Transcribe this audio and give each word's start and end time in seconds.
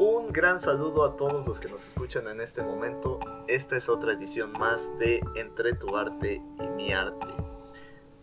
Un 0.00 0.32
gran 0.32 0.60
saludo 0.60 1.04
a 1.04 1.16
todos 1.16 1.48
los 1.48 1.58
que 1.58 1.68
nos 1.68 1.88
escuchan 1.88 2.28
en 2.28 2.40
este 2.40 2.62
momento. 2.62 3.18
Esta 3.48 3.76
es 3.76 3.88
otra 3.88 4.12
edición 4.12 4.52
más 4.52 4.88
de 5.00 5.20
Entre 5.34 5.72
tu 5.72 5.96
arte 5.96 6.40
y 6.62 6.68
mi 6.76 6.92
arte. 6.92 7.26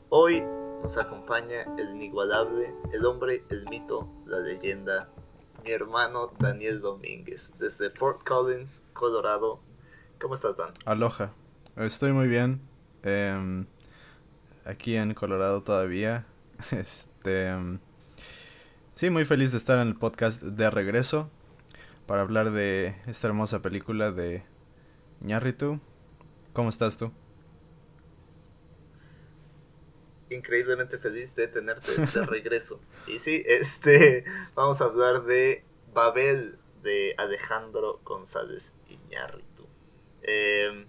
Hoy 0.08 0.42
nos 0.82 0.98
acompaña 0.98 1.64
el 1.78 1.90
inigualable, 1.90 2.74
el 2.94 3.06
hombre, 3.06 3.44
el 3.50 3.68
mito, 3.70 4.10
la 4.26 4.40
leyenda, 4.40 5.10
mi 5.66 5.72
hermano 5.72 6.32
Daniel 6.40 6.80
Domínguez, 6.80 7.52
desde 7.60 7.90
Fort 7.90 8.24
Collins, 8.24 8.82
Colorado. 8.94 9.60
¿Cómo 10.22 10.36
estás, 10.36 10.56
Dan? 10.56 10.70
Aloha. 10.86 11.34
Estoy 11.76 12.14
muy 12.14 12.30
bien. 12.30 12.62
Em, 13.04 13.66
aquí 14.64 14.96
en 14.96 15.14
Colorado 15.14 15.62
todavía. 15.62 16.26
Este. 16.72 17.48
Em, 17.48 17.80
sí, 18.94 19.10
muy 19.10 19.26
feliz 19.26 19.52
de 19.52 19.58
estar 19.58 19.78
en 19.80 19.90
el 19.90 19.96
podcast 19.96 20.42
de 20.42 20.72
regreso 20.72 21.30
para 22.06 22.22
hablar 22.22 22.52
de 22.52 22.96
esta 23.08 23.28
hermosa 23.28 23.62
película 23.62 24.12
de 24.12 24.44
Ñarritu. 25.22 25.80
¿Cómo 26.54 26.70
estás 26.70 26.98
tú? 26.98 27.12
Increíblemente 30.30 30.98
feliz 30.98 31.36
de 31.36 31.48
tenerte 31.48 31.92
de 31.92 32.26
regreso. 32.26 32.80
y 33.08 33.20
sí, 33.20 33.44
este, 33.46 34.26
vamos 34.56 34.82
a 34.82 34.86
hablar 34.86 35.24
de 35.24 35.64
Babel 35.94 36.58
de 36.84 37.16
Alejandro 37.18 38.00
González 38.04 38.74
Iñárritu. 38.88 39.66
Eh, 40.24 40.86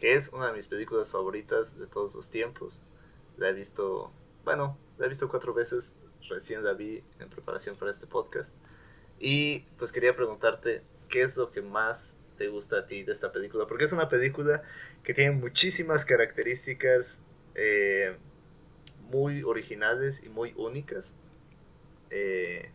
que 0.00 0.14
es 0.14 0.28
una 0.28 0.48
de 0.48 0.52
mis 0.52 0.66
películas 0.66 1.10
favoritas 1.10 1.78
de 1.78 1.86
todos 1.86 2.14
los 2.14 2.30
tiempos. 2.30 2.82
La 3.36 3.48
he 3.48 3.52
visto, 3.52 4.10
bueno, 4.44 4.78
la 4.98 5.06
he 5.06 5.08
visto 5.08 5.28
cuatro 5.28 5.54
veces, 5.54 5.94
recién 6.28 6.64
la 6.64 6.72
vi 6.72 7.02
en 7.18 7.28
preparación 7.28 7.76
para 7.76 7.90
este 7.90 8.06
podcast. 8.06 8.54
Y 9.18 9.60
pues 9.78 9.92
quería 9.92 10.14
preguntarte, 10.14 10.82
¿qué 11.08 11.22
es 11.22 11.36
lo 11.36 11.50
que 11.50 11.62
más 11.62 12.16
te 12.36 12.48
gusta 12.48 12.78
a 12.78 12.86
ti 12.86 13.02
de 13.02 13.12
esta 13.12 13.32
película? 13.32 13.66
Porque 13.66 13.84
es 13.84 13.92
una 13.92 14.08
película 14.08 14.62
que 15.02 15.14
tiene 15.14 15.32
muchísimas 15.32 16.04
características 16.04 17.22
eh, 17.54 18.16
muy 19.10 19.42
originales 19.42 20.22
y 20.24 20.28
muy 20.28 20.52
únicas. 20.56 21.14
Eh, 22.10 22.70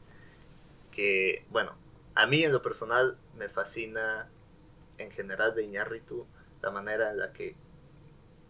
que, 0.91 1.45
bueno, 1.49 1.75
a 2.15 2.27
mí 2.27 2.43
en 2.43 2.51
lo 2.51 2.61
personal 2.61 3.17
me 3.37 3.47
fascina 3.47 4.29
en 4.97 5.11
general 5.11 5.55
de 5.55 5.63
Iñárritu 5.63 6.27
la 6.61 6.71
manera 6.71 7.11
en 7.11 7.17
la 7.17 7.31
que 7.33 7.55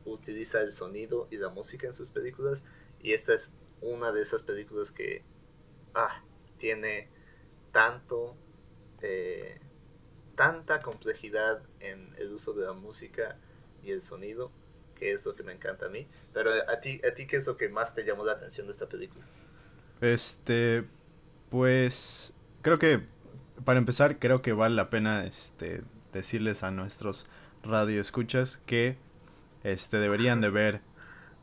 utiliza 0.06 0.62
el 0.62 0.72
sonido 0.72 1.28
y 1.30 1.38
la 1.38 1.50
música 1.50 1.88
en 1.88 1.94
sus 1.94 2.10
películas. 2.10 2.64
Y 3.02 3.14
esta 3.14 3.34
es 3.34 3.52
una 3.82 4.12
de 4.12 4.22
esas 4.22 4.44
películas 4.44 4.92
que 4.92 5.24
ah, 5.94 6.24
tiene 6.58 7.10
tanto, 7.72 8.36
eh, 9.02 9.60
tanta 10.36 10.82
complejidad 10.82 11.62
en 11.80 12.14
el 12.18 12.32
uso 12.32 12.54
de 12.54 12.66
la 12.66 12.74
música 12.74 13.38
y 13.84 13.92
el 13.92 14.02
sonido, 14.02 14.52
que 14.96 15.12
es 15.12 15.26
lo 15.26 15.36
que 15.36 15.44
me 15.44 15.54
encanta 15.54 15.88
a 15.88 15.90
mí. 15.90 16.08
Pero 16.34 16.52
a 16.70 16.82
ti, 16.82 17.02
a 17.10 17.14
ti 17.14 17.28
¿qué 17.28 17.38
es 17.38 17.48
lo 17.48 17.58
que 17.58 17.70
más 17.70 17.94
te 17.94 18.04
llamó 18.04 18.26
la 18.26 18.34
atención 18.34 18.68
de 18.68 18.74
esta 18.74 18.88
película? 18.88 19.26
Este, 20.02 20.84
pues 21.50 22.34
creo 22.62 22.80
que 22.80 23.06
para 23.64 23.80
empezar 23.80 24.20
creo 24.20 24.42
que 24.42 24.54
vale 24.54 24.76
la 24.76 24.90
pena 24.90 25.26
este 25.26 25.84
decirles 26.14 26.64
a 26.64 26.72
nuestros 26.72 27.28
radioescuchas 27.64 28.58
que 28.58 28.98
este 29.64 29.98
deberían 29.98 30.42
de 30.42 30.50
ver 30.50 30.82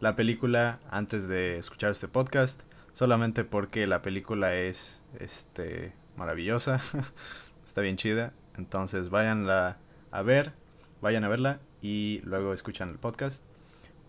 la 0.01 0.17
película 0.17 0.81
antes 0.91 1.29
de 1.29 1.59
escuchar 1.59 1.93
este 1.93 2.09
podcast 2.09 2.63
solamente 2.93 3.45
porque 3.45 3.87
la 3.87 4.03
película 4.03 4.55
es 4.55 5.03
este 5.21 5.93
maravillosa 6.19 6.81
está 7.65 7.81
bien 7.81 7.97
chida 7.97 8.33
entonces 8.57 9.09
vayan 9.09 9.49
a 9.49 10.23
ver 10.23 10.53
vayan 11.01 11.25
a 11.25 11.29
verla 11.29 11.61
y 11.81 12.21
luego 12.25 12.53
escuchan 12.53 12.91
el 12.91 12.99
podcast 12.99 13.45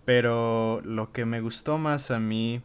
pero 0.06 0.82
lo 0.84 1.12
que 1.12 1.26
me 1.26 1.40
gustó 1.40 1.78
más 1.78 2.12
a 2.12 2.20
mí 2.20 2.62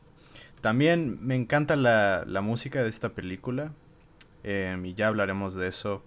también 0.60 1.18
me 1.20 1.36
encanta 1.36 1.76
la, 1.76 2.24
la 2.26 2.40
música 2.40 2.82
de 2.82 2.88
esta 2.88 3.10
película 3.10 3.72
em, 4.42 4.84
y 4.86 4.94
ya 4.94 5.08
hablaremos 5.08 5.54
de 5.54 5.68
eso 5.68 6.02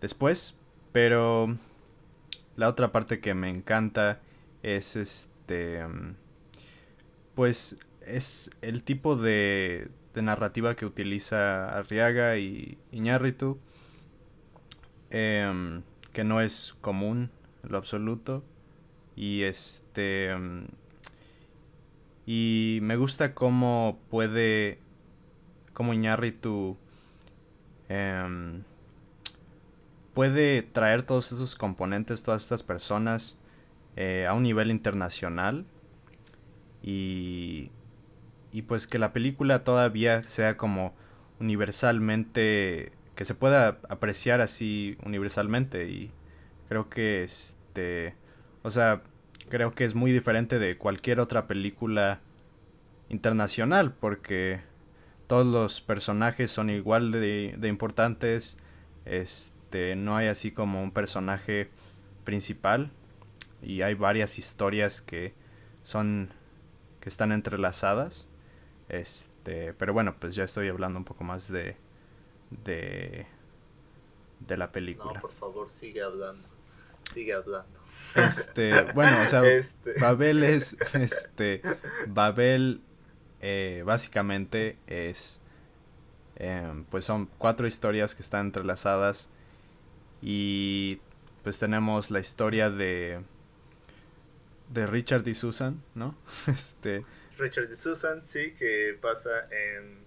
después 0.00 0.56
pero 0.92 1.56
la 2.56 2.68
otra 2.68 2.92
parte 2.92 3.20
que 3.20 3.34
me 3.34 3.48
encanta 3.48 4.20
es 4.62 4.96
este. 4.96 5.82
Pues 7.34 7.76
es 8.00 8.50
el 8.62 8.84
tipo 8.84 9.16
de, 9.16 9.88
de 10.14 10.22
narrativa 10.22 10.74
que 10.76 10.86
utiliza 10.86 11.76
Arriaga 11.76 12.38
y 12.38 12.78
Iñárritu. 12.92 13.58
Em, 15.10 15.82
que 16.12 16.24
no 16.24 16.40
es 16.40 16.74
común 16.80 17.30
lo 17.62 17.78
absoluto. 17.78 18.44
Y 19.16 19.42
este. 19.42 20.34
y 22.26 22.78
me 22.82 22.96
gusta 22.96 23.34
cómo 23.34 23.98
puede. 24.10 24.78
Cómo 25.72 25.92
Iñárritu. 25.92 26.76
Eh, 27.88 28.62
puede 30.14 30.62
traer 30.62 31.02
todos 31.02 31.32
esos 31.32 31.56
componentes, 31.56 32.22
todas 32.22 32.42
estas 32.42 32.62
personas 32.62 33.36
eh, 33.96 34.26
a 34.26 34.32
un 34.32 34.44
nivel 34.44 34.70
internacional 34.70 35.66
y, 36.82 37.70
y 38.54 38.62
pues 38.62 38.86
que 38.86 39.00
la 39.00 39.12
película 39.12 39.64
todavía 39.64 40.22
sea 40.22 40.56
como 40.56 40.94
universalmente, 41.40 42.92
que 43.16 43.24
se 43.24 43.34
pueda 43.34 43.80
apreciar 43.88 44.40
así 44.40 44.96
universalmente 45.04 45.88
y 45.88 46.12
creo 46.68 46.88
que 46.88 47.24
este, 47.24 48.14
o 48.62 48.70
sea, 48.70 49.02
creo 49.48 49.74
que 49.74 49.84
es 49.84 49.96
muy 49.96 50.12
diferente 50.12 50.60
de 50.60 50.78
cualquier 50.78 51.18
otra 51.18 51.48
película 51.48 52.20
internacional 53.08 53.92
porque 53.92 54.60
todos 55.26 55.48
los 55.48 55.80
personajes 55.80 56.52
son 56.52 56.70
igual 56.70 57.10
de, 57.10 57.58
importantes, 57.64 58.56
este, 59.04 59.96
no 59.96 60.16
hay 60.16 60.28
así 60.28 60.52
como 60.52 60.80
un 60.80 60.92
personaje 60.92 61.70
principal 62.22 62.92
y 63.60 63.82
hay 63.82 63.94
varias 63.94 64.38
historias 64.38 65.02
que 65.02 65.34
son 65.82 66.32
que 67.00 67.08
están 67.08 67.32
entrelazadas. 67.32 68.28
Este, 69.00 69.74
pero 69.74 69.92
bueno, 69.92 70.14
pues 70.18 70.34
ya 70.34 70.44
estoy 70.44 70.68
hablando 70.68 70.98
un 70.98 71.04
poco 71.04 71.24
más 71.24 71.50
de 71.50 71.76
de 72.64 73.26
de 74.40 74.56
la 74.56 74.70
película. 74.72 75.14
No, 75.14 75.20
por 75.20 75.32
favor, 75.32 75.70
sigue 75.70 76.02
hablando. 76.02 76.46
Sigue 77.12 77.32
hablando. 77.32 77.80
Este, 78.14 78.82
bueno, 78.92 79.22
o 79.22 79.26
sea, 79.26 79.44
este. 79.46 79.98
Babel 80.00 80.44
es 80.44 80.76
este 80.94 81.62
Babel 82.06 82.80
eh, 83.40 83.82
básicamente 83.84 84.78
es 84.86 85.40
em, 86.36 86.84
pues 86.84 87.04
son 87.04 87.28
cuatro 87.38 87.66
historias 87.66 88.14
que 88.14 88.22
están 88.22 88.46
entrelazadas 88.46 89.28
y 90.22 91.00
pues 91.42 91.58
tenemos 91.58 92.10
la 92.10 92.20
historia 92.20 92.70
de 92.70 93.20
de 94.72 94.86
Richard 94.86 95.26
y 95.28 95.34
Susan, 95.34 95.82
¿no? 95.94 96.14
Este 96.46 97.04
Richard 97.38 97.70
y 97.70 97.76
Susan, 97.76 98.24
sí, 98.24 98.54
que 98.54 98.96
pasa 99.00 99.48
en 99.50 99.98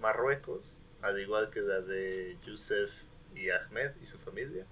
Marruecos, 0.00 0.78
al 1.02 1.20
igual 1.20 1.50
que 1.50 1.60
la 1.60 1.80
de 1.80 2.36
Yusef 2.44 2.90
y 3.34 3.50
Ahmed 3.50 3.92
y 4.02 4.06
su 4.06 4.18
familia. 4.18 4.66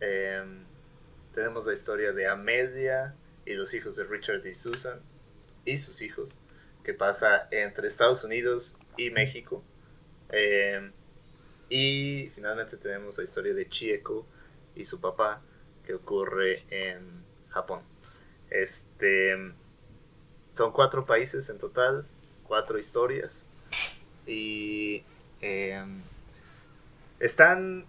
Em, 0.00 0.64
tenemos 1.34 1.66
la 1.66 1.72
historia 1.72 2.12
de 2.12 2.26
Amelia 2.26 3.14
y 3.46 3.54
los 3.54 3.72
hijos 3.72 3.96
de 3.96 4.04
Richard 4.04 4.44
y 4.46 4.54
Susan 4.54 5.00
y 5.64 5.78
sus 5.78 6.02
hijos, 6.02 6.38
que 6.84 6.92
pasa 6.92 7.48
entre 7.50 7.88
Estados 7.88 8.24
Unidos 8.24 8.76
y 8.96 9.10
México. 9.10 9.62
Eh, 10.30 10.90
y 11.70 12.30
finalmente 12.34 12.76
tenemos 12.76 13.16
la 13.16 13.24
historia 13.24 13.54
de 13.54 13.68
Chieko 13.68 14.26
y 14.74 14.84
su 14.84 15.00
papá 15.00 15.40
que 15.86 15.94
ocurre 15.94 16.64
en 16.68 17.24
Japón. 17.48 17.82
Este 18.50 19.54
son 20.52 20.72
cuatro 20.72 21.04
países 21.06 21.48
en 21.48 21.58
total, 21.58 22.06
cuatro 22.44 22.78
historias. 22.78 23.46
Y 24.26 25.02
em, 25.40 26.02
están. 27.18 27.86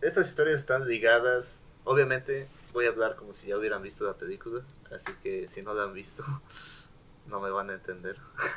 Estas 0.00 0.28
historias 0.28 0.60
están 0.60 0.86
ligadas. 0.86 1.60
Obviamente 1.84 2.48
voy 2.72 2.86
a 2.86 2.88
hablar 2.88 3.16
como 3.16 3.32
si 3.32 3.48
ya 3.48 3.58
hubieran 3.58 3.82
visto 3.82 4.04
la 4.04 4.14
película. 4.14 4.62
Así 4.90 5.12
que 5.22 5.48
si 5.48 5.62
no 5.62 5.74
la 5.74 5.84
han 5.84 5.92
visto, 5.92 6.24
no 7.26 7.40
me 7.40 7.50
van 7.50 7.70
a 7.70 7.74
entender. 7.74 8.16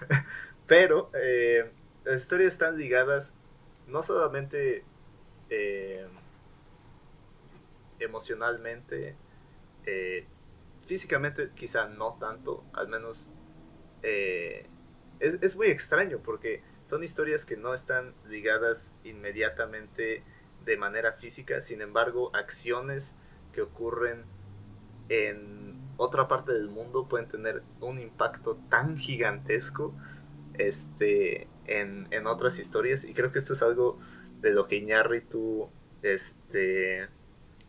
Pero 0.67 1.09
eh, 1.13 1.71
las 2.03 2.21
historias 2.21 2.53
están 2.53 2.77
ligadas 2.77 3.33
no 3.87 4.03
solamente 4.03 4.83
eh, 5.49 6.05
emocionalmente, 7.99 9.15
eh, 9.85 10.25
físicamente 10.85 11.51
quizá 11.55 11.87
no 11.87 12.17
tanto, 12.19 12.63
al 12.73 12.89
menos 12.89 13.29
eh, 14.03 14.65
es, 15.19 15.37
es, 15.41 15.55
muy 15.55 15.67
extraño 15.67 16.19
porque 16.23 16.61
son 16.85 17.03
historias 17.03 17.45
que 17.45 17.57
no 17.57 17.73
están 17.73 18.13
ligadas 18.29 18.93
inmediatamente 19.03 20.23
de 20.65 20.77
manera 20.77 21.13
física, 21.13 21.61
sin 21.61 21.81
embargo, 21.81 22.35
acciones 22.35 23.15
que 23.53 23.61
ocurren 23.61 24.25
en 25.09 25.79
otra 25.97 26.27
parte 26.27 26.53
del 26.53 26.69
mundo 26.69 27.07
pueden 27.07 27.27
tener 27.27 27.63
un 27.79 27.99
impacto 27.99 28.57
tan 28.69 28.97
gigantesco 28.97 29.95
este, 30.53 31.47
en, 31.65 32.07
en 32.11 32.27
otras 32.27 32.59
historias. 32.59 33.03
Y 33.03 33.13
creo 33.13 33.31
que 33.31 33.39
esto 33.39 33.53
es 33.53 33.61
algo 33.61 33.97
de 34.41 34.51
lo 34.51 34.67
que 34.67 34.75
Iñárritu 34.75 35.69
este, 36.03 37.07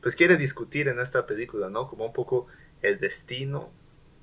pues 0.02 0.16
quiere 0.16 0.36
discutir 0.36 0.88
en 0.88 1.00
esta 1.00 1.26
película, 1.26 1.70
¿no? 1.70 1.88
Como 1.88 2.04
un 2.06 2.12
poco 2.12 2.46
el 2.82 3.00
destino 3.00 3.70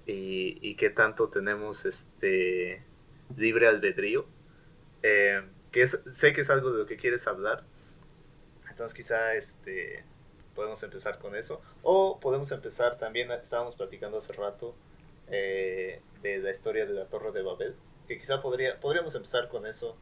y, 0.05 0.57
y 0.61 0.75
qué 0.75 0.89
tanto 0.89 1.29
tenemos 1.29 1.85
este 1.85 2.83
libre 3.37 3.67
albedrío. 3.67 4.25
Eh, 5.03 5.41
que 5.71 5.85
sé 5.87 6.33
que 6.33 6.41
es 6.41 6.49
algo 6.49 6.71
de 6.71 6.79
lo 6.79 6.85
que 6.85 6.97
quieres 6.97 7.27
hablar. 7.27 7.63
Entonces 8.69 8.93
quizá 8.93 9.35
este 9.35 10.03
podemos 10.55 10.81
empezar 10.83 11.19
con 11.19 11.35
eso. 11.35 11.61
O 11.83 12.19
podemos 12.19 12.51
empezar 12.51 12.97
también, 12.97 13.29
estábamos 13.31 13.75
platicando 13.75 14.17
hace 14.17 14.33
rato 14.33 14.73
eh, 15.27 16.01
de 16.23 16.39
la 16.39 16.51
historia 16.51 16.85
de 16.85 16.93
la 16.93 17.05
Torre 17.05 17.31
de 17.31 17.43
Babel. 17.43 17.75
Que 18.07 18.17
quizá 18.17 18.41
podría, 18.41 18.79
podríamos 18.79 19.13
empezar 19.15 19.49
con 19.49 19.65
eso, 19.65 19.97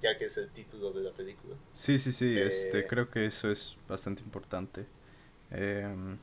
ya 0.00 0.16
que 0.16 0.24
es 0.24 0.36
el 0.38 0.50
título 0.50 0.92
de 0.92 1.02
la 1.02 1.12
película. 1.12 1.56
Sí, 1.74 1.98
sí, 1.98 2.10
sí, 2.12 2.38
este, 2.40 2.80
eh, 2.80 2.86
creo 2.86 3.10
que 3.10 3.26
eso 3.26 3.50
es 3.50 3.76
bastante 3.88 4.22
importante. 4.22 4.86
Em, 5.50 6.18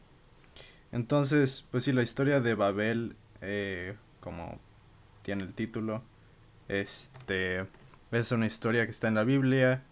entonces, 0.92 1.66
pues 1.72 1.84
sí, 1.84 1.94
la 1.94 2.02
historia 2.02 2.42
de 2.42 2.56
Babel, 2.56 3.16
eh, 3.42 3.96
como 4.20 4.60
tiene 5.22 5.44
el 5.44 5.54
título, 5.54 6.04
este, 6.68 7.68
es 8.12 8.32
una 8.32 8.48
historia 8.48 8.86
que 8.86 8.92
está 8.92 9.08
en 9.08 9.16
la 9.16 9.24
Biblia. 9.24 9.84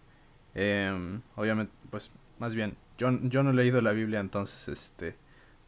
Em, 0.54 1.22
obviamente, 1.36 1.72
pues, 1.90 2.10
más 2.38 2.54
bien, 2.54 2.76
yo, 2.98 3.10
yo 3.22 3.42
no 3.42 3.50
he 3.50 3.54
leído 3.54 3.80
la 3.80 3.92
Biblia, 3.92 4.20
entonces, 4.20 4.68
este, 4.68 5.16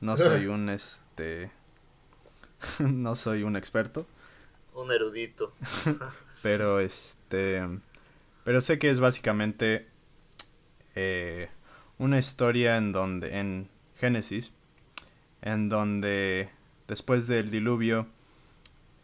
no 0.00 0.16
soy 0.16 0.46
un, 0.48 0.68
este, 0.68 1.52
no 2.80 3.14
soy 3.14 3.44
un 3.44 3.56
experto. 3.56 4.06
Un 4.74 4.90
erudito. 4.90 5.54
pero, 6.42 6.80
este, 6.80 7.62
pero 8.44 8.60
sé 8.60 8.78
que 8.78 8.90
es 8.90 8.98
básicamente 8.98 9.88
eh, 10.96 11.50
una 11.98 12.18
historia 12.18 12.76
en 12.76 12.90
donde, 12.92 13.38
en 13.38 13.68
Génesis, 13.96 14.52
en 15.42 15.68
donde 15.68 16.50
después 16.88 17.26
del 17.26 17.50
diluvio, 17.50 18.06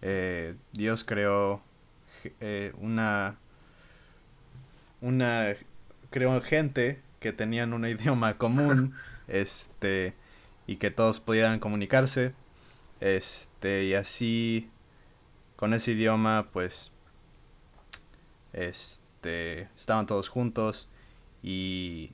eh, 0.03 0.55
Dios 0.73 1.05
creó 1.05 1.63
eh, 2.41 2.73
una, 2.79 3.37
una, 5.01 5.55
creó 6.11 6.41
gente 6.41 7.01
que 7.21 7.33
tenían 7.33 7.73
un 7.73 7.87
idioma 7.87 8.39
común, 8.39 8.95
este, 9.29 10.15
y 10.67 10.77
que 10.77 10.91
todos 10.91 11.21
pudieran 11.21 11.61
comunicarse, 11.61 12.35
este, 13.01 13.85
y 13.85 13.95
así, 13.95 14.71
con 15.57 15.75
ese 15.75 15.93
idioma, 15.93 16.49
pues, 16.53 16.93
este, 18.53 19.69
estaban 19.77 20.07
todos 20.07 20.29
juntos 20.29 20.89
y 21.43 22.11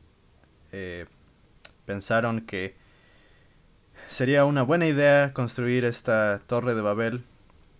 eh, 0.72 1.06
pensaron 1.86 2.40
que 2.40 2.74
sería 4.08 4.44
una 4.44 4.62
buena 4.62 4.86
idea 4.86 5.32
construir 5.32 5.84
esta 5.84 6.40
torre 6.46 6.74
de 6.74 6.82
Babel 6.82 7.24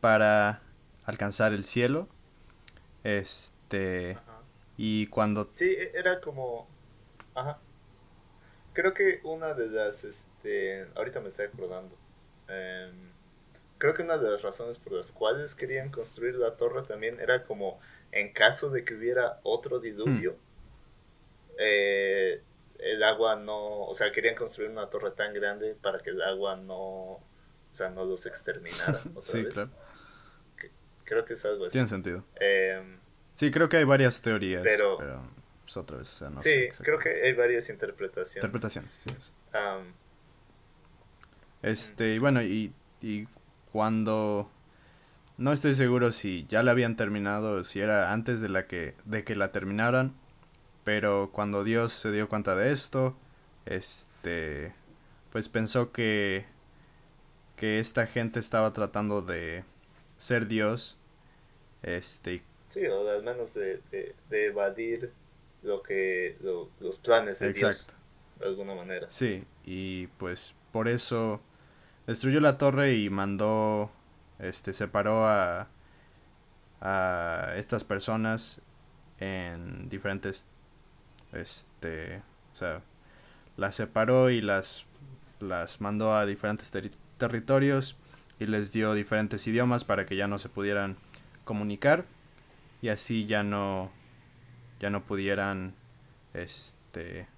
para 0.00 0.60
alcanzar 1.04 1.52
el 1.52 1.64
cielo. 1.64 2.08
Este. 3.04 4.19
Y 4.76 5.06
cuando. 5.08 5.48
Sí, 5.52 5.70
e, 5.70 5.92
era 5.94 6.20
como. 6.20 6.69
Ajá. 7.34 7.58
Creo 8.72 8.94
que 8.94 9.20
una 9.24 9.54
de 9.54 9.69
las. 9.69 10.04
Este. 10.04 10.86
Ahorita 10.94 11.20
me 11.20 11.28
estoy 11.28 11.46
acordando. 11.46 11.96
Em, 12.48 13.10
creo 13.78 13.94
que 13.94 14.02
una 14.02 14.19
de 14.19 14.30
las 14.30 14.42
razones 14.42 14.78
por 14.78 14.92
las 14.92 15.12
cuales 15.12 15.54
querían 15.54 15.90
construir 15.90 16.34
la 16.36 16.56
torre 16.56 16.82
también 16.82 17.19
era 17.20 17.44
como 17.44 17.80
en 18.12 18.32
caso 18.32 18.70
de 18.70 18.84
que 18.84 18.94
hubiera 18.94 19.40
otro 19.42 19.80
diluvio. 19.80 20.32
Hmm. 20.32 21.56
Eh, 21.58 22.42
el 22.82 23.02
agua 23.02 23.37
no, 23.37 23.84
o 23.84 23.94
sea, 23.94 24.11
querían 24.12 24.34
construir 24.34 24.70
una 24.70 24.88
torre 24.90 25.12
tan 25.12 25.32
grande 25.32 25.76
para 25.81 26.00
que 26.00 26.11
el 26.11 26.23
agua 26.23 26.56
no, 26.56 26.75
o 26.75 27.23
sea, 27.70 27.90
no 27.90 28.05
los 28.05 28.26
exterminara. 28.26 29.00
sí, 29.20 29.44
claro. 29.44 29.70
creo 31.05 31.25
que 31.25 31.34
es 31.34 31.44
algo 31.44 31.67
así. 31.67 31.73
Tiene 31.73 31.88
sentido. 31.88 32.25
Em, 32.40 32.99
sí, 33.32 33.50
creo 33.50 33.69
que 33.69 33.79
hay 33.79 33.84
varias 33.84 34.20
teorías, 34.20 34.62
pero, 34.62 34.99
pues, 35.62 35.76
otra 35.76 35.99
vez, 35.99 36.23
Sí, 36.40 36.69
creo 36.82 36.99
que 36.99 37.08
hay 37.23 37.32
varias 37.34 37.69
interpretaciones. 37.69 38.37
Interpretaciones, 38.37 38.94
sí. 38.94 39.11
este, 41.62 42.14
y 42.14 42.19
bueno, 42.19 42.43
y, 42.43 42.73
y 43.00 43.26
cuando 43.70 44.50
no 45.38 45.52
estoy 45.52 45.75
seguro 45.75 46.12
si 46.12 46.46
ya 46.49 46.62
la 46.62 46.73
habían 46.73 46.96
terminado, 46.96 47.64
si 47.64 47.81
era 47.81 48.12
antes 48.12 48.40
de 48.40 48.49
la 48.49 48.67
que 48.67 48.94
de 49.05 49.25
que 49.25 49.34
la 49.34 49.52
terminaran, 49.52 50.14
pero 50.84 51.31
cuando 51.32 51.64
Dios 51.64 51.93
se 51.93 52.11
dio 52.11 52.29
cuenta 52.29 52.56
de 52.56 52.73
esto, 52.73 53.17
este, 53.67 54.75
pues 55.31 55.49
pensó 55.49 55.93
que, 55.93 56.44
que 57.56 57.79
esta 57.79 58.06
gente 58.06 58.40
estaba 58.40 58.73
tratando 58.73 59.23
de 59.23 59.64
ser 60.19 60.46
Dios. 60.46 60.96
Este. 61.82 62.43
Sí, 62.69 62.87
o 62.87 63.08
al 63.08 63.23
menos 63.23 63.55
de, 63.55 63.81
de, 63.90 64.46
evadir 64.46 65.12
lo 65.62 65.82
que, 65.82 66.37
los 66.81 66.99
planes 66.99 67.38
de 67.38 67.52
Dios. 67.52 67.94
De 68.38 68.46
alguna 68.46 68.75
manera. 68.75 69.06
Sí, 69.11 69.44
y 69.64 70.08
pues 70.19 70.55
por 70.73 70.88
eso 70.88 71.40
destruyó 72.06 72.40
la 72.40 72.58
torre 72.58 72.94
y 72.94 73.11
mandó, 73.11 73.90
este, 74.38 74.73
separó 74.73 75.26
a, 75.26 75.69
a 76.81 77.55
estas 77.56 77.84
personas 77.84 78.61
en 79.19 79.88
diferentes 79.88 80.46
este, 81.32 82.23
o 82.52 82.56
sea, 82.56 82.82
las 83.56 83.75
separó 83.75 84.31
y 84.31 84.40
las, 84.40 84.84
las 85.40 85.81
mandó 85.81 86.14
a 86.14 86.26
diferentes 86.26 86.70
territorios 87.19 87.96
y 88.38 88.46
les 88.46 88.73
dio 88.73 88.94
diferentes 88.94 89.46
idiomas 89.46 89.84
para 89.84 90.06
que 90.06 90.17
ya 90.17 90.26
no 90.26 90.38
se 90.38 90.49
pudieran 90.49 90.96
comunicar 91.44 92.05
y 92.81 92.88
así 92.88 93.26
ya 93.26 93.43
no 93.43 93.90
ya 94.81 94.90
no 94.90 95.05
pudieran 95.05 95.75
este 96.34 97.29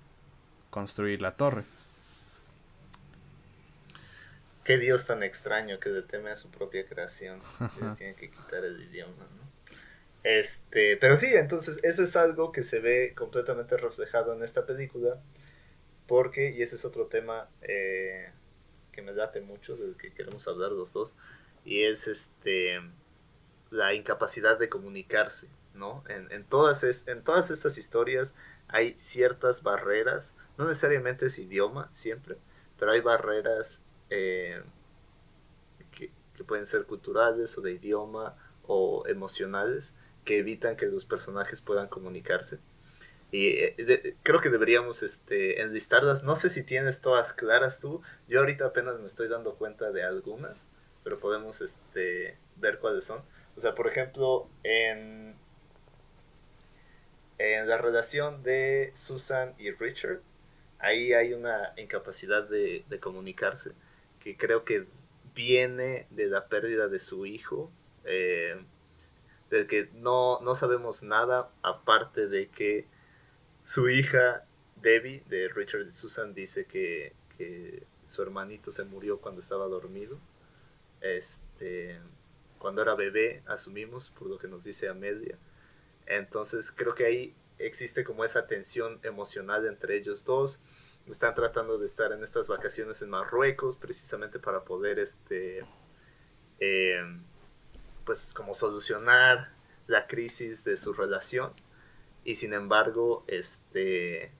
construir 0.70 1.20
la 1.20 1.36
torre. 1.36 1.64
Qué 4.64 4.78
Dios 4.78 5.06
tan 5.06 5.22
extraño 5.22 5.78
que 5.78 5.90
teme 6.02 6.30
a 6.30 6.36
su 6.36 6.50
propia 6.50 6.86
creación. 6.86 7.38
tiene 7.98 8.14
que 8.14 8.30
quitar 8.30 8.64
el 8.64 8.80
idioma, 8.80 9.12
¿no? 9.36 9.43
Este, 10.24 10.96
pero 10.96 11.18
sí, 11.18 11.28
entonces 11.34 11.78
eso 11.82 12.02
es 12.02 12.16
algo 12.16 12.50
que 12.50 12.62
se 12.62 12.80
ve 12.80 13.12
completamente 13.14 13.76
reflejado 13.76 14.32
en 14.32 14.42
esta 14.42 14.64
película, 14.64 15.20
porque, 16.06 16.50
y 16.50 16.62
ese 16.62 16.76
es 16.76 16.86
otro 16.86 17.06
tema 17.06 17.48
eh, 17.60 18.30
que 18.90 19.02
me 19.02 19.12
late 19.12 19.42
mucho, 19.42 19.76
del 19.76 19.96
que 19.96 20.12
queremos 20.14 20.48
hablar 20.48 20.72
los 20.72 20.94
dos, 20.94 21.14
y 21.64 21.84
es 21.84 22.08
este 22.08 22.80
la 23.70 23.92
incapacidad 23.92 24.58
de 24.58 24.68
comunicarse, 24.68 25.48
¿no? 25.74 26.02
En, 26.08 26.30
en, 26.32 26.44
todas, 26.44 26.84
en 26.84 27.22
todas 27.22 27.50
estas 27.50 27.76
historias 27.76 28.34
hay 28.68 28.94
ciertas 28.94 29.62
barreras, 29.62 30.34
no 30.56 30.66
necesariamente 30.66 31.26
es 31.26 31.38
idioma 31.38 31.90
siempre, 31.92 32.38
pero 32.78 32.92
hay 32.92 33.00
barreras 33.00 33.82
eh, 34.08 34.62
que 35.90 36.44
pueden 36.44 36.66
ser 36.66 36.84
culturales 36.84 37.56
o 37.58 37.60
de 37.60 37.72
idioma 37.72 38.36
o 38.66 39.06
emocionales 39.06 39.94
que 40.24 40.38
evitan 40.38 40.76
que 40.76 40.86
los 40.86 41.04
personajes 41.04 41.60
puedan 41.60 41.88
comunicarse. 41.88 42.58
Y 43.30 43.48
eh, 43.48 44.16
creo 44.22 44.40
que 44.40 44.48
deberíamos 44.48 45.02
este, 45.02 45.62
enlistarlas. 45.62 46.22
No 46.22 46.36
sé 46.36 46.50
si 46.50 46.62
tienes 46.62 47.00
todas 47.00 47.32
claras 47.32 47.80
tú. 47.80 48.00
Yo 48.28 48.40
ahorita 48.40 48.66
apenas 48.66 48.98
me 49.00 49.06
estoy 49.06 49.28
dando 49.28 49.56
cuenta 49.56 49.90
de 49.90 50.04
algunas, 50.04 50.66
pero 51.02 51.18
podemos 51.18 51.60
este, 51.60 52.36
ver 52.56 52.78
cuáles 52.78 53.04
son. 53.04 53.22
O 53.56 53.60
sea, 53.60 53.74
por 53.74 53.88
ejemplo, 53.88 54.48
en, 54.62 55.34
en 57.38 57.68
la 57.68 57.78
relación 57.78 58.42
de 58.42 58.92
Susan 58.94 59.54
y 59.58 59.72
Richard, 59.72 60.20
ahí 60.78 61.12
hay 61.12 61.34
una 61.34 61.72
incapacidad 61.76 62.48
de, 62.48 62.84
de 62.88 63.00
comunicarse 63.00 63.72
que 64.20 64.36
creo 64.36 64.64
que 64.64 64.86
viene 65.34 66.06
de 66.10 66.26
la 66.28 66.46
pérdida 66.48 66.88
de 66.88 66.98
su 66.98 67.26
hijo. 67.26 67.70
Eh, 68.04 68.56
del 69.54 69.66
que 69.66 69.88
no, 69.94 70.40
no 70.40 70.54
sabemos 70.54 71.02
nada 71.02 71.50
aparte 71.62 72.26
de 72.26 72.48
que 72.48 72.86
su 73.62 73.88
hija 73.88 74.46
Debbie 74.82 75.22
de 75.28 75.48
Richard 75.48 75.86
y 75.86 75.90
Susan 75.90 76.34
dice 76.34 76.66
que, 76.66 77.14
su 78.04 78.22
hermanito 78.22 78.70
se 78.70 78.84
murió 78.84 79.18
cuando 79.18 79.40
estaba 79.40 79.66
dormido. 79.66 80.18
Este, 81.00 81.98
cuando 82.58 82.82
era 82.82 82.94
bebé, 82.94 83.42
asumimos, 83.46 84.10
por 84.10 84.28
lo 84.28 84.38
que 84.38 84.46
nos 84.46 84.64
dice 84.64 84.88
Amelia. 84.88 85.38
Entonces 86.06 86.70
creo 86.70 86.94
que 86.94 87.06
ahí 87.06 87.34
existe 87.58 88.04
como 88.04 88.24
esa 88.24 88.46
tensión 88.46 89.00
emocional 89.02 89.66
entre 89.66 89.96
ellos 89.96 90.24
dos. 90.24 90.60
Están 91.06 91.34
tratando 91.34 91.78
de 91.78 91.86
estar 91.86 92.12
en 92.12 92.22
estas 92.22 92.48
vacaciones 92.48 93.00
en 93.02 93.10
Marruecos 93.10 93.76
precisamente 93.76 94.38
para 94.38 94.64
poder 94.64 94.98
este 94.98 95.64
eh, 96.60 97.02
pues 98.04 98.32
como 98.34 98.54
solucionar 98.54 99.52
la 99.86 100.06
crisis 100.06 100.64
de 100.64 100.76
su 100.76 100.92
relación 100.92 101.52
y 102.24 102.36
sin 102.36 102.52
embargo 102.52 103.24
este 103.26 104.32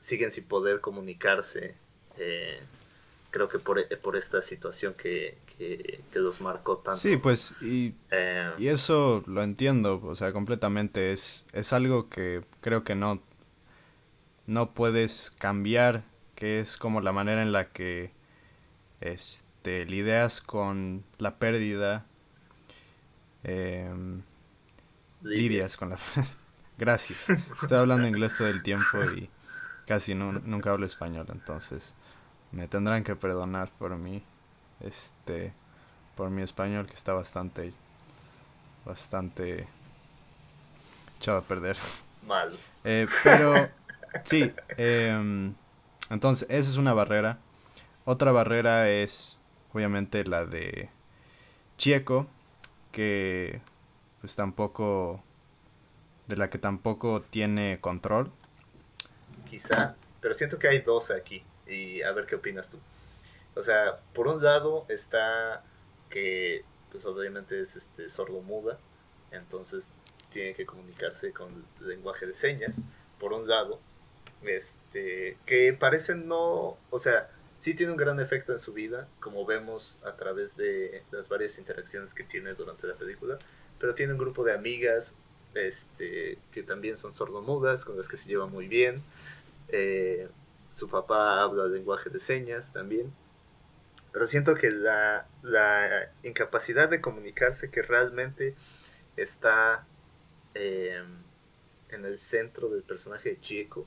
siguen 0.00 0.30
sin 0.30 0.44
poder 0.44 0.80
comunicarse 0.80 1.74
eh, 2.18 2.60
creo 3.30 3.48
que 3.48 3.58
por, 3.58 3.86
por 4.00 4.16
esta 4.16 4.42
situación 4.42 4.94
que, 4.94 5.36
que, 5.58 6.02
los 6.14 6.40
marcó 6.40 6.78
tanto. 6.78 6.98
Sí, 6.98 7.16
pues, 7.16 7.54
y, 7.62 7.94
eh, 8.10 8.50
y, 8.58 8.68
eso 8.68 9.22
lo 9.26 9.42
entiendo, 9.42 10.00
o 10.04 10.14
sea, 10.14 10.32
completamente. 10.32 11.12
Es, 11.12 11.46
es 11.52 11.72
algo 11.72 12.08
que 12.08 12.44
creo 12.60 12.84
que 12.84 12.94
no, 12.94 13.22
no 14.46 14.74
puedes 14.74 15.32
cambiar, 15.38 16.04
que 16.34 16.60
es 16.60 16.76
como 16.76 17.00
la 17.00 17.12
manera 17.12 17.42
en 17.42 17.52
la 17.52 17.70
que 17.70 18.12
este, 19.00 19.84
lidias 19.86 20.40
con 20.40 21.04
la 21.18 21.38
pérdida. 21.38 22.06
Em, 23.42 24.22
lidias 25.22 25.76
con 25.76 25.90
la... 25.90 25.98
Gracias. 26.78 27.30
Estoy 27.30 27.78
hablando 27.78 28.06
inglés 28.08 28.36
todo 28.38 28.48
el 28.48 28.62
tiempo 28.62 29.02
y 29.04 29.28
casi 29.86 30.14
no, 30.14 30.32
nunca 30.32 30.70
hablo 30.70 30.86
español, 30.86 31.26
entonces 31.30 31.94
me 32.52 32.68
tendrán 32.68 33.04
que 33.04 33.16
perdonar 33.16 33.70
por 33.78 33.96
mí, 33.96 34.22
este, 34.80 35.52
por 36.16 36.30
mi 36.30 36.42
español 36.42 36.86
que 36.86 36.94
está 36.94 37.12
bastante, 37.12 37.72
bastante 38.84 39.68
echado 41.18 41.38
a 41.38 41.42
perder. 41.42 41.76
Mal. 42.26 42.50
Eh, 42.84 43.06
pero 43.22 43.68
sí, 44.24 44.52
em, 44.76 45.54
entonces 46.08 46.48
esa 46.50 46.70
es 46.70 46.76
una 46.76 46.94
barrera. 46.94 47.38
Otra 48.04 48.32
barrera 48.32 48.88
es 48.88 49.38
obviamente 49.72 50.24
la 50.24 50.46
de 50.46 50.88
Chieco, 51.78 52.26
que 52.92 53.60
pues 54.20 54.36
tampoco, 54.36 55.22
de 56.28 56.36
la 56.36 56.50
que 56.50 56.58
tampoco 56.58 57.22
tiene 57.22 57.78
control. 57.80 58.30
Quizá, 59.48 59.96
pero 60.20 60.34
siento 60.34 60.58
que 60.58 60.68
hay 60.68 60.80
dos 60.80 61.10
aquí 61.10 61.42
y 61.66 62.02
a 62.02 62.12
ver 62.12 62.26
qué 62.26 62.36
opinas 62.36 62.70
tú. 62.70 62.78
O 63.54 63.62
sea, 63.62 63.98
por 64.14 64.28
un 64.28 64.42
lado 64.42 64.86
está 64.88 65.64
que 66.08 66.64
pues 66.90 67.04
obviamente 67.04 67.60
es 67.60 67.76
este 67.76 68.08
sordo 68.08 68.40
muda, 68.42 68.78
entonces 69.30 69.88
tiene 70.30 70.54
que 70.54 70.66
comunicarse 70.66 71.32
con 71.32 71.64
lenguaje 71.80 72.26
de 72.26 72.34
señas, 72.34 72.76
por 73.18 73.32
un 73.32 73.48
lado, 73.48 73.80
este 74.42 75.36
que 75.46 75.72
parece 75.72 76.14
no, 76.14 76.76
o 76.90 76.98
sea, 76.98 77.30
sí 77.60 77.74
tiene 77.74 77.92
un 77.92 77.98
gran 77.98 78.18
efecto 78.20 78.52
en 78.52 78.58
su 78.58 78.72
vida, 78.72 79.06
como 79.20 79.44
vemos 79.44 79.98
a 80.02 80.16
través 80.16 80.56
de 80.56 81.02
las 81.10 81.28
varias 81.28 81.58
interacciones 81.58 82.14
que 82.14 82.24
tiene 82.24 82.54
durante 82.54 82.86
la 82.86 82.94
película, 82.94 83.38
pero 83.78 83.94
tiene 83.94 84.14
un 84.14 84.18
grupo 84.18 84.44
de 84.44 84.54
amigas 84.54 85.12
este, 85.54 86.38
que 86.52 86.62
también 86.62 86.96
son 86.96 87.12
sordomudas, 87.12 87.84
con 87.84 87.98
las 87.98 88.08
que 88.08 88.16
se 88.16 88.28
lleva 88.28 88.46
muy 88.46 88.66
bien. 88.66 89.02
Eh, 89.68 90.26
su 90.70 90.88
papá 90.88 91.42
habla 91.42 91.66
lenguaje 91.66 92.08
de 92.08 92.18
señas 92.18 92.72
también. 92.72 93.12
Pero 94.12 94.26
siento 94.26 94.54
que 94.54 94.70
la, 94.70 95.26
incapacidad 96.22 96.88
de 96.88 97.00
comunicarse 97.02 97.70
que 97.70 97.82
realmente 97.82 98.54
está 99.16 99.86
em, 100.54 101.22
en 101.90 102.04
el 102.06 102.16
centro 102.18 102.70
del 102.70 102.82
personaje 102.82 103.30
de 103.30 103.40
Chico 103.40 103.86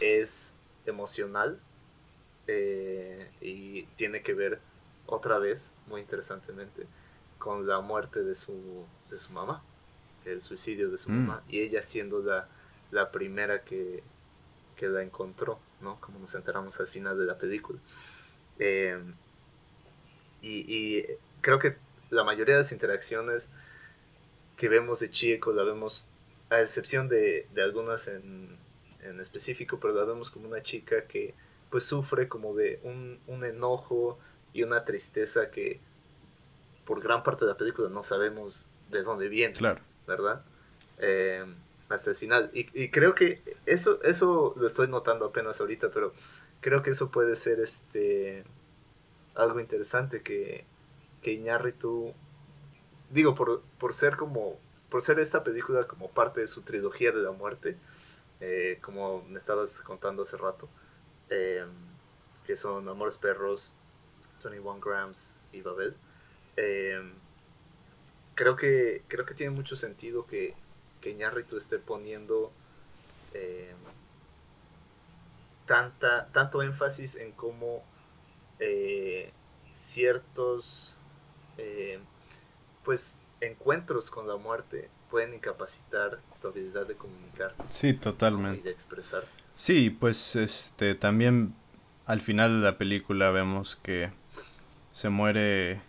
es 0.00 0.54
emocional 0.86 1.60
eh, 2.46 3.30
y 3.40 3.84
tiene 3.96 4.22
que 4.22 4.34
ver 4.34 4.60
otra 5.06 5.38
vez, 5.38 5.72
muy 5.86 6.00
interesantemente, 6.00 6.86
con 7.38 7.66
la 7.66 7.80
muerte 7.80 8.22
de 8.22 8.34
su, 8.34 8.84
de 9.10 9.18
su 9.18 9.32
mamá, 9.32 9.62
el 10.24 10.40
suicidio 10.40 10.90
de 10.90 10.98
su 10.98 11.10
mm. 11.10 11.14
mamá, 11.14 11.42
y 11.48 11.60
ella 11.60 11.82
siendo 11.82 12.20
la, 12.20 12.48
la 12.90 13.12
primera 13.12 13.62
que, 13.62 14.02
que 14.76 14.88
la 14.88 15.02
encontró. 15.02 15.58
¿no? 15.80 16.00
Como 16.00 16.18
nos 16.18 16.34
enteramos 16.34 16.78
al 16.80 16.86
final 16.86 17.18
de 17.18 17.26
la 17.26 17.38
película. 17.38 17.78
Eh, 18.58 18.98
y, 20.42 21.02
creo 21.40 21.58
que 21.58 21.76
la 22.10 22.24
mayoría 22.24 22.54
de 22.54 22.60
las 22.62 22.72
interacciones 22.72 23.48
que 24.56 24.68
vemos 24.68 25.00
de 25.00 25.10
Chieko 25.10 25.52
la 25.52 25.64
vemos, 25.64 26.06
a 26.50 26.60
excepción 26.60 27.08
de, 27.08 27.46
algunas 27.56 28.08
en, 28.08 28.56
específico, 29.20 29.78
pero 29.80 29.94
la 29.94 30.04
vemos 30.04 30.30
como 30.30 30.48
una 30.48 30.62
chica 30.62 31.06
que 31.06 31.32
pues 31.70 31.84
sufre 31.84 32.28
como 32.28 32.54
de 32.54 32.80
un, 32.82 33.44
enojo 33.44 34.18
y 34.52 34.62
una 34.62 34.84
tristeza 34.84 35.50
que 35.50 35.80
por 36.84 37.02
gran 37.02 37.22
parte 37.22 37.44
de 37.44 37.50
la 37.50 37.56
película 37.56 37.88
no 37.88 38.02
sabemos 38.02 38.66
de 38.90 39.02
dónde 39.02 39.28
viene, 39.28 39.54
claro. 39.54 39.80
¿verdad? 40.06 40.44
Eh, 40.98 41.44
hasta 41.88 42.10
el 42.10 42.16
final. 42.16 42.50
Y, 42.52 42.88
creo 42.90 43.14
que 43.14 43.42
eso, 43.66 44.02
eso 44.02 44.54
lo 44.56 44.66
estoy 44.66 44.88
notando 44.88 45.26
apenas 45.26 45.60
ahorita, 45.60 45.90
pero 45.90 46.12
creo 46.60 46.82
que 46.82 46.90
eso 46.90 47.10
puede 47.10 47.36
ser 47.36 47.60
este 47.60 48.44
algo 49.34 49.60
interesante 49.60 50.22
que, 50.22 50.64
que 51.22 51.32
Iñárritu, 51.32 52.14
digo, 53.10 53.34
por, 53.34 53.62
por 53.78 53.92
ser 53.92 54.16
como, 54.16 54.58
por 54.88 55.02
ser 55.02 55.18
esta 55.18 55.44
película 55.44 55.86
como 55.86 56.10
parte 56.10 56.40
de 56.40 56.46
su 56.46 56.62
trilogía 56.62 57.12
de 57.12 57.22
la 57.22 57.32
muerte, 57.32 57.76
eh, 58.40 58.78
como 58.80 59.22
me 59.28 59.38
estabas 59.38 59.80
contando 59.80 60.22
hace 60.22 60.36
rato, 60.36 60.68
em, 61.30 61.68
que 62.44 62.56
son 62.56 62.88
Amores 62.88 63.16
Perros, 63.16 63.72
21 64.42 64.80
Grams 64.80 65.32
y 65.52 65.60
Babel. 65.62 65.96
Em, 66.56 67.12
creo 68.34 68.56
que 68.56 69.02
creo 69.08 69.24
que 69.26 69.34
tiene 69.34 69.50
mucho 69.50 69.76
sentido 69.76 70.26
que, 70.26 70.54
que 71.00 71.14
Ñarritu 71.14 71.56
esté 71.56 71.78
poniendo 71.78 72.52
eh, 73.34 73.74
tanta, 75.66 76.28
tanto 76.32 76.62
énfasis 76.62 77.16
en 77.16 77.32
cómo 77.32 77.82
eh, 78.60 79.30
ciertos 79.70 80.96
eh, 81.58 81.98
pues 82.84 83.18
encuentros 83.40 84.10
con 84.10 84.26
la 84.28 84.36
muerte 84.36 84.88
pueden 85.10 85.34
incapacitar 85.34 86.18
tu 86.40 86.48
habilidad 86.48 86.86
de 86.86 86.94
comunicar. 86.94 87.54
Sí, 87.70 87.92
totalmente. 87.94 88.60
Y 88.60 88.62
de 88.62 88.70
expresar. 88.70 89.24
Sí, 89.56 89.88
pues 89.88 90.36
este 90.36 90.94
también 90.94 91.54
al 92.04 92.20
final 92.20 92.60
de 92.60 92.66
la 92.66 92.76
película 92.76 93.30
vemos 93.30 93.74
que 93.74 94.10
se 94.92 95.08
muere 95.08 95.80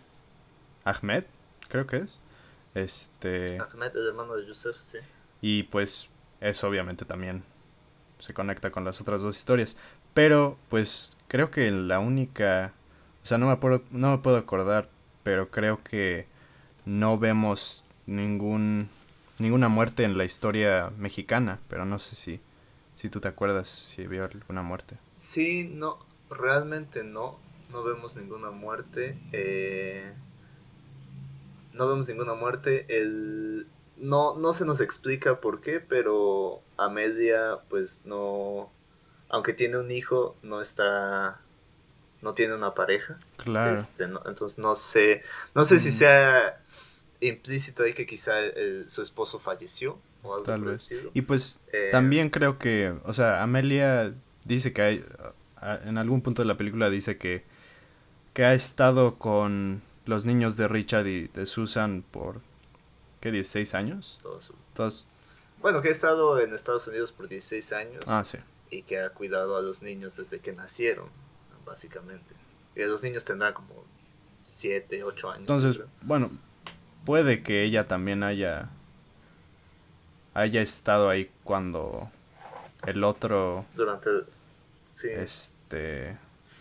Ahmed, 0.84 1.24
creo 1.68 1.86
que 1.86 1.98
es. 1.98 2.22
Este. 2.74 3.58
Ahmed, 3.60 3.94
el 3.94 4.08
hermano 4.08 4.36
de 4.36 4.46
Yusef, 4.46 4.74
sí. 4.80 4.96
Y 5.42 5.64
pues 5.64 6.08
eso 6.40 6.66
obviamente 6.66 7.04
también 7.04 7.44
se 8.18 8.32
conecta 8.32 8.70
con 8.70 8.84
las 8.84 9.02
otras 9.02 9.20
dos 9.20 9.36
historias. 9.36 9.76
Pero 10.14 10.56
pues 10.70 11.18
creo 11.28 11.50
que 11.50 11.70
la 11.70 11.98
única... 11.98 12.72
O 13.22 13.26
sea, 13.26 13.36
no 13.36 13.48
me, 13.48 13.56
puedo, 13.58 13.82
no 13.90 14.12
me 14.12 14.18
puedo 14.18 14.38
acordar, 14.38 14.88
pero 15.22 15.50
creo 15.50 15.84
que 15.84 16.26
no 16.86 17.18
vemos 17.18 17.84
ningún 18.06 18.88
ninguna 19.38 19.68
muerte 19.68 20.04
en 20.04 20.16
la 20.16 20.24
historia 20.24 20.90
mexicana, 20.96 21.60
pero 21.68 21.84
no 21.84 21.98
sé 21.98 22.16
si 22.16 22.40
si 22.98 23.08
tú 23.10 23.20
te 23.20 23.28
acuerdas 23.28 23.68
si 23.68 24.06
vio 24.08 24.24
alguna 24.24 24.62
muerte. 24.62 24.98
Sí, 25.18 25.70
no, 25.72 26.04
realmente 26.30 27.04
no, 27.04 27.38
no 27.70 27.84
vemos 27.84 28.16
ninguna 28.16 28.50
muerte. 28.50 29.16
Eh, 29.30 30.12
no 31.74 31.88
vemos 31.88 32.08
ninguna 32.08 32.34
muerte. 32.34 32.86
El, 32.88 33.68
no, 33.96 34.36
no 34.36 34.52
se 34.52 34.64
nos 34.64 34.80
explica 34.80 35.40
por 35.40 35.60
qué, 35.60 35.78
pero 35.78 36.60
Amelia, 36.76 37.60
pues 37.68 38.00
no. 38.04 38.72
Aunque 39.28 39.52
tiene 39.52 39.78
un 39.78 39.92
hijo, 39.92 40.36
no 40.42 40.60
está. 40.60 41.40
No 42.20 42.34
tiene 42.34 42.54
una 42.54 42.74
pareja. 42.74 43.20
Claro. 43.36 43.74
Este, 43.76 44.04
entonces 44.04 44.58
no 44.58 44.74
sé. 44.74 45.22
No 45.54 45.64
sé 45.64 45.78
si 45.78 45.90
mm. 45.90 45.92
sea 45.92 46.60
implícito 47.20 47.84
ahí 47.84 47.94
que 47.94 48.06
quizá 48.06 48.32
su 48.88 49.02
esposo 49.02 49.38
falleció 49.38 50.00
o 50.22 50.34
algo 50.34 50.44
Tal 50.44 50.62
vez. 50.62 50.88
Y 51.14 51.22
pues 51.22 51.60
eh, 51.72 51.88
también 51.92 52.30
creo 52.30 52.58
que. 52.58 52.94
O 53.04 53.12
sea, 53.12 53.42
Amelia 53.42 54.14
dice 54.44 54.72
que 54.72 54.82
hay. 54.82 55.04
En 55.84 55.98
algún 55.98 56.22
punto 56.22 56.42
de 56.42 56.46
la 56.46 56.56
película 56.56 56.90
dice 56.90 57.18
que. 57.18 57.44
Que 58.32 58.44
ha 58.44 58.54
estado 58.54 59.16
con 59.16 59.82
los 60.08 60.24
niños 60.24 60.56
de 60.56 60.68
Richard 60.68 61.06
y 61.06 61.28
de 61.28 61.44
Susan 61.44 62.02
por, 62.10 62.40
¿qué? 63.20 63.30
¿16 63.30 63.74
años? 63.74 64.18
Todos. 64.22 65.06
Bueno, 65.60 65.82
que 65.82 65.88
ha 65.88 65.92
estado 65.92 66.40
en 66.40 66.54
Estados 66.54 66.86
Unidos 66.86 67.12
por 67.12 67.28
16 67.28 67.72
años. 67.72 68.04
Ah, 68.06 68.24
sí. 68.24 68.38
Y 68.70 68.82
que 68.82 69.00
ha 69.00 69.10
cuidado 69.10 69.56
a 69.56 69.60
los 69.60 69.82
niños 69.82 70.16
desde 70.16 70.40
que 70.40 70.52
nacieron, 70.52 71.08
básicamente. 71.66 72.32
Y 72.74 72.84
los 72.84 73.02
niños 73.02 73.24
tendrán 73.24 73.52
como 73.52 73.84
7, 74.54 75.04
8 75.04 75.30
años. 75.30 75.40
Entonces, 75.40 75.80
bueno, 76.00 76.30
puede 77.04 77.42
que 77.42 77.64
ella 77.64 77.86
también 77.86 78.22
haya 78.22 78.70
haya 80.38 80.62
estado 80.62 81.08
ahí 81.08 81.30
cuando 81.44 82.10
el 82.86 83.04
otro... 83.04 83.64
Durante... 83.74 84.10
Sí. 84.94 85.08
Este... 85.10 86.16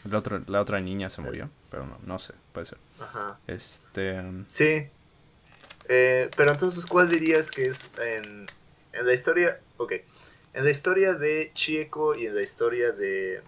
El 0.05 0.15
otro, 0.15 0.41
la 0.47 0.61
otra 0.61 0.79
niña 0.79 1.09
se 1.09 1.21
murió, 1.21 1.49
pero 1.69 1.85
no, 1.85 1.97
no 2.05 2.19
sé, 2.19 2.33
puede 2.53 2.65
ser. 2.65 2.77
Ajá. 2.99 3.37
Este... 3.47 4.21
Sí. 4.49 4.87
Eh, 5.89 6.29
pero 6.35 6.51
entonces, 6.51 6.85
¿cuál 6.85 7.09
dirías 7.09 7.51
que 7.51 7.63
es 7.63 7.85
en, 7.99 8.47
en 8.93 9.05
la 9.05 9.13
historia? 9.13 9.59
Ok. 9.77 9.93
En 10.53 10.63
la 10.63 10.71
historia 10.71 11.13
de 11.13 11.51
Chieko 11.53 12.15
y 12.15 12.25
en 12.25 12.35
la 12.35 12.41
historia 12.41 12.91
de 12.91 13.41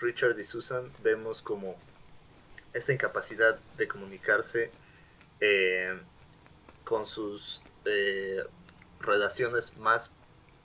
Richard 0.00 0.38
y 0.38 0.44
Susan 0.44 0.84
vemos 1.02 1.42
como 1.42 1.76
esta 2.72 2.92
incapacidad 2.92 3.58
de 3.76 3.86
comunicarse 3.86 4.70
eh, 5.40 5.94
con 6.84 7.04
sus 7.06 7.60
eh, 7.84 8.42
relaciones 9.02 9.76
más, 9.76 10.12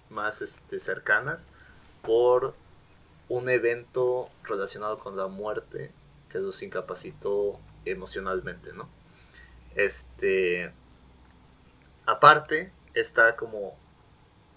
más 0.09 0.41
este, 0.41 0.79
cercanas 0.79 1.47
por 2.01 2.53
un 3.29 3.49
evento 3.49 4.29
relacionado 4.43 4.99
con 4.99 5.17
la 5.17 5.27
muerte 5.27 5.91
que 6.29 6.39
los 6.39 6.61
incapacitó 6.63 7.59
emocionalmente, 7.85 8.73
¿no? 8.73 8.89
Este, 9.75 10.71
aparte 12.05 12.71
está 12.93 13.35
como 13.35 13.77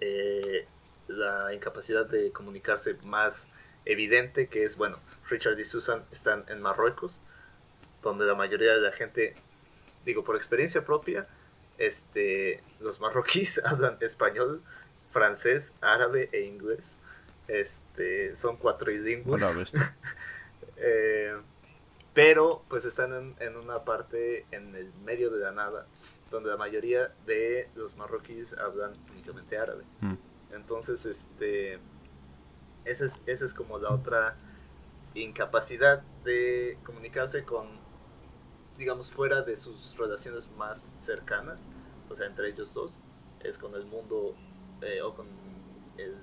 eh, 0.01 0.67
la 1.09 1.53
incapacidad 1.53 2.07
de 2.07 2.33
comunicarse 2.33 2.97
más 3.07 3.49
evidente, 3.85 4.49
que 4.49 4.65
es, 4.65 4.77
bueno, 4.77 4.99
Richard 5.29 5.59
y 5.59 5.65
Susan 5.65 6.05
están 6.11 6.45
en 6.49 6.63
Marruecos, 6.63 7.21
donde 8.03 8.25
la 8.25 8.35
mayoría 8.35 8.75
de 8.75 8.81
la 8.81 8.93
gente, 8.93 9.35
digo, 10.05 10.25
por 10.25 10.37
experiencia 10.37 10.85
propia, 10.85 11.27
este, 11.81 12.63
los 12.79 13.01
marroquíes 13.01 13.61
hablan 13.65 13.97
español, 14.01 14.63
francés, 15.11 15.75
árabe 15.81 16.29
e 16.33 16.43
inglés. 16.43 16.97
Este, 17.49 18.37
son 18.37 18.57
cuatro 18.57 18.93
idiomas. 18.93 19.75
eh, 20.77 21.37
pero 22.15 22.63
pues 22.69 22.85
están 22.85 23.13
en, 23.13 23.35
en, 23.41 23.57
una 23.57 23.85
parte 23.85 24.47
en 24.53 24.77
el 24.77 24.93
medio 25.05 25.31
de 25.31 25.41
la 25.41 25.51
nada, 25.51 25.87
donde 26.31 26.51
la 26.51 26.57
mayoría 26.57 27.13
de 27.27 27.69
los 27.75 27.97
marroquíes 27.97 28.55
hablan 28.55 28.93
únicamente 29.11 29.59
árabe. 29.59 29.85
Mm. 30.01 30.15
Entonces, 30.53 31.07
este, 31.07 31.79
esa 32.85 33.07
es, 33.07 33.21
esa 33.27 33.45
es 33.45 33.55
como 33.55 33.79
la 33.79 33.91
otra 33.91 34.37
incapacidad 35.15 36.03
de 36.25 36.79
comunicarse 36.85 37.45
con, 37.45 37.69
digamos, 38.77 39.11
fuera 39.13 39.43
de 39.43 39.57
sus 39.57 39.97
relaciones 39.97 40.51
más 40.57 40.79
cercanas, 40.81 41.67
o 42.09 42.15
sea, 42.15 42.27
entre 42.27 42.49
ellos 42.49 42.75
dos, 42.75 43.01
es 43.41 43.59
con 43.59 43.75
el 43.75 43.85
mundo 43.87 44.35
eh, 44.83 45.01
o 45.03 45.15
con 45.15 45.29
el, 45.97 46.17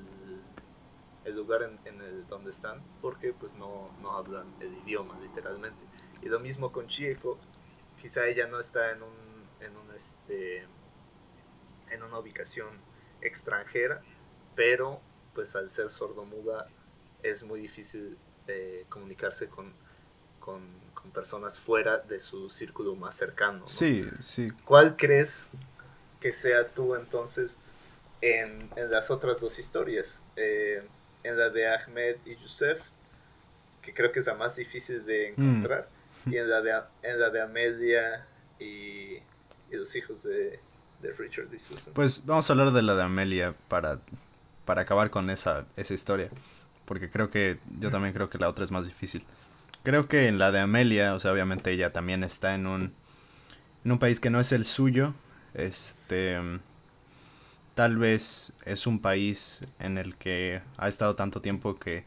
lugar 1.36 1.62
en, 1.64 1.80
en, 1.86 2.02
el 2.02 2.28
donde 2.28 2.50
están, 2.50 2.82
porque 3.02 3.34
pues 3.34 3.54
no, 3.56 3.92
no 4.02 4.14
hablan 4.14 4.48
el 4.60 4.74
idioma 4.78 5.20
literalmente. 5.22 5.86
Y 6.22 6.30
lo 6.30 6.40
mismo 6.40 6.72
con 6.72 6.88
Chieko, 6.88 7.38
quizá 8.02 8.28
ella 8.28 8.48
no 8.48 8.60
está 8.60 8.92
en 8.92 9.04
un, 9.04 9.48
en 9.60 9.76
un 9.76 9.92
este 9.94 10.66
en 11.90 12.04
una 12.04 12.20
ubicación 12.20 12.68
extranjera, 13.22 14.02
pero 14.56 15.02
pues 15.34 15.56
al 15.56 15.70
ser 15.70 15.90
sordomuda 15.90 16.68
es 17.24 17.44
muy 17.44 17.62
difícil 17.62 18.18
eh, 18.48 18.86
comunicarse 18.90 19.48
con, 19.48 19.74
con, 20.40 20.87
con, 21.08 21.12
personas 21.12 21.60
fuera 21.60 21.98
de 21.98 22.20
su 22.20 22.50
círculo 22.50 22.96
más 22.96 23.16
cercano. 23.16 23.60
¿no? 23.60 23.68
Sí, 23.68 24.08
sí. 24.20 24.52
¿Cuál 24.66 24.96
crees 24.96 25.44
que 26.20 26.34
sea 26.34 26.68
tú 26.68 26.96
entonces 26.96 27.58
en, 28.22 28.70
en 28.76 28.92
las 28.92 29.12
otras 29.12 29.40
dos 29.40 29.60
historias? 29.60 30.22
Eh, 30.36 30.84
en 31.24 31.38
la 31.38 31.50
de 31.50 31.68
Ahmed 31.68 32.18
y 32.26 32.36
Yusef, 32.38 32.82
que 33.82 33.94
creo 33.94 34.12
que 34.12 34.20
es 34.20 34.28
la 34.28 34.36
más 34.36 34.56
difícil 34.56 35.06
de 35.06 35.30
encontrar, 35.30 35.90
mm. 36.26 36.34
y 36.34 36.38
en 36.38 36.50
la 36.50 36.62
de, 36.62 36.82
en 37.04 37.20
la 37.20 37.30
de 37.30 37.42
Amelia 37.42 38.26
y, 38.60 39.18
y 39.72 39.74
los 39.74 39.96
hijos 39.96 40.24
de, 40.24 40.60
de 41.02 41.14
Richard 41.14 41.54
y 41.54 41.60
Susan. 41.60 41.94
Pues 41.94 42.26
vamos 42.26 42.50
a 42.50 42.54
hablar 42.54 42.72
de 42.72 42.82
la 42.82 42.96
de 42.96 43.04
Amelia 43.04 43.56
para 43.68 44.00
para 44.68 44.82
acabar 44.82 45.10
con 45.10 45.30
esa, 45.30 45.66
esa 45.78 45.94
historia. 45.94 46.30
Porque 46.86 47.10
creo 47.10 47.32
que, 47.32 47.58
yo 47.80 47.90
también 47.90 48.14
creo 48.14 48.30
que 48.30 48.38
la 48.38 48.50
otra 48.50 48.66
es 48.66 48.70
más 48.70 48.86
difícil. 48.86 49.26
Creo 49.88 50.10
que 50.10 50.28
en 50.28 50.38
la 50.38 50.52
de 50.52 50.60
Amelia, 50.60 51.14
o 51.14 51.20
sea, 51.22 51.32
obviamente 51.32 51.72
ella 51.72 51.94
también 51.94 52.26
está 52.26 52.54
en 52.56 52.68
un, 52.68 52.94
en 53.86 53.92
un 53.94 54.00
país 54.00 54.20
que 54.20 54.30
no 54.30 54.42
es 54.42 54.52
el 54.52 54.66
suyo. 54.66 55.14
Este, 55.54 56.38
tal 57.74 57.96
vez 57.96 58.52
es 58.66 58.86
un 58.86 59.00
país 59.00 59.64
en 59.80 59.98
el 59.98 60.18
que 60.18 60.62
ha 60.76 60.90
estado 60.90 61.16
tanto 61.16 61.42
tiempo 61.42 61.80
que, 61.80 62.04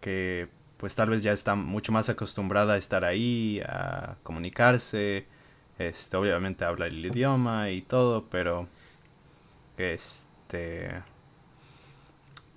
que 0.00 0.48
pues 0.76 0.96
tal 0.96 1.10
vez 1.10 1.22
ya 1.22 1.32
está 1.32 1.54
mucho 1.54 1.92
más 1.92 2.08
acostumbrada 2.08 2.74
a 2.74 2.78
estar 2.78 3.04
ahí, 3.04 3.60
a 3.64 4.16
comunicarse. 4.24 5.28
Este, 5.78 6.16
obviamente 6.16 6.64
habla 6.64 6.88
el 6.88 7.06
idioma 7.06 7.70
y 7.70 7.80
todo, 7.80 8.24
pero 8.28 8.66
este 9.78 11.00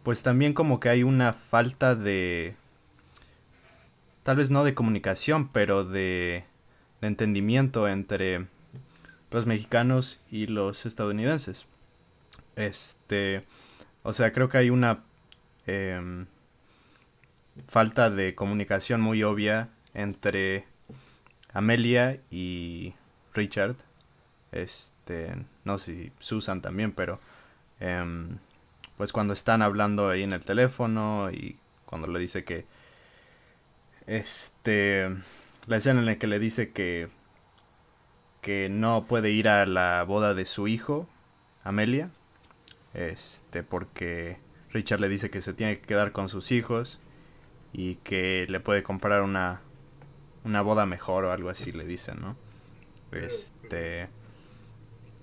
pues 0.02 0.24
también 0.24 0.54
como 0.54 0.80
que 0.80 0.90
hay 0.90 1.04
una 1.04 1.32
falta 1.32 1.94
de 1.94 2.56
tal 4.28 4.36
vez 4.36 4.52
no 4.52 4.66
de 4.66 4.74
comunicación, 4.74 5.48
pero 5.48 5.86
de, 5.86 6.44
entendimiento 7.02 7.88
entre 7.88 8.48
los 9.32 9.46
mexicanos 9.46 10.22
y 10.30 10.48
los 10.48 10.86
estadounidenses. 10.86 11.66
Este, 12.58 13.46
o 14.04 14.12
sea, 14.12 14.34
creo 14.34 14.50
que 14.50 14.58
hay 14.58 14.70
una 14.70 15.04
eh, 15.66 16.26
falta 17.68 18.10
de 18.10 18.36
comunicación 18.36 19.00
muy 19.00 19.24
obvia 19.24 19.70
entre 19.94 20.66
Amelia 21.54 22.20
y 22.30 22.94
Richard. 23.34 23.78
Este, 24.52 25.36
no 25.64 25.78
sé 25.78 25.96
si 25.96 26.12
Susan 26.20 26.62
también, 26.62 26.92
pero 26.92 27.20
Em, 27.80 28.40
pues 28.98 29.14
cuando 29.14 29.34
están 29.34 29.62
hablando 29.62 30.10
ahí 30.10 30.24
en 30.24 30.32
el 30.32 30.44
teléfono 30.44 31.30
y 31.32 31.58
cuando 31.86 32.08
le 32.08 32.20
dice 32.20 32.44
que 32.44 32.66
este 34.08 35.10
la 35.68 35.78
escena 35.78 36.00
en 36.00 36.06
la 36.06 36.18
que 36.18 36.28
le 36.28 36.40
dice 36.40 36.72
que 36.72 37.10
que 38.42 38.70
no 38.70 39.04
puede 39.04 39.32
ir 39.32 39.50
a 39.50 39.66
la 39.66 40.04
boda 40.04 40.34
de 40.34 40.46
su 40.46 40.68
hijo 40.68 41.08
Amelia 41.64 42.10
este 42.94 43.64
porque 43.64 44.40
Richard 44.72 45.02
le 45.02 45.10
dice 45.10 45.30
que 45.30 45.42
se 45.42 45.54
tiene 45.54 45.80
que 45.80 45.86
quedar 45.86 46.12
con 46.14 46.30
sus 46.30 46.52
hijos 46.52 47.00
y 47.74 47.96
que 47.96 48.48
le 48.50 48.60
puede 48.60 48.82
comprar 48.82 49.22
una 49.22 49.62
una 50.44 50.62
boda 50.62 50.86
mejor 50.86 51.26
o 51.26 51.32
algo 51.32 51.50
así 51.50 51.72
le 51.72 51.86
dicen 51.86 52.22
no 52.22 52.38
este 53.12 54.08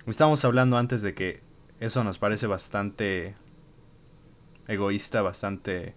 estamos 0.06 0.44
hablando 0.44 0.76
antes 0.76 1.02
de 1.02 1.14
que 1.14 1.42
eso 1.80 2.04
nos 2.04 2.18
parece 2.18 2.46
bastante 2.46 3.34
egoísta, 4.68 5.22
bastante 5.22 5.94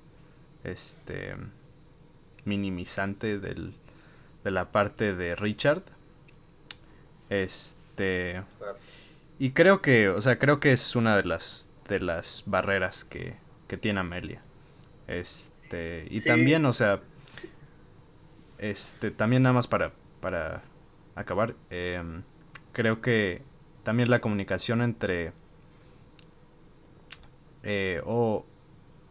este 0.64 1.36
minimizante 2.48 3.38
del, 3.40 3.76
de 4.44 4.52
la 4.52 4.72
parte 4.72 5.14
de 5.16 5.36
Richard. 5.36 5.84
Este 7.30 8.42
y 9.40 9.52
creo 9.52 9.82
que, 9.82 10.10
o 10.10 10.22
sea, 10.22 10.40
creo 10.40 10.60
que 10.60 10.72
es 10.72 10.96
una 10.96 11.16
de 11.16 11.24
las 11.24 11.70
de 11.88 12.00
las 12.00 12.44
barreras 12.46 13.04
que, 13.04 13.36
que 13.68 13.78
tiene 13.78 14.00
Amelia. 14.00 14.42
Este, 15.08 16.08
y 16.10 16.22
también, 16.22 16.66
o 16.66 16.74
sea, 16.74 17.00
este, 18.58 19.12
también 19.12 19.44
nada 19.44 19.54
más 19.54 19.68
para, 19.68 19.94
para 20.20 20.64
acabar, 21.16 21.56
em, 21.70 22.24
creo 22.74 23.02
que 23.02 23.42
también 23.84 24.10
la 24.10 24.20
comunicación 24.20 24.82
entre 24.82 25.32
eh, 27.64 28.02
o, 28.06 28.46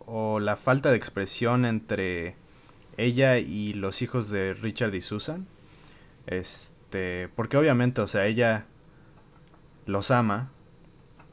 o 0.05 0.41
la 0.41 0.57
falta 0.57 0.91
de 0.91 0.97
expresión 0.97 1.65
entre 1.65 2.37
ella 2.97 3.39
y 3.39 3.75
los 3.75 4.03
hijos 4.03 4.31
de 4.31 4.55
Richard 4.55 4.95
y 4.95 5.03
Susan. 5.03 5.47
Este, 6.27 7.29
porque 7.35 7.57
obviamente, 7.57 8.01
o 8.01 8.07
sea, 8.07 8.27
ella 8.27 8.67
los 9.87 10.11
ama. 10.11 10.51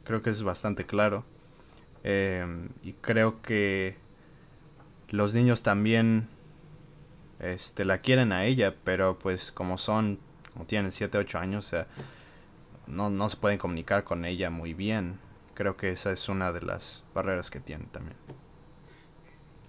Creo 0.03 0.21
que 0.21 0.29
es 0.29 0.43
bastante 0.43 0.85
claro. 0.85 1.25
Em, 2.03 2.69
y 2.83 2.93
creo 2.93 3.41
que 3.41 3.97
los 5.09 5.33
niños 5.33 5.63
también 5.63 6.27
este, 7.39 7.85
la 7.85 7.99
quieren 7.99 8.31
a 8.31 8.45
ella, 8.45 8.75
pero 8.83 9.17
pues 9.19 9.51
como 9.51 9.77
son, 9.77 10.19
como 10.53 10.65
tienen 10.65 10.91
7, 10.91 11.17
8 11.17 11.39
años, 11.39 11.67
o 11.67 11.69
sea, 11.69 11.87
no, 12.87 13.09
no 13.09 13.29
se 13.29 13.37
pueden 13.37 13.57
comunicar 13.57 14.03
con 14.03 14.25
ella 14.25 14.49
muy 14.49 14.73
bien 14.73 15.19
creo 15.53 15.77
que 15.77 15.91
esa 15.91 16.11
es 16.11 16.29
una 16.29 16.51
de 16.51 16.61
las 16.61 17.03
barreras 17.13 17.49
que 17.49 17.59
tiene 17.59 17.85
también. 17.91 18.17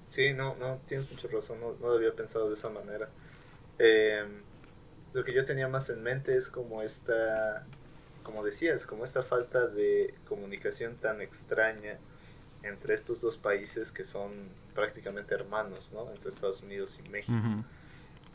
Sí, 0.07 0.33
no, 0.35 0.55
no, 0.57 0.81
tienes 0.87 1.11
mucha 1.11 1.29
razón, 1.29 1.61
no, 1.61 1.75
no 1.81 1.93
había 1.93 2.15
pensado 2.15 2.49
de 2.49 2.55
esa 2.55 2.69
manera. 2.69 3.09
Eh, 3.79 4.25
lo 5.13 5.25
que 5.25 5.33
yo 5.33 5.45
tenía 5.45 5.69
más 5.69 5.89
en 5.91 6.03
mente 6.03 6.37
es 6.37 6.49
como 6.49 6.83
esta 6.83 7.67
como 8.25 8.43
decías, 8.43 8.87
como 8.87 9.05
esta 9.05 9.23
falta 9.23 9.69
de 9.69 10.15
comunicación 10.27 10.97
tan 10.97 11.21
extraña 11.21 11.99
entre 12.63 12.95
estos 12.95 13.21
dos 13.21 13.37
países 13.37 13.93
que 13.93 14.03
son 14.03 14.49
prácticamente 14.75 15.35
hermanos, 15.35 15.93
¿no? 15.93 16.11
Entre 16.11 16.31
Estados 16.31 16.63
Unidos 16.63 16.99
y 16.99 17.09
México. 17.11 17.65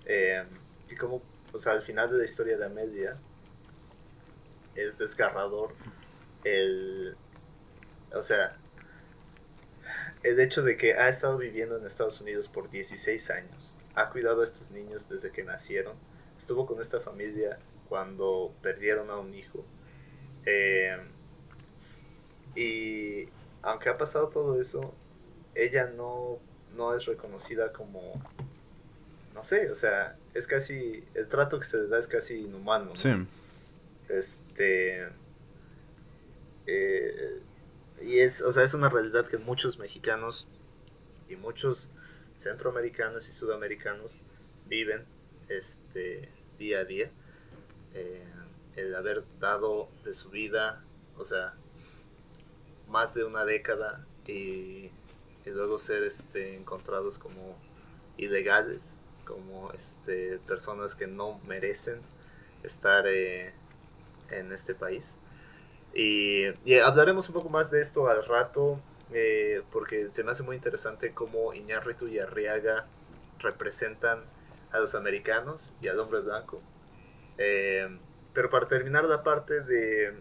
Eh, 0.06 0.46
y 0.90 0.96
como, 0.96 1.22
o 1.52 1.58
sea, 1.58 1.74
al 1.74 1.82
final 1.82 2.10
de 2.12 2.20
la 2.20 2.24
historia 2.24 2.56
de 2.56 2.66
Amelia 2.66 3.16
es 4.76 4.98
desgarrador 4.98 5.74
el, 6.44 7.18
o 8.14 8.22
sea, 8.22 8.59
el 10.24 10.40
hecho 10.40 10.64
de 10.64 10.78
que 10.78 10.94
ha 10.94 11.10
estado 11.10 11.38
viviendo 11.38 11.78
en 11.78 11.86
Estados 11.86 12.20
Unidos 12.22 12.48
por 12.48 12.70
16 12.70 13.30
años, 13.30 13.74
ha 13.96 14.10
cuidado 14.10 14.42
a 14.42 14.44
estos 14.44 14.72
niños 14.72 15.08
desde 15.10 15.32
que 15.32 15.44
nacieron, 15.44 15.96
estuvo 16.38 16.66
con 16.66 16.82
esta 16.82 17.00
familia 17.00 17.60
cuando 17.88 18.54
perdieron 18.62 19.10
a 19.10 19.18
un 19.18 19.34
hijo. 19.34 19.66
Eh, 20.46 20.98
y 22.56 23.26
aunque 23.62 23.90
ha 23.90 23.98
pasado 23.98 24.30
todo 24.30 24.60
eso, 24.60 24.94
ella 25.56 25.88
no, 25.96 26.40
no 26.76 26.94
es 26.96 27.06
reconocida 27.06 27.72
como, 27.72 28.22
no 29.34 29.44
sé, 29.44 29.70
o 29.72 29.76
sea, 29.76 30.18
es 30.34 30.48
casi, 30.48 31.04
el 31.14 31.28
trato 31.28 31.60
que 31.60 31.66
se 31.66 31.78
le 31.78 31.88
da 31.88 32.00
es 32.00 32.08
casi 32.08 32.42
inhumano. 32.42 32.96
Sí. 32.96 33.10
Este... 34.10 35.08
Eh, 36.68 37.42
y 38.02 38.20
es, 38.20 38.42
o 38.42 38.52
sea, 38.52 38.64
es 38.64 38.74
una 38.74 38.90
realidad 38.90 39.28
que 39.28 39.38
muchos 39.38 39.78
mexicanos 39.78 40.48
y 41.28 41.36
muchos 41.36 41.90
centroamericanos 42.36 43.30
y 43.30 43.34
sudamericanos 43.34 44.18
viven 44.68 45.06
este, 45.48 46.32
día 46.58 46.80
a 46.80 46.86
día. 46.86 47.12
Eh, 47.94 48.26
el 48.76 48.96
haber 48.96 49.24
dado 49.40 49.90
de 50.04 50.14
su 50.14 50.30
vida, 50.30 50.84
o 51.18 51.26
sea, 51.26 51.54
más 52.88 53.14
de 53.14 53.24
una 53.24 53.46
década 53.46 54.06
y, 54.26 54.92
luego 55.46 55.80
ser 55.80 56.04
este, 56.04 56.56
encontrados 56.56 57.18
como 57.18 57.58
ilegales, 58.18 59.00
como 59.26 59.72
este, 59.74 60.38
personas 60.40 60.94
que 60.94 61.08
no 61.08 61.40
merecen 61.48 62.02
estar 62.62 63.06
eh, 63.08 63.52
en 64.30 64.52
este 64.52 64.76
país. 64.76 65.18
Y, 65.94 66.46
hablaremos 66.84 67.28
un 67.30 67.34
poco 67.34 67.50
más 67.50 67.72
de 67.72 67.82
esto 67.82 68.08
al 68.08 68.26
rato, 68.26 68.80
eh, 69.12 69.64
porque 69.72 70.10
se 70.12 70.24
me 70.24 70.32
hace 70.32 70.44
muy 70.44 70.56
interesante 70.56 71.14
cómo 71.14 71.54
Iñárritu 71.54 72.08
y 72.08 72.20
Arriaga 72.20 72.86
representan 73.40 74.24
a 74.72 74.80
los 74.80 74.96
americanos 74.96 75.74
y 75.82 75.88
al 75.88 76.00
hombre 76.00 76.20
blanco. 76.20 76.62
Eh, 77.38 77.88
pero 78.34 78.50
para 78.50 78.68
terminar 78.68 79.06
la 79.06 79.24
parte 79.24 79.62
de, 79.62 80.14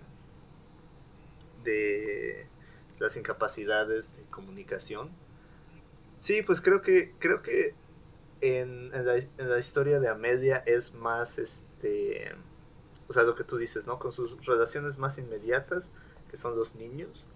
de 1.65 2.47
las 2.99 3.17
incapacidades 3.17 4.17
de 4.17 4.25
comunicación, 4.31 5.11
sí, 6.21 6.43
pues 6.43 6.61
creo 6.61 6.81
que, 6.81 7.13
creo 7.19 7.43
que 7.43 7.75
en, 8.41 8.95
en, 8.95 9.07
la, 9.07 9.17
en 9.17 9.51
la 9.51 9.59
historia 9.59 10.01
de 10.01 10.09
Amelia 10.09 10.63
es 10.65 10.95
más 10.95 11.39
este 11.39 12.35
o 13.09 13.13
sea, 13.13 13.23
lo 13.23 13.35
que 13.35 13.45
tú 13.45 13.57
dices, 13.57 13.87
¿no? 13.87 13.99
Con 13.99 14.13
sus 14.13 14.45
relaciones 14.45 14.99
más 14.99 15.19
inmediatas, 15.19 15.91
que 16.31 16.37
son 16.37 16.57
los 16.57 16.75
niños, 16.75 17.27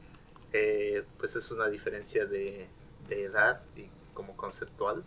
eh, 0.53 1.05
pues 1.19 1.35
es 1.35 1.51
una 1.51 1.69
diferencia 1.69 2.27
de, 2.27 2.69
edad 3.09 3.63
y 3.77 3.89
como 4.15 4.37
conceptual. 4.37 5.03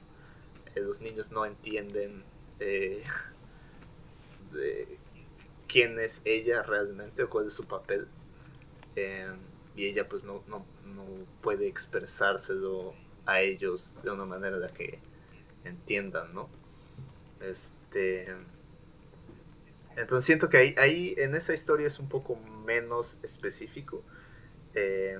Eh, 0.76 0.82
los 0.82 1.02
niños 1.02 1.32
no 1.32 1.46
entienden 1.46 2.24
eh, 2.60 3.04
de 4.54 5.00
quién 5.68 6.00
es 6.00 6.22
ella 6.26 6.62
realmente 6.64 7.24
o 7.24 7.30
cuál 7.30 7.48
es 7.48 7.54
su 7.54 7.66
papel. 7.66 8.08
y 9.76 9.86
ella 9.86 10.08
pues 10.08 10.24
no, 10.24 10.44
no, 10.48 10.66
no 10.86 11.06
puede 11.42 11.68
expresárselo 11.68 12.94
a 13.26 13.42
ellos 13.42 13.94
de 14.04 14.12
una 14.12 14.26
manera 14.26 14.58
la 14.58 14.70
que 14.70 15.00
entiendan, 15.64 16.34
¿no? 16.34 16.50
Este 17.42 18.36
entonces 19.98 20.26
siento 20.26 20.50
que 20.50 20.58
ahí, 20.58 20.76
ahí 20.78 21.16
en 21.18 21.36
esa 21.36 21.54
historia 21.54 21.88
es 21.88 22.00
un 22.00 22.10
poco 22.10 22.36
menos 22.66 23.18
específico. 23.24 24.04
Eh, 24.74 25.20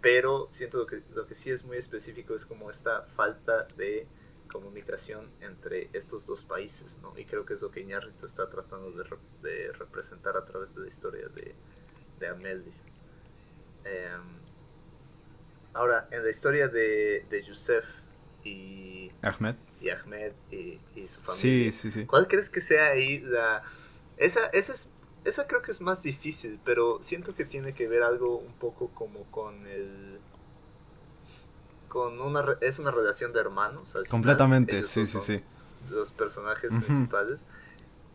pero 0.00 0.48
siento 0.50 0.78
lo 0.78 0.86
que, 0.86 1.02
lo 1.14 1.26
que 1.26 1.34
sí 1.34 1.50
es 1.50 1.64
muy 1.64 1.76
específico 1.76 2.34
es 2.34 2.46
como 2.46 2.70
esta 2.70 3.02
falta 3.16 3.66
de 3.76 4.06
comunicación 4.50 5.30
entre 5.40 5.88
estos 5.92 6.26
dos 6.26 6.42
países, 6.44 6.98
¿no? 7.02 7.16
Y 7.16 7.24
creo 7.24 7.44
que 7.44 7.54
es 7.54 7.62
lo 7.62 7.70
que 7.70 7.80
Iñárritu 7.80 8.26
está 8.26 8.48
tratando 8.48 8.90
de, 9.42 9.72
representar 9.72 10.36
a 10.36 10.44
través 10.44 10.74
de 10.74 10.82
la 10.82 10.88
historia 10.88 11.28
de, 11.28 11.54
de 12.18 12.26
Amelia. 12.26 12.72
Em, 13.84 14.38
ahora, 15.74 16.08
en 16.10 16.24
la 16.24 16.30
historia 16.30 16.68
de, 16.68 17.24
de 17.30 17.42
Yusef 17.42 17.84
y 18.42 19.10
Ahmed 19.22 19.54
y, 19.80 19.90
Ahmed 19.90 20.32
y, 20.50 20.78
y 20.96 21.06
su 21.06 21.20
familia, 21.20 22.06
¿cuál 22.06 22.26
crees 22.26 22.48
que 22.50 22.60
sea 22.60 22.88
ahí 22.88 23.20
la 23.20 23.62
esa, 24.20 24.46
esa, 24.52 24.74
es, 24.74 24.90
esa 25.24 25.46
creo 25.46 25.62
que 25.62 25.72
es 25.72 25.80
más 25.80 26.02
difícil, 26.02 26.60
pero 26.64 27.02
siento 27.02 27.34
que 27.34 27.44
tiene 27.44 27.74
que 27.74 27.88
ver 27.88 28.02
algo 28.02 28.36
un 28.36 28.52
poco 28.52 28.88
como 28.88 29.24
con 29.30 29.66
el... 29.66 30.18
Con 31.88 32.20
una, 32.20 32.56
es 32.60 32.78
una 32.78 32.92
relación 32.92 33.32
de 33.32 33.40
hermanos. 33.40 33.96
Completamente, 34.08 34.84
sí, 34.84 35.06
sí, 35.06 35.18
sí. 35.18 35.42
Los 35.90 36.12
personajes 36.12 36.72
principales. 36.72 37.44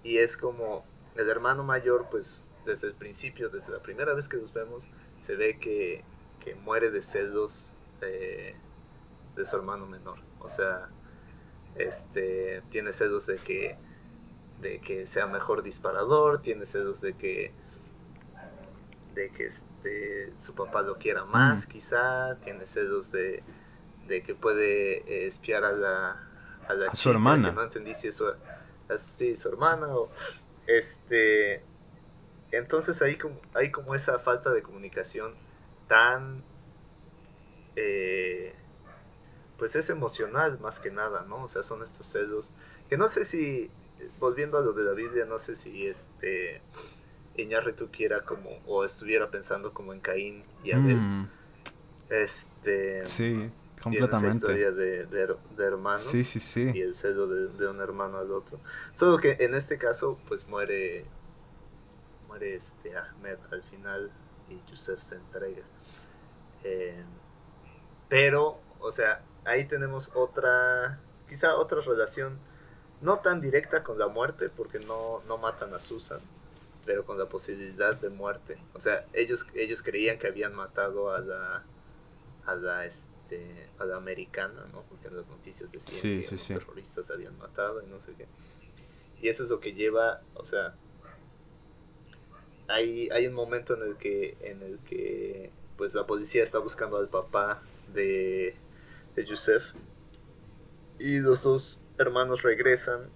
Y 0.03 0.19
es 0.19 0.37
como 0.37 0.85
el 1.15 1.27
hermano 1.27 1.63
mayor, 1.63 2.07
pues 2.09 2.45
desde 2.65 2.87
el 2.87 2.93
principio, 2.93 3.49
desde 3.49 3.73
la 3.73 3.79
primera 3.79 4.13
vez 4.13 4.29
que 4.29 4.37
los 4.37 4.53
vemos, 4.53 4.87
se 5.19 5.35
ve 5.35 5.59
que, 5.59 6.05
que 6.39 6.55
muere 6.55 6.89
de 6.91 7.01
celos 7.01 7.71
de 7.99 8.55
su 9.43 9.55
hermano 9.55 9.87
menor. 9.87 10.19
O 10.39 10.47
sea, 10.47 10.87
este 11.75 12.61
tiene 12.69 12.93
celos 12.93 13.25
de 13.25 13.35
que 13.37 13.77
de 14.61 14.79
que 14.79 15.05
sea 15.05 15.27
mejor 15.27 15.63
disparador, 15.63 16.41
tiene 16.41 16.65
celos 16.65 17.01
de 17.01 17.13
que 17.13 17.53
de 19.13 19.29
que 19.31 19.45
este 19.45 20.33
su 20.37 20.53
papá 20.55 20.81
lo 20.81 20.97
quiera 20.97 21.25
más, 21.25 21.65
quizá, 21.65 22.37
tiene 22.43 22.65
celos 22.65 23.11
de, 23.11 23.43
de 24.07 24.23
que 24.23 24.35
puede 24.35 24.97
eh, 24.97 25.27
espiar 25.27 25.63
a 25.63 25.71
la 25.71 26.19
a, 26.67 26.73
la 26.73 26.95
su 26.95 27.09
hermana. 27.09 27.51
no 27.51 27.63
entendí 27.63 27.93
si 27.93 28.07
eso 28.07 28.35
sí, 28.97 29.35
su 29.35 29.49
hermana 29.49 29.87
o 29.87 30.09
este 30.67 31.63
entonces 32.51 33.01
hay 33.01 33.17
como 33.17 33.39
hay 33.53 33.71
como 33.71 33.95
esa 33.95 34.19
falta 34.19 34.51
de 34.51 34.61
comunicación 34.61 35.33
tan 35.87 36.43
eh, 37.75 38.53
pues 39.57 39.75
es 39.75 39.89
emocional 39.89 40.59
más 40.59 40.79
que 40.79 40.91
nada, 40.91 41.25
¿no? 41.27 41.43
O 41.43 41.47
sea, 41.47 41.63
son 41.63 41.83
estos 41.83 42.07
celos 42.07 42.51
que 42.89 42.97
no 42.97 43.07
sé 43.07 43.25
si 43.25 43.69
volviendo 44.19 44.57
a 44.57 44.61
lo 44.61 44.73
de 44.73 44.83
la 44.83 44.93
Biblia, 44.93 45.25
no 45.25 45.39
sé 45.39 45.55
si 45.55 45.87
este 45.87 46.61
Iñárritu 47.37 47.89
quiera 47.91 48.23
como, 48.23 48.49
o 48.65 48.85
estuviera 48.85 49.29
pensando 49.29 49.73
como 49.73 49.93
en 49.93 49.99
Caín 49.99 50.43
y 50.63 50.71
Abel. 50.71 50.97
Mm. 50.97 51.29
Este. 52.09 53.05
Sí, 53.05 53.49
completamente. 53.81 54.37
historia 54.37 54.71
de, 54.71 55.05
de, 55.05 55.37
hermanos. 55.59 56.03
Sí, 56.03 56.23
sí, 56.23 56.39
sí. 56.39 56.71
Y 56.73 56.81
el 56.81 56.93
celo 56.93 57.27
de, 57.27 57.67
un 57.67 57.81
hermano 57.81 58.17
al 58.17 58.31
otro. 58.31 58.59
Solo 58.93 59.17
que 59.17 59.37
en 59.39 59.55
este 59.55 59.77
caso, 59.77 60.19
pues 60.27 60.47
muere. 60.47 61.05
Muere 62.27 62.55
este 62.55 62.95
Ahmed 62.97 63.37
al 63.51 63.63
final 63.63 64.11
y 64.49 64.59
Yusef 64.69 64.99
se 64.99 65.15
entrega. 65.15 65.63
Eh, 66.63 67.03
pero, 68.09 68.59
o 68.79 68.91
sea, 68.91 69.23
ahí 69.45 69.65
tenemos 69.65 70.11
otra. 70.13 70.99
Quizá 71.27 71.55
otra 71.55 71.81
relación 71.81 72.37
no 73.01 73.19
tan 73.19 73.41
directa 73.41 73.83
con 73.83 73.99
la 73.99 74.07
muerte, 74.07 74.49
porque 74.49 74.79
no, 74.79 75.21
no 75.27 75.37
matan 75.37 75.73
a 75.73 75.79
Susan, 75.79 76.19
pero 76.85 77.05
con 77.05 77.17
la 77.17 77.25
posibilidad 77.25 77.95
de 77.95 78.09
muerte. 78.09 78.57
O 78.73 78.79
sea, 78.79 79.05
ellos, 79.13 79.45
ellos 79.53 79.81
creían 79.81 80.17
que 80.17 80.27
habían 80.27 80.55
matado 80.55 81.11
a 81.11 81.19
la, 81.19 81.63
a 82.45 82.55
la, 82.55 82.85
este, 82.85 83.69
a 83.79 83.85
la 83.85 83.97
americana, 83.97 84.65
¿no? 84.71 84.83
Porque 84.83 85.07
en 85.07 85.17
las 85.17 85.29
noticias 85.29 85.71
decían 85.71 86.21
que 86.21 86.27
los 86.31 86.47
terroristas 86.47 87.11
habían 87.11 87.37
matado 87.37 87.81
y 87.83 87.87
no 87.87 87.99
sé 87.99 88.13
qué. 88.17 88.27
Y 89.21 89.29
eso 89.29 89.43
es 89.43 89.49
lo 89.49 89.59
que 89.59 89.73
lleva, 89.73 90.21
o 90.35 90.45
sea, 90.45 90.75
hay, 92.67 93.09
hay 93.09 93.27
un 93.27 93.33
momento 93.33 93.75
en 93.75 93.89
el 93.89 93.97
que, 93.97 94.37
en 94.41 94.61
el 94.61 94.79
que, 94.79 95.51
pues 95.77 95.93
la 95.93 96.05
policía 96.05 96.43
está 96.43 96.59
buscando 96.59 96.97
al 96.97 97.09
papá 97.09 97.61
de, 97.93 98.55
de 99.15 99.25
Yusef 99.25 99.73
y 100.99 101.19
los 101.19 101.43
dos 101.43 101.79
hermanos 101.97 102.43
regresan 102.43 103.09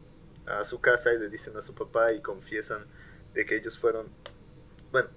a 0.46 0.63
su 0.63 0.82
casa 0.82 1.13
y 1.13 1.20
le 1.20 1.30
dicen 1.30 1.56
a 1.58 1.62
su 1.62 1.74
papá 1.74 2.12
y 2.13 2.22
confiesan 2.22 2.86
de 3.34 3.46
que 3.46 3.56
ellos 3.58 3.78
fueron, 3.78 4.08
bueno, 4.92 5.10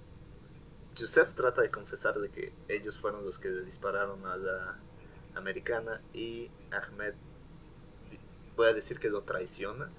Joseph 0.97 1.33
trata 1.33 1.61
de 1.61 1.71
confesar 1.71 2.19
de 2.19 2.29
que 2.29 2.53
ellos 2.67 2.99
fueron 2.99 3.25
los 3.25 3.39
que 3.39 3.49
le 3.49 3.63
dispararon 3.63 4.25
a 4.25 4.37
la 4.37 4.77
americana 5.35 6.01
y 6.13 6.51
Ahmed 6.71 7.13
voy 8.55 8.67
a 8.67 8.73
decir 8.73 8.99
que 8.99 9.09
lo 9.09 9.21
traiciona 9.21 9.89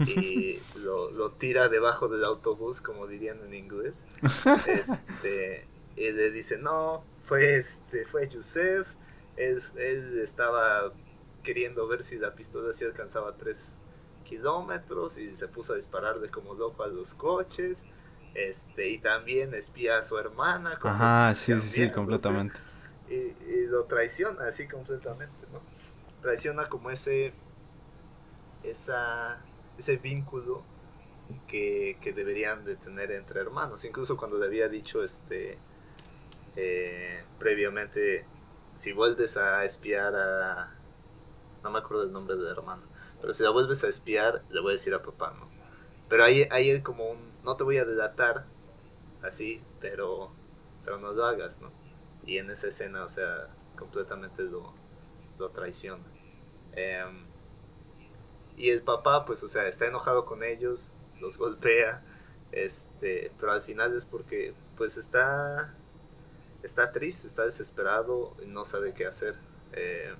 y 0.00 0.58
lo, 0.78 1.10
lo 1.10 1.30
tira 1.32 1.68
debajo 1.68 2.08
del 2.08 2.24
autobús, 2.24 2.80
como 2.80 3.06
dirían 3.06 3.40
en 3.46 3.54
inglés. 3.54 3.96
Este, 4.66 5.66
y 5.96 6.12
le 6.12 6.30
dice, 6.30 6.58
no, 6.58 7.02
fue 7.22 7.56
este, 7.56 8.04
fue 8.04 8.28
Yusef, 8.28 8.88
él, 9.36 9.62
él 9.76 10.20
estaba 10.20 10.92
queriendo 11.44 11.86
ver 11.86 12.02
si 12.02 12.18
la 12.18 12.34
pistola 12.34 12.72
sí 12.72 12.84
alcanzaba 12.84 13.36
3 13.36 13.76
kilómetros 14.24 15.16
y 15.18 15.36
se 15.36 15.46
puso 15.46 15.74
a 15.74 15.76
disparar 15.76 16.18
de 16.18 16.28
como 16.30 16.54
loco 16.54 16.82
a 16.82 16.88
los 16.88 17.14
coches. 17.14 17.84
Este, 18.34 18.88
y 18.88 18.98
también 18.98 19.54
espía 19.54 19.98
a 19.98 20.02
su 20.02 20.18
hermana. 20.18 20.76
Ajá, 20.82 21.32
sí, 21.36 21.52
sí, 21.60 21.68
sí, 21.68 21.90
completamente. 21.92 22.56
y, 23.08 23.14
y, 23.14 23.66
lo 23.68 23.84
traiciona 23.84 24.46
así 24.46 24.66
completamente, 24.66 25.46
¿no? 25.52 25.60
Traiciona 26.20 26.68
como 26.68 26.90
ese, 26.90 27.32
esa, 28.64 29.38
ese 29.78 29.98
vínculo 29.98 30.64
que, 31.46 31.96
que 32.00 32.12
deberían 32.12 32.64
de 32.64 32.76
tener 32.76 33.12
entre 33.12 33.40
hermanos. 33.40 33.84
Incluso 33.84 34.16
cuando 34.16 34.38
le 34.38 34.46
había 34.46 34.68
dicho, 34.68 35.04
este, 35.04 35.58
eh, 36.56 37.24
previamente, 37.38 38.26
si 38.74 38.92
vuelves 38.92 39.36
a 39.36 39.64
espiar 39.64 40.14
a, 40.14 40.74
no 41.64 41.70
me 41.70 41.78
acuerdo 41.78 42.04
del 42.04 42.12
nombre 42.12 42.36
de 42.36 42.42
la 42.42 42.50
hermana, 42.50 42.82
pero 43.20 43.32
si 43.32 43.42
la 43.42 43.50
vuelves 43.50 43.82
a 43.82 43.88
espiar, 43.88 44.44
le 44.50 44.60
voy 44.60 44.70
a 44.70 44.72
decir 44.74 44.92
a 44.94 45.02
papá, 45.02 45.34
¿no? 45.36 45.48
Pero 46.08 46.22
ahí, 46.22 46.46
ahí 46.50 46.70
es 46.70 46.82
como 46.82 47.10
un, 47.10 47.32
no 47.42 47.56
te 47.56 47.64
voy 47.64 47.78
a 47.78 47.86
delatar, 47.86 48.44
así, 49.22 49.62
pero, 49.80 50.30
pero 50.84 50.98
no 50.98 51.12
lo 51.12 51.24
hagas, 51.24 51.60
¿no? 51.60 51.72
Y 52.26 52.36
en 52.36 52.50
esa 52.50 52.68
escena, 52.68 53.02
o 53.04 53.08
sea, 53.08 53.48
completamente 53.76 54.42
lo, 54.44 54.74
lo 55.38 55.48
traiciona. 55.50 56.04
Em, 56.72 57.24
y 58.56 58.68
el 58.70 58.82
papá, 58.82 59.24
pues, 59.24 59.42
o 59.42 59.48
sea, 59.48 59.66
está 59.66 59.86
enojado 59.86 60.26
con 60.26 60.42
ellos, 60.44 60.90
los 61.18 61.38
golpea, 61.38 62.02
este, 62.52 63.32
pero 63.40 63.52
al 63.52 63.62
final 63.62 63.96
es 63.96 64.04
porque, 64.04 64.54
pues, 64.76 64.98
está, 64.98 65.74
está 66.62 66.92
triste, 66.92 67.26
está 67.26 67.44
desesperado, 67.44 68.36
no 68.46 68.66
sabe 68.66 68.92
qué 68.92 69.06
hacer. 69.06 69.38
Eh, 69.72 70.14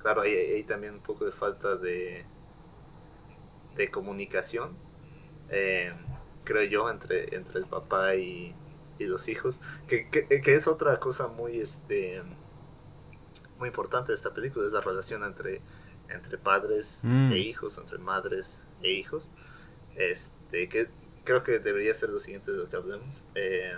claro, 0.00 0.22
hay, 0.22 0.34
hay, 0.34 0.64
también 0.64 0.94
un 0.94 1.00
poco 1.00 1.24
de 1.24 1.32
falta 1.32 1.76
de, 1.76 2.24
de 3.76 3.90
comunicación, 3.90 4.76
eh, 5.50 5.92
creo 6.44 6.64
yo, 6.64 6.90
entre, 6.90 7.34
entre 7.34 7.58
el 7.58 7.66
papá 7.66 8.14
y, 8.16 8.54
y 8.98 9.04
los 9.06 9.28
hijos, 9.28 9.60
que, 9.88 10.08
que, 10.10 10.26
que, 10.26 10.54
es 10.54 10.66
otra 10.66 10.98
cosa 11.00 11.28
muy, 11.28 11.58
este, 11.58 12.22
muy 13.58 13.68
importante 13.68 14.12
de 14.12 14.16
esta 14.16 14.32
película, 14.32 14.66
es 14.66 14.72
la 14.72 14.80
relación 14.80 15.22
entre, 15.24 15.60
entre 16.08 16.38
padres 16.38 17.00
mm. 17.02 17.32
e 17.32 17.38
hijos, 17.38 17.78
entre 17.78 17.98
madres 17.98 18.62
e 18.82 18.90
hijos, 18.90 19.30
este, 19.96 20.68
que 20.68 20.88
creo 21.24 21.42
que 21.42 21.58
debería 21.58 21.94
ser 21.94 22.10
lo 22.10 22.20
siguiente 22.20 22.52
de 22.52 22.58
lo 22.58 22.68
que 22.68 22.76
hablemos. 22.76 23.24
Eh, 23.34 23.76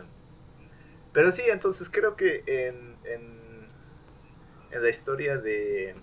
pero 1.13 1.31
sí, 1.31 1.43
entonces 1.47 1.91
creo 1.91 2.17
que 2.17 2.43
en, 2.47 2.97
en, 3.05 3.69
en 4.71 4.83
la 4.83 4.89
historia 4.89 5.37
de, 5.37 5.95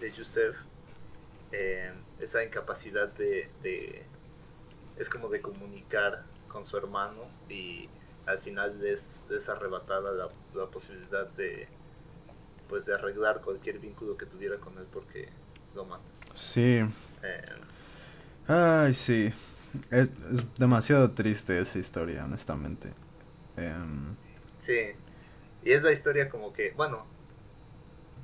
de 0.00 0.10
Yusef, 0.10 0.56
eh, 1.52 1.92
esa 2.18 2.42
incapacidad 2.44 3.08
de, 3.08 3.50
de, 3.62 4.06
es 4.96 5.08
como 5.08 5.28
de 5.28 5.40
comunicar 5.40 6.24
con 6.48 6.64
su 6.64 6.76
hermano 6.76 7.28
y 7.48 7.88
al 8.26 8.38
final 8.38 8.84
es, 8.84 9.22
es 9.30 9.48
arrebatada 9.48 10.12
la, 10.12 10.28
la, 10.54 10.66
posibilidad 10.66 11.26
de 11.30 11.68
pues 12.68 12.86
de 12.86 12.94
arreglar 12.94 13.40
cualquier 13.40 13.78
vínculo 13.78 14.16
que 14.16 14.26
tuviera 14.26 14.58
con 14.58 14.78
él 14.78 14.86
porque 14.92 15.28
lo 15.74 15.84
mata. 15.84 16.04
Sí. 16.34 16.80
Eh, 17.22 17.44
Ay, 18.46 18.94
sí. 18.94 19.32
Es, 19.90 20.08
es, 20.32 20.54
demasiado 20.56 21.10
triste 21.12 21.58
esa 21.60 21.78
historia, 21.78 22.24
honestamente. 22.24 22.92
Um... 23.56 24.14
Sí. 24.60 24.92
Y 25.64 25.72
es 25.72 25.82
la 25.82 25.92
historia 25.92 26.28
como 26.28 26.52
que, 26.52 26.72
bueno, 26.72 27.06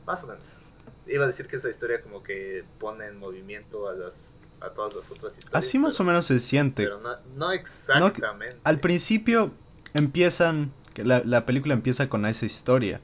más 0.07 0.23
o 0.23 0.29
menos. 0.29 0.55
Iba 1.07 1.25
a 1.25 1.27
decir 1.27 1.47
que 1.47 1.57
es 1.57 1.65
la 1.65 1.71
historia 1.71 2.03
como 2.03 2.23
que 2.23 2.65
pone 2.79 3.07
en 3.07 3.19
movimiento 3.19 3.89
a 3.89 3.95
las 3.95 4.33
a 4.61 4.71
todas 4.71 4.95
las 4.95 5.11
otras 5.11 5.37
historias. 5.39 5.65
Así 5.65 5.79
más 5.79 5.95
pero, 5.95 6.05
o 6.05 6.07
menos 6.07 6.27
se 6.27 6.39
siente. 6.41 6.85
Pero 6.85 7.01
no, 7.01 7.17
no 7.37 7.53
exactamente. 7.53 8.57
No, 8.57 8.61
al 8.65 8.81
principio 8.81 9.53
empiezan, 9.95 10.73
la, 10.97 11.23
la, 11.25 11.47
película 11.47 11.75
empieza 11.75 12.09
con 12.09 12.27
esa 12.27 12.47
historia. 12.47 13.01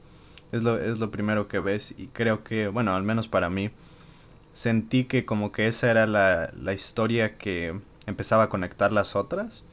Es 0.51 0.63
lo, 0.63 0.79
es 0.79 0.99
lo 0.99 1.11
primero 1.11 1.49
que 1.49 1.61
ves 1.61 1.95
y 1.97 2.09
creo 2.09 2.45
que, 2.45 2.69
bueno, 2.69 2.95
al 2.95 3.03
menos 3.03 3.29
para 3.29 3.49
mí, 3.49 3.71
sentí 4.53 5.05
que 5.05 5.25
como 5.25 5.53
que 5.53 5.67
esa 5.67 5.91
era 5.91 6.07
la, 6.07 6.53
la 6.61 6.75
historia 6.75 7.39
que 7.39 7.79
empezaba 8.07 8.45
a 8.45 8.49
conectar 8.49 8.93
las 8.93 9.17
otras. 9.17 9.65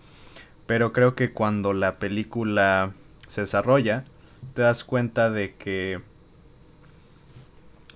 Pero 0.65 0.93
creo 0.93 1.15
que 1.15 1.33
cuando 1.33 1.73
la 1.73 1.97
película 1.97 2.93
se 3.27 3.41
desarrolla, 3.41 4.05
te 4.53 4.61
das 4.61 4.83
cuenta 4.83 5.29
de 5.29 5.55
que 5.55 6.01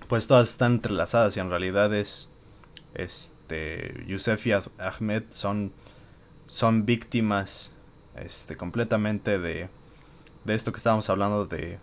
pues 0.08 0.28
todas 0.28 0.50
están 0.50 0.74
entrelazadas 0.74 1.36
y 1.36 1.40
en 1.40 1.50
realidad 1.50 1.94
es 1.94 2.30
este 2.94 4.04
Yusef 4.06 4.46
y 4.46 4.52
Ahmed 4.52 5.24
son 5.30 5.72
son 6.46 6.86
víctimas 6.86 7.74
este 8.16 8.56
completamente 8.56 9.38
de 9.38 9.68
de 10.44 10.54
esto 10.54 10.72
que 10.72 10.78
estábamos 10.78 11.08
hablando 11.10 11.46
de 11.46 11.78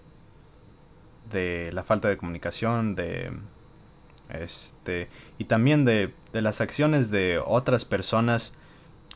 de 1.32 1.72
la 1.74 1.84
falta 1.84 2.10
de 2.10 2.18
comunicación 2.18 2.96
de 2.96 3.32
este 4.30 5.10
y 5.38 5.46
también 5.46 5.86
de, 5.86 6.14
de 6.34 6.42
las 6.42 6.62
acciones 6.62 7.12
de 7.12 7.42
otras 7.46 7.86
personas 7.86 8.54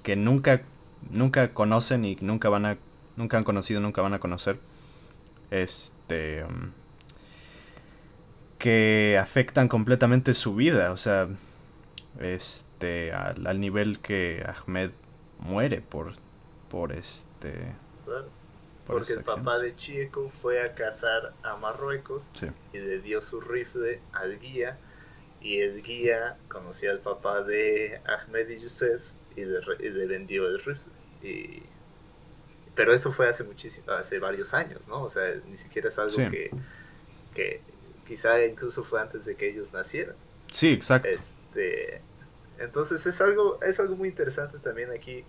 que 0.03 0.15
nunca 0.15 0.63
nunca 1.09 1.53
conocen 1.53 2.05
y 2.05 2.17
nunca 2.21 2.49
van 2.49 2.65
a 2.65 2.77
nunca 3.15 3.37
han 3.37 3.43
conocido 3.43 3.79
nunca 3.79 4.01
van 4.01 4.13
a 4.13 4.19
conocer. 4.19 4.59
Este 5.51 6.43
que 8.57 9.17
afectan 9.19 9.67
completamente 9.67 10.33
su 10.33 10.55
vida, 10.55 10.91
o 10.91 10.97
sea, 10.97 11.27
este, 12.19 13.11
al, 13.11 13.45
al 13.45 13.59
nivel 13.59 13.99
que 13.99 14.45
Ahmed 14.45 14.91
muere 15.39 15.81
por, 15.81 16.13
por 16.69 16.91
este... 16.91 17.73
Claro. 18.05 18.27
Por 18.85 18.97
Porque 18.97 19.13
el 19.13 19.23
papá 19.23 19.57
de 19.57 19.75
Chieco 19.75 20.29
fue 20.29 20.61
a 20.61 20.75
cazar 20.75 21.33
a 21.41 21.55
Marruecos 21.55 22.29
sí. 22.35 22.47
y 22.71 22.77
le 22.77 22.99
dio 22.99 23.19
su 23.19 23.41
rifle 23.41 23.99
al 24.13 24.39
guía 24.39 24.77
y 25.41 25.61
el 25.61 25.81
guía 25.81 26.37
conocía 26.49 26.91
al 26.91 26.99
papá 26.99 27.41
de 27.41 27.99
Ahmed 28.05 28.47
y 28.47 28.59
Youssef 28.59 29.01
y 29.35 29.41
le, 29.45 29.59
y 29.79 29.89
le 29.89 30.05
vendió 30.05 30.47
el 30.47 30.59
rifle. 30.59 30.93
Y... 31.23 31.63
Pero 32.75 32.93
eso 32.93 33.11
fue 33.11 33.27
hace 33.27 33.43
muchísimo, 33.43 33.91
hace 33.91 34.19
varios 34.19 34.53
años, 34.53 34.87
¿no? 34.87 35.01
O 35.01 35.09
sea, 35.09 35.33
ni 35.47 35.57
siquiera 35.57 35.89
es 35.89 35.97
algo 35.97 36.11
sí. 36.11 36.29
que, 36.29 36.51
que 37.33 37.61
quizá 38.05 38.43
incluso 38.45 38.83
fue 38.83 39.01
antes 39.01 39.25
de 39.25 39.35
que 39.35 39.49
ellos 39.49 39.73
nacieran. 39.73 40.15
Sí, 40.51 40.71
exacto. 40.71 41.09
Este, 41.09 42.01
entonces 42.59 43.05
es 43.05 43.19
algo, 43.21 43.61
es 43.61 43.79
algo 43.79 43.95
muy 43.95 44.09
interesante 44.09 44.59
también 44.59 44.91
aquí, 44.91 45.23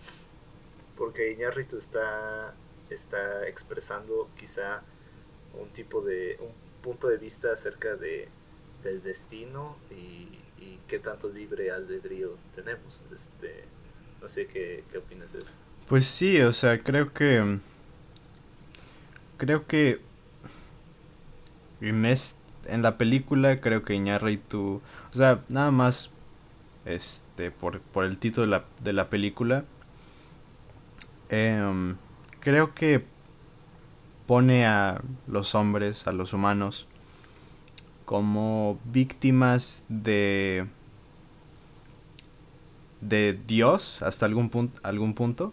porque 0.97 1.33
Iñárritu 1.33 1.77
está, 1.77 2.55
está 2.91 3.47
expresando 3.49 4.29
quizá 4.39 4.83
un 5.55 5.69
tipo 5.71 6.03
de, 6.03 6.37
un 6.41 6.53
punto 6.83 7.09
de 7.09 7.17
vista 7.17 7.53
acerca 7.53 7.97
de, 7.97 8.29
del 8.83 9.03
destino 9.03 9.77
y, 9.91 10.39
y 10.59 10.79
qué 10.87 10.99
tanto 10.99 11.29
libre 11.29 11.71
albedrío 11.71 12.37
tenemos. 12.55 13.03
Este, 13.13 13.65
no 14.21 14.29
sé 14.29 14.47
qué, 14.47 14.85
qué 14.91 14.99
opinas 14.99 15.33
de 15.33 15.43
eso. 15.43 15.55
Pues 15.89 16.07
sí, 16.07 16.41
o 16.41 16.53
sea, 16.53 16.83
creo 16.83 17.13
que 17.13 17.59
creo 19.37 19.67
que 19.67 20.01
en 21.81 22.05
este 22.07 22.46
en 22.69 22.83
la 22.83 22.99
película 22.99 23.61
creo 23.61 23.83
que 23.83 23.95
Iñárritu, 23.95 24.81
o 25.13 25.17
sea, 25.17 25.41
nada 25.49 25.71
más 25.71 26.11
este 26.85 27.51
por, 27.51 27.81
por 27.81 28.05
el 28.05 28.19
título 28.19 28.47
de 28.47 28.51
la, 28.51 28.65
de 28.83 28.93
la 28.93 29.11
película 29.11 29.65
eh, 31.29 31.95
creo 32.41 32.75
que 32.75 33.05
pone 34.27 34.67
a 34.67 35.01
los 35.27 35.55
hombres, 35.55 36.07
a 36.07 36.13
los 36.13 36.33
humanos 36.33 36.87
como 38.05 38.79
víctimas 38.85 39.85
de 39.89 40.67
de 43.01 43.39
Dios 43.47 44.03
hasta 44.03 44.27
algún 44.27 44.51
punto, 44.51 44.81
algún 44.83 45.15
punto. 45.15 45.53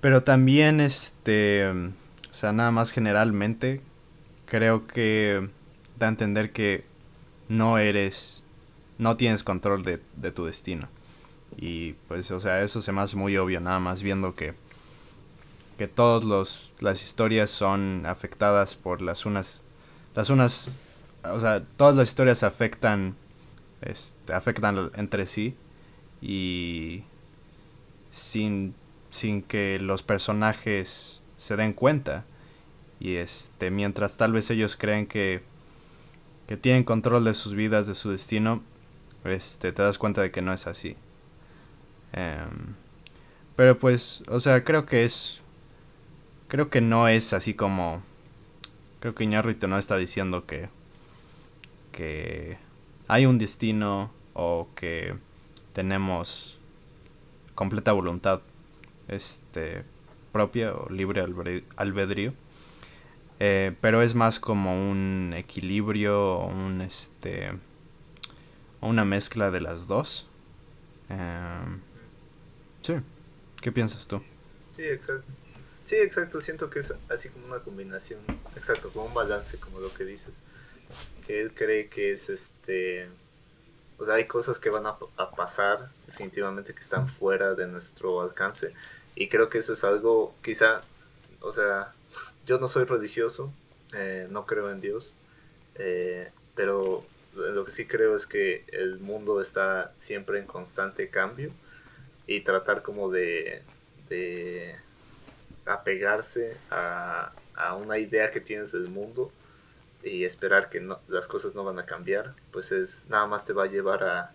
Pero 0.00 0.22
también 0.22 0.80
este, 0.80 1.68
o 1.68 2.34
sea, 2.34 2.52
nada 2.52 2.70
más 2.70 2.92
generalmente 2.92 3.80
creo 4.46 4.86
que 4.86 5.48
da 5.98 6.06
a 6.06 6.10
entender 6.10 6.52
que 6.52 6.84
no 7.48 7.78
eres, 7.78 8.44
no 8.98 9.16
tienes 9.16 9.44
control 9.44 9.82
de, 9.82 10.00
de, 10.16 10.32
tu 10.32 10.44
destino. 10.44 10.88
Y 11.56 11.94
pues, 12.08 12.30
o 12.30 12.40
sea, 12.40 12.62
eso 12.62 12.82
se 12.82 12.92
me 12.92 13.00
hace 13.00 13.16
muy 13.16 13.36
obvio, 13.36 13.60
nada 13.60 13.80
más 13.80 14.02
viendo 14.02 14.34
que, 14.34 14.54
que 15.78 15.88
todas 15.88 16.70
las 16.80 17.02
historias 17.02 17.50
son 17.50 18.04
afectadas 18.06 18.74
por 18.74 19.02
las 19.02 19.26
unas, 19.26 19.62
las 20.14 20.30
unas, 20.30 20.70
o 21.24 21.40
sea, 21.40 21.62
todas 21.76 21.96
las 21.96 22.08
historias 22.08 22.42
afectan 22.42 23.14
este, 23.82 24.32
afectan 24.32 24.90
entre 24.94 25.26
sí 25.26 25.54
y 26.22 27.04
sin, 28.10 28.74
sin 29.10 29.42
que 29.42 29.78
los 29.78 30.02
personajes 30.02 31.22
se 31.36 31.56
den 31.56 31.72
cuenta. 31.72 32.24
Y 32.98 33.16
este, 33.16 33.70
mientras 33.70 34.16
tal 34.16 34.32
vez 34.32 34.50
ellos 34.50 34.76
creen 34.76 35.06
que, 35.06 35.42
que 36.46 36.56
tienen 36.56 36.84
control 36.84 37.24
de 37.24 37.34
sus 37.34 37.54
vidas, 37.54 37.86
de 37.86 37.94
su 37.94 38.10
destino, 38.10 38.62
este, 39.24 39.72
te 39.72 39.82
das 39.82 39.98
cuenta 39.98 40.22
de 40.22 40.30
que 40.30 40.42
no 40.42 40.52
es 40.52 40.66
así. 40.66 40.96
Em, 42.12 42.74
pero 43.56 43.78
pues, 43.78 44.22
o 44.28 44.40
sea, 44.40 44.64
creo 44.64 44.86
que 44.86 45.04
es... 45.04 45.40
Creo 46.48 46.70
que 46.70 46.80
no 46.80 47.08
es 47.08 47.32
así 47.32 47.54
como... 47.54 48.02
Creo 49.00 49.14
que 49.14 49.24
Iñárritu 49.24 49.66
no 49.66 49.78
está 49.78 49.96
diciendo 49.96 50.46
que... 50.46 50.68
Que 51.90 52.58
hay 53.08 53.26
un 53.26 53.38
destino 53.38 54.10
o 54.34 54.68
que 54.74 55.14
tenemos 55.72 56.58
completa 57.54 57.92
voluntad 57.92 58.42
este 59.08 59.84
propia 60.32 60.74
o 60.74 60.90
libre 60.90 61.24
albedrío 61.76 62.34
eh, 63.40 63.74
pero 63.80 64.02
es 64.02 64.14
más 64.14 64.40
como 64.40 64.90
un 64.90 65.34
equilibrio 65.36 66.38
un 66.40 66.80
este 66.80 67.52
una 68.80 69.04
mezcla 69.04 69.50
de 69.50 69.60
las 69.60 69.88
dos. 69.88 70.26
Em, 71.08 71.80
sí. 72.82 72.94
Qué 73.60 73.72
piensas 73.72 74.06
tú 74.06 74.22
sí 74.76 74.84
exacto. 74.84 75.32
Sí 75.84 75.96
exacto. 75.96 76.40
Siento 76.40 76.70
que 76.70 76.80
es 76.80 76.92
así 77.08 77.28
como 77.30 77.46
una 77.46 77.60
combinación 77.60 78.20
exacto 78.56 78.90
como 78.90 79.06
un 79.06 79.14
balance 79.14 79.58
como 79.58 79.80
lo 79.80 79.92
que 79.92 80.04
dices. 80.04 80.40
Que 81.26 81.40
él 81.40 81.52
cree 81.54 81.88
que 81.88 82.12
es 82.12 82.28
este 82.28 83.08
o 83.98 84.04
sea, 84.04 84.16
hay 84.16 84.26
cosas 84.26 84.58
que 84.58 84.68
van 84.68 84.84
a, 84.86 84.98
pasar 85.36 85.88
definitivamente 86.06 86.74
que 86.74 86.80
están 86.80 87.08
fuera 87.08 87.54
de 87.54 87.66
nuestro 87.66 88.20
alcance. 88.20 88.74
Y 89.14 89.28
creo 89.30 89.48
que 89.48 89.58
eso 89.58 89.72
es 89.72 89.84
algo, 89.84 90.34
quizá, 90.42 90.82
o 91.40 91.50
sea, 91.50 91.94
yo 92.46 92.58
no 92.58 92.68
soy 92.68 92.84
religioso, 92.84 93.52
eh, 93.94 94.28
no 94.30 94.46
creo 94.46 94.70
en 94.70 94.80
Dios, 94.80 95.14
eh, 95.74 96.30
pero 96.54 97.04
lo 97.34 97.64
que 97.64 97.72
sí 97.72 97.86
creo 97.86 98.16
es 98.16 98.26
que 98.26 98.64
el 98.68 98.98
mundo 98.98 99.40
está 99.40 99.92
siempre 99.98 100.38
en 100.38 100.46
constante 100.46 101.10
cambio 101.10 101.50
y 102.26 102.40
tratar 102.40 102.82
como 102.82 103.10
de, 103.10 103.62
apegarse 105.66 106.56
a, 106.70 107.32
una 107.78 107.98
idea 107.98 108.30
que 108.30 108.40
tienes 108.40 108.72
del 108.72 108.88
mundo 108.88 109.32
y 110.02 110.24
esperar 110.24 110.70
que 110.70 110.86
las 111.08 111.26
cosas 111.26 111.54
no 111.54 111.64
van 111.64 111.78
a 111.78 111.86
cambiar, 111.86 112.34
pues 112.52 112.70
es 112.70 113.04
nada 113.08 113.26
más 113.26 113.44
te 113.44 113.52
va 113.52 113.64
a 113.64 113.66
llevar 113.66 114.04
a 114.04 114.32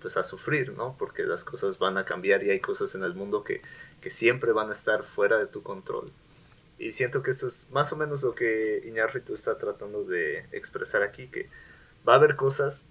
pues 0.00 0.16
a 0.18 0.22
sufrir, 0.22 0.72
¿no? 0.72 0.96
Porque 0.98 1.22
las 1.22 1.44
cosas 1.44 1.78
van 1.78 1.96
a 1.96 2.04
cambiar 2.04 2.42
y 2.42 2.50
hay 2.50 2.60
cosas 2.60 2.94
en 2.94 3.04
el 3.04 3.14
mundo 3.14 3.42
que 3.44 3.62
siempre 4.10 4.52
van 4.52 4.68
a 4.68 4.72
estar 4.72 5.02
fuera 5.02 5.38
de 5.38 5.46
tu 5.46 5.62
control. 5.62 6.12
Y 6.78 6.92
siento 6.92 7.22
que 7.22 7.30
esto 7.30 7.46
es 7.46 7.66
más 7.70 7.92
o 7.92 7.96
menos 7.96 8.22
lo 8.22 8.34
que 8.34 8.82
Iñárritu 8.84 9.34
está 9.34 9.58
tratando 9.58 10.04
de 10.04 10.46
expresar 10.52 11.02
aquí, 11.02 11.28
que 11.28 11.48
va 12.06 12.14
a 12.14 12.16
haber 12.16 12.36
cosas 12.36 12.84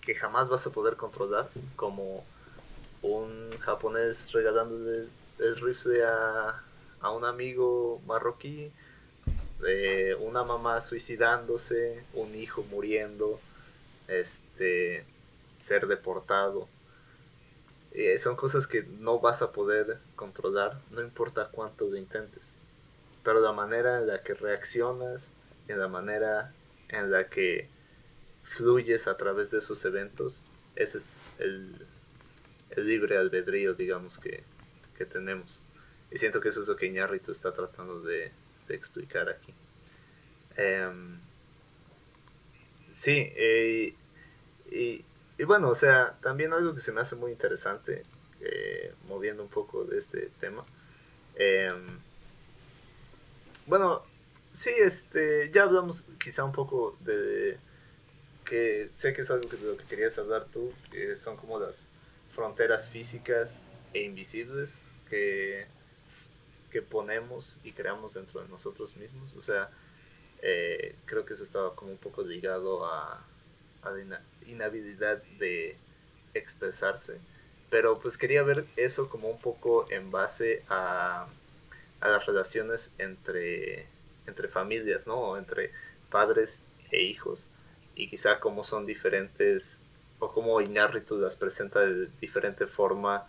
que 0.00 0.14
jamás 0.14 0.48
vas 0.48 0.66
a 0.66 0.70
poder 0.70 0.96
controlar, 0.96 1.50
como 1.76 2.24
un 3.02 3.50
japonés 3.60 4.32
regalándole 4.32 5.06
el 5.38 5.56
rifle 5.60 6.04
a, 6.04 6.62
a 7.00 7.10
un 7.10 7.24
amigo 7.24 8.00
marroquí, 8.06 8.70
de 9.60 10.14
una 10.14 10.44
mamá 10.44 10.80
suicidándose, 10.80 12.02
un 12.14 12.34
hijo 12.34 12.62
muriendo, 12.70 13.40
este, 14.06 15.04
ser 15.58 15.86
deportado. 15.86 16.68
Eh, 17.92 18.18
son 18.18 18.36
cosas 18.36 18.66
que 18.66 18.82
no 18.82 19.18
vas 19.18 19.42
a 19.42 19.52
poder 19.52 19.98
controlar, 20.14 20.78
no 20.90 21.02
importa 21.02 21.48
cuánto 21.50 21.86
lo 21.86 21.96
intentes. 21.96 22.52
Pero 23.28 23.40
la 23.40 23.52
manera 23.52 23.98
en 23.98 24.06
la 24.06 24.22
que 24.22 24.32
reaccionas, 24.32 25.32
en 25.68 25.78
la 25.78 25.86
manera 25.86 26.50
en 26.88 27.10
la 27.10 27.28
que 27.28 27.68
fluyes 28.42 29.06
a 29.06 29.18
través 29.18 29.50
de 29.50 29.58
esos 29.58 29.84
eventos, 29.84 30.40
ese 30.76 30.96
es 30.96 31.20
el, 31.38 31.74
libre 32.78 33.18
albedrío, 33.18 33.74
digamos, 33.74 34.16
que, 34.16 34.44
que 34.96 35.04
tenemos. 35.04 35.60
Y 36.10 36.16
siento 36.16 36.40
que 36.40 36.48
eso 36.48 36.62
es 36.62 36.68
lo 36.68 36.76
que 36.76 36.86
Iñárritu 36.86 37.30
está 37.30 37.52
tratando 37.52 38.00
de, 38.00 38.32
explicar 38.70 39.28
aquí. 39.28 39.52
Em, 40.56 41.18
sí, 42.90 43.30
eh, 43.36 43.94
y, 44.70 45.04
bueno, 45.44 45.68
o 45.68 45.74
sea, 45.74 46.16
también 46.22 46.54
algo 46.54 46.72
que 46.72 46.80
se 46.80 46.92
me 46.92 47.02
hace 47.02 47.14
muy 47.14 47.32
interesante, 47.32 48.04
eh, 48.40 48.94
moviendo 49.06 49.42
un 49.42 49.50
poco 49.50 49.84
de 49.84 49.98
este 49.98 50.30
tema. 50.40 50.62
Em, 51.34 52.07
bueno, 53.68 54.02
sí, 54.52 54.70
este, 54.76 55.50
ya 55.52 55.64
hablamos 55.64 56.04
quizá 56.22 56.44
un 56.44 56.52
poco 56.52 56.96
de 57.00 57.58
que 58.44 58.88
sé 58.94 59.12
que 59.12 59.22
es 59.22 59.30
algo 59.30 59.48
que 59.48 59.56
de 59.56 59.72
lo 59.72 59.76
que 59.76 59.84
querías 59.84 60.18
hablar 60.18 60.46
tú, 60.46 60.72
que 60.90 61.14
son 61.16 61.36
como 61.36 61.58
las 61.58 61.86
fronteras 62.34 62.88
físicas 62.88 63.62
e 63.94 64.02
invisibles 64.02 64.80
que 65.08 65.66
que 66.70 66.82
ponemos 66.82 67.58
y 67.64 67.72
creamos 67.72 68.14
dentro 68.14 68.42
de 68.42 68.48
nosotros 68.48 68.96
mismos. 68.96 69.34
O 69.36 69.40
sea, 69.40 69.70
eh, 70.42 70.94
creo 71.06 71.24
que 71.24 71.34
eso 71.34 71.44
estaba 71.44 71.74
como 71.74 71.92
un 71.92 71.98
poco 71.98 72.22
ligado 72.22 72.84
a, 72.86 73.24
a 73.82 73.90
la 73.90 74.20
inhabilidad 74.46 75.22
de 75.38 75.76
expresarse. 76.34 77.18
Pero 77.70 77.98
pues 78.00 78.16
quería 78.16 78.42
ver 78.42 78.66
eso 78.76 79.08
como 79.08 79.28
un 79.28 79.38
poco 79.38 79.90
en 79.90 80.10
base 80.10 80.62
a, 80.68 81.26
a 82.00 82.08
las 82.08 82.26
relaciones 82.26 82.92
entre, 82.98 83.86
entre 84.26 84.48
familias, 84.48 85.06
¿no? 85.06 85.36
Entre 85.36 85.72
padres 86.10 86.64
e 86.90 87.02
hijos. 87.02 87.46
Y 87.94 88.08
quizá 88.08 88.40
cómo 88.40 88.64
son 88.64 88.86
diferentes, 88.86 89.80
o 90.18 90.32
cómo 90.32 90.60
Iñárritu 90.60 91.18
las 91.18 91.36
presenta 91.36 91.80
de 91.80 92.08
diferente 92.20 92.66
forma 92.66 93.26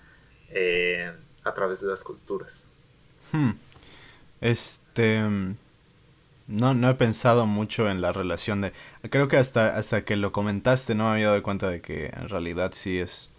eh, 0.50 1.12
a 1.44 1.54
través 1.54 1.82
de 1.82 1.88
las 1.88 2.04
culturas. 2.04 2.66
Hmm. 3.32 3.52
Este. 4.42 5.24
No, 6.48 6.74
no 6.74 6.90
he 6.90 6.96
pensado 6.96 7.46
mucho 7.46 7.90
en 7.90 8.02
la 8.02 8.12
relación 8.12 8.62
de. 8.62 8.74
Creo 9.12 9.28
que 9.28 9.38
hasta, 9.38 9.76
hasta 9.76 10.04
que 10.04 10.16
lo 10.16 10.32
comentaste 10.32 10.96
no 10.96 11.06
me 11.06 11.12
había 11.12 11.28
dado 11.28 11.44
cuenta 11.44 11.70
de 11.70 11.82
que 11.82 12.08
en 12.08 12.28
realidad 12.30 12.72
sí 12.74 13.00
es. 13.00 13.30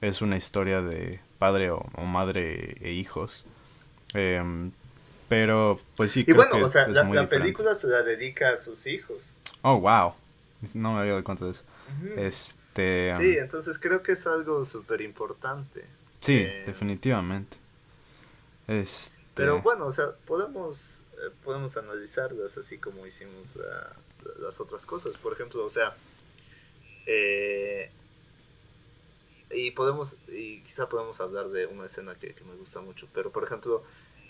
Es 0.00 0.22
una 0.22 0.36
historia 0.36 0.82
de 0.82 1.20
padre 1.38 1.70
o, 1.70 1.84
madre 2.04 2.76
e 2.80 2.92
hijos. 2.92 3.44
Em, 4.14 4.70
pero, 5.28 5.80
pues 5.96 6.12
sí. 6.12 6.24
Y 6.26 6.32
bueno, 6.32 6.64
o 6.64 6.68
sea, 6.68 6.88
la, 6.88 7.28
película 7.28 7.74
se 7.74 7.86
la 7.86 8.02
dedica 8.02 8.50
a 8.50 8.56
sus 8.56 8.86
hijos. 8.86 9.30
Oh, 9.62 9.80
wow. 9.80 10.14
No 10.74 10.94
me 10.94 11.00
había 11.00 11.12
dado 11.12 11.24
cuenta 11.24 11.44
de 11.44 11.52
eso. 11.52 11.64
Este. 12.16 13.14
Sí, 13.18 13.36
em, 13.36 13.44
entonces 13.44 13.78
creo 13.78 14.02
que 14.02 14.12
es 14.12 14.26
algo 14.26 14.64
súper 14.64 15.00
importante. 15.00 15.84
Sí, 16.20 16.38
eh, 16.38 16.64
definitivamente. 16.66 17.56
Este. 18.66 19.16
Pero 19.34 19.62
bueno, 19.62 19.86
o 19.86 19.92
sea, 19.92 20.12
podemos, 20.26 21.02
eh, 21.14 21.30
podemos 21.44 21.76
analizarlas 21.76 22.58
así 22.58 22.78
como 22.78 23.06
hicimos 23.06 23.58
ah, 23.58 23.92
las 24.40 24.60
otras 24.60 24.84
cosas. 24.84 25.16
Por 25.16 25.34
ejemplo, 25.34 25.64
o 25.64 25.70
sea, 25.70 25.94
eh, 27.06 27.90
y 29.50 29.70
podemos, 29.70 30.16
y 30.28 30.62
quizá 30.62 30.88
podemos 30.88 31.20
hablar 31.20 31.48
de 31.48 31.66
una 31.66 31.86
escena 31.86 32.14
que, 32.14 32.34
me 32.46 32.54
gusta 32.56 32.80
mucho, 32.80 33.08
pero 33.12 33.32
por 33.32 33.44
ejemplo, 33.44 33.82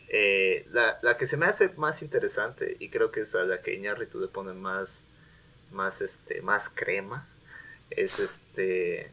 eh, 0.08 0.66
la, 0.70 0.98
la, 1.02 1.16
que 1.16 1.26
se 1.26 1.36
me 1.36 1.46
hace 1.46 1.68
más 1.70 2.02
interesante, 2.02 2.76
y 2.78 2.88
creo 2.88 3.10
que 3.10 3.20
es 3.20 3.34
a 3.34 3.44
la 3.44 3.62
que 3.62 3.74
Iñárritu 3.74 4.20
le 4.20 4.28
pone 4.28 4.52
más, 4.52 5.04
más, 5.72 6.00
este, 6.00 6.42
más 6.42 6.68
crema, 6.68 7.26
es 7.90 8.18
este 8.18 9.10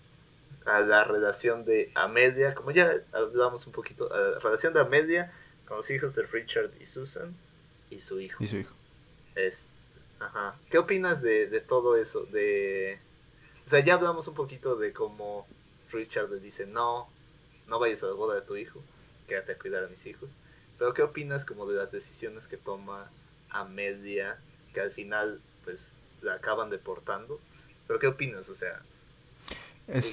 a 0.66 0.82
la 0.82 1.04
relación 1.04 1.64
de 1.64 1.92
Amelia, 1.94 2.56
como 2.56 2.72
ya 2.72 2.96
hablamos 3.14 3.68
un 3.68 3.74
poquito, 3.74 4.12
a 4.12 4.20
la 4.20 4.40
relación 4.40 4.74
de 4.74 4.80
Amelia 4.80 5.32
con 5.68 5.78
los 5.78 5.90
hijos 5.92 6.16
de 6.16 6.24
Richard 6.24 6.72
y 6.80 6.86
Susan 6.86 7.36
y 7.90 8.00
su 8.00 8.20
hijo. 8.20 8.44
Y 8.44 8.48
su 8.48 8.58
hijo. 8.58 8.74
ajá. 10.20 10.56
¿Qué 10.70 10.80
opinas 10.80 11.22
de, 11.22 11.48
de, 11.48 11.62
todo 11.62 11.96
eso? 11.98 12.22
De, 12.22 13.00
o 13.66 13.70
sea, 13.70 13.82
ya 13.82 13.94
hablamos 13.94 14.28
un 14.28 14.34
poquito 14.34 14.76
de 14.76 14.92
cómo 14.92 15.48
Richard 15.96 16.30
le 16.30 16.40
dice, 16.40 16.66
no, 16.66 17.08
no 17.68 17.80
vayas 17.80 18.04
a 18.04 18.08
la 18.08 18.14
boda 18.14 18.36
de 18.36 18.42
tu 18.42 18.56
hijo, 18.56 18.82
quédate 19.28 19.54
a 19.54 19.58
cuidar 19.58 19.84
a 19.84 19.88
mis 19.88 20.06
hijos. 20.06 20.30
Pero 20.78 20.94
¿qué 20.94 21.02
opinas 21.02 21.46
como 21.46 21.66
de 21.66 21.78
las 21.78 21.92
decisiones 21.92 22.48
que 22.48 22.58
toma 22.58 23.10
Amelia, 23.50 24.38
que 24.74 24.82
al 24.82 24.92
final 24.92 25.42
pues 25.64 25.94
la 26.22 26.34
acaban 26.34 26.70
deportando? 26.70 27.40
Pero 27.88 28.00
¿qué 28.00 28.08
opinas? 28.08 28.50
O 28.50 28.56
sea, 28.56 28.82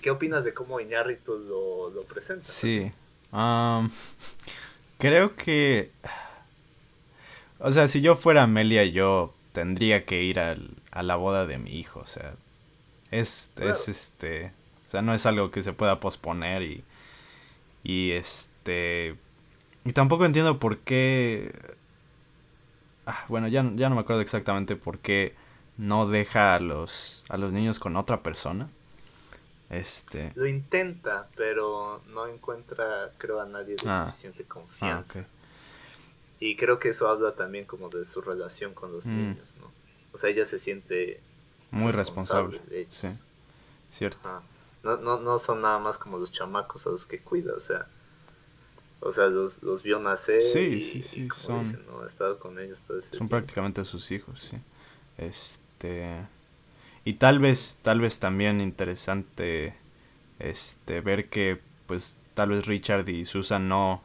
¿qué 0.03 0.11
opinas 0.11 0.45
de 0.45 0.55
cómo 0.55 0.81
Iñárritu 0.81 1.37
lo, 1.39 1.91
lo 1.91 2.03
presenta? 2.05 2.47
Sí. 2.47 2.93
Um, 3.33 3.91
Creo 4.99 5.35
que... 5.35 5.91
O 7.59 7.73
sea, 7.73 7.89
si 7.89 8.01
yo 8.01 8.15
fuera 8.15 8.45
Amelia, 8.45 8.85
yo 8.85 9.35
tendría 9.53 10.05
que 10.05 10.23
ir 10.23 10.39
a 10.39 11.03
la 11.03 11.17
boda 11.17 11.47
de 11.47 11.59
mi 11.59 11.73
hijo, 11.73 12.01
o 12.01 12.07
sea... 12.07 12.35
Es, 13.11 13.53
es 13.61 13.89
este, 13.89 14.53
sea, 14.93 15.03
no 15.03 15.15
es 15.15 15.25
algo 15.27 15.51
que 15.51 15.63
se 15.63 15.73
pueda 15.73 16.01
posponer 16.01 16.63
y, 16.63 16.85
y 17.83 18.11
este, 18.13 19.17
y 19.85 19.93
tampoco 19.93 20.27
entiendo 20.27 20.59
por 20.59 20.79
qué, 20.79 21.53
ah, 23.07 23.25
bueno, 23.29 23.49
ya, 23.49 23.69
ya 23.75 23.89
no 23.89 23.95
me 23.95 24.03
acuerdo 24.03 24.21
exactamente 24.21 24.77
por 24.77 24.99
qué 24.99 25.35
no 25.79 26.07
deja 26.07 26.55
a 26.55 26.61
los, 26.61 27.25
a 27.31 27.39
los 27.39 27.53
niños 27.53 27.79
con 27.79 27.97
otra 27.97 28.23
persona. 28.23 28.69
Este... 29.71 30.31
Lo 30.35 30.47
intenta, 30.47 31.29
pero 31.35 32.03
no 32.13 32.27
encuentra, 32.27 33.11
creo, 33.17 33.41
a 33.41 33.47
nadie 33.47 33.77
de 33.77 33.89
ah. 33.89 34.05
suficiente 34.07 34.45
confianza. 34.45 35.21
Ah, 35.21 35.25
y 36.39 36.57
creo 36.57 36.79
que 36.79 36.91
eso 36.91 37.09
habla 37.09 37.35
también 37.35 37.65
como 37.65 37.89
de 37.89 38.05
su 38.05 38.21
relación 38.21 38.75
con 38.75 38.93
los 38.93 39.07
mm. 39.07 39.17
niños, 39.17 39.57
¿no? 39.59 39.71
O 40.13 40.19
sea, 40.19 40.29
ella 40.29 40.45
se 40.45 40.59
siente 40.59 41.21
muy 41.71 41.93
responsable. 41.93 42.61
Sí, 42.91 43.09
cierto. 43.91 44.43
No, 44.83 44.97
no, 44.97 45.21
no 45.21 45.39
son 45.39 45.63
nada 45.63 45.79
más 45.79 45.99
como 45.99 46.19
los 46.19 46.33
chamacos 46.33 46.87
a 46.87 46.91
los 46.91 47.07
que 47.07 47.21
cuida, 47.21 47.55
o 47.55 47.61
sea, 47.61 47.87
o 49.05 49.11
sea, 49.11 49.27
los, 49.27 49.63
los 49.65 49.83
vio 49.83 49.99
nacer. 49.99 50.43
Sí, 50.45 50.81
sí, 50.81 51.03
sí, 51.03 51.29
son. 51.35 51.61
Ha 52.03 52.07
estado 52.07 52.39
con 52.39 52.59
ellos 52.61 52.81
todo 52.83 52.99
ese 52.99 53.17
Son 53.17 53.29
prácticamente 53.29 53.85
sus 53.85 54.11
hijos, 54.13 54.41
sí. 54.41 54.57
Este. 55.19 56.07
Y 57.05 57.15
tal 57.15 57.41
vez, 57.41 57.81
tal 57.83 58.01
vez 58.01 58.21
también 58.21 58.61
interesante 58.61 59.75
este 60.39 61.01
ver 61.01 61.29
que 61.29 61.61
pues 61.87 62.17
tal 62.35 62.51
vez 62.51 62.67
Richard 62.67 63.09
y 63.09 63.27
Susan 63.27 63.69
no 63.69 64.03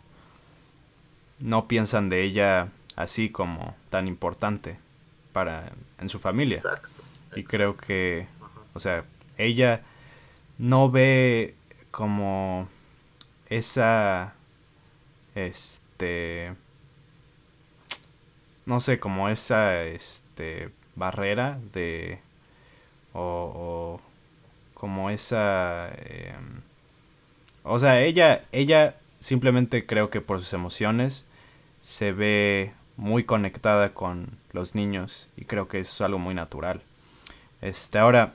no 1.39 1.67
piensan 1.67 2.09
de 2.09 2.23
ella 2.23 2.69
así 2.95 3.29
como 3.29 3.75
tan 3.91 4.07
importante 4.07 4.79
para 5.31 5.71
en 5.99 6.09
su 6.09 6.17
familia. 6.19 6.57
Exacto. 6.57 6.89
Y 7.35 7.43
creo 7.43 7.77
que 7.77 8.27
o 8.73 8.79
sea, 8.79 9.05
ella 9.37 9.83
no 10.57 10.89
ve 10.91 11.55
como 11.91 12.67
esa 13.49 14.33
este 15.35 16.53
no 18.65 18.79
sé, 18.81 18.99
como 18.99 19.29
esa 19.29 19.83
este 19.83 20.69
barrera 20.95 21.57
de 21.73 22.19
o, 23.13 23.99
como 24.73 25.09
esa... 25.09 25.89
Em, 26.05 26.61
o 27.63 27.79
sea, 27.79 28.01
ella, 28.01 28.45
ella 28.51 28.95
simplemente 29.19 29.85
creo 29.85 30.09
que 30.09 30.21
por 30.21 30.39
sus 30.39 30.53
emociones 30.53 31.25
se 31.81 32.11
ve 32.11 32.73
muy 32.95 33.23
conectada 33.23 33.93
con 33.93 34.29
los 34.53 34.75
niños 34.75 35.27
y 35.37 35.45
creo 35.45 35.67
que 35.67 35.79
es 35.79 36.01
algo 36.01 36.19
muy 36.19 36.35
natural. 36.35 36.81
Este, 37.61 37.97
ahora, 37.99 38.33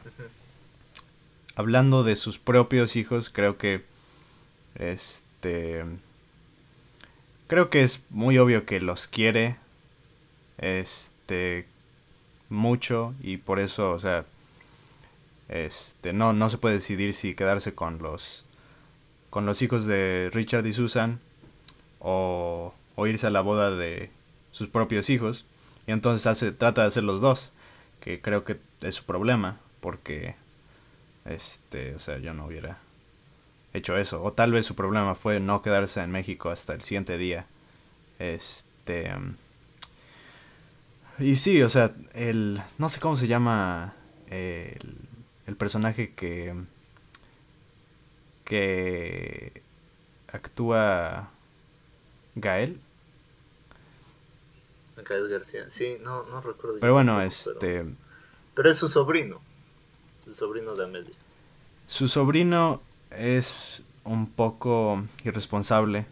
hablando 1.57 2.05
de 2.05 2.17
sus 2.17 2.39
propios 2.39 2.97
hijos, 2.97 3.31
creo 3.31 3.59
que 3.59 3.83
este 4.75 5.85
creo 7.47 7.69
que 7.71 7.83
es 7.83 8.01
muy 8.11 8.39
obvio 8.39 8.65
que 8.65 8.81
los 8.81 9.07
quiere 9.07 9.57
este 10.59 11.67
mucho 12.49 13.15
y 13.23 13.39
por 13.39 13.59
eso, 13.59 13.91
o 13.91 13.99
sea, 13.99 14.25
este, 15.49 16.13
no, 16.13 16.33
no 16.33 16.49
se 16.49 16.59
puede 16.59 16.77
decidir 16.77 17.15
si 17.15 17.35
quedarse 17.35 17.75
con 17.75 17.99
los, 17.99 18.45
con 19.31 19.45
los 19.45 19.61
hijos 19.63 19.87
de 19.87 20.31
Richard 20.33 20.67
y 20.67 20.73
Susan 20.73 21.21
o, 21.99 22.73
o 22.95 23.07
irse 23.07 23.27
a 23.27 23.31
la 23.31 23.41
boda 23.41 23.71
de 23.71 24.11
sus 24.53 24.69
propios 24.69 25.11
hijos. 25.11 25.45
Y 25.87 25.93
entonces 25.93 26.27
hace, 26.27 26.53
trata 26.53 26.83
de 26.83 26.89
hacer 26.89 27.05
los 27.05 27.21
dos, 27.21 27.53
que 28.01 28.21
creo 28.21 28.45
que 28.45 28.59
es 28.83 28.95
su 28.95 29.05
problema, 29.05 29.59
porque, 29.81 30.37
este, 31.25 31.95
o 31.95 31.99
sea, 31.99 32.19
yo 32.19 32.35
no 32.35 32.47
hubiera 32.47 32.79
hecho 33.73 33.97
eso. 33.97 34.23
O 34.23 34.33
tal 34.33 34.53
vez 34.53 34.67
su 34.67 34.75
problema 34.75 35.15
fue 35.15 35.41
no 35.41 35.63
quedarse 35.63 36.01
en 36.01 36.11
México 36.11 36.51
hasta 36.51 36.75
el 36.75 36.83
siguiente 36.83 37.19
día. 37.19 37.47
Este... 38.19 39.13
Y 41.19 41.37
sí, 41.37 41.63
o 41.63 41.69
sea, 41.69 41.95
el... 42.15 42.63
No 42.79 42.89
sé 42.89 43.01
cómo 43.01 43.17
se 43.17 43.27
llama 43.27 43.95
el 44.29 44.97
el 45.47 45.57
personaje 45.57 46.13
que 46.15 46.55
que 48.45 49.63
actúa 50.29 51.31
Gael. 52.35 52.81
Gael 54.97 55.29
García, 55.29 55.71
sí, 55.71 55.99
no, 56.03 56.25
no 56.25 56.41
recuerdo. 56.41 56.79
Pero 56.81 56.93
bueno, 56.93 57.21
este... 57.23 57.85
Pero, 58.55 58.71
es 58.71 58.77
su 58.77 58.89
sobrino, 58.89 59.41
su 60.25 60.35
sobrino 60.35 60.75
de 60.75 60.85
Amelia. 60.85 61.15
Su 61.87 62.09
sobrino 62.09 62.81
es 63.11 63.83
un 64.05 64.31
poco 64.31 65.03
irresponsable. 65.25 66.07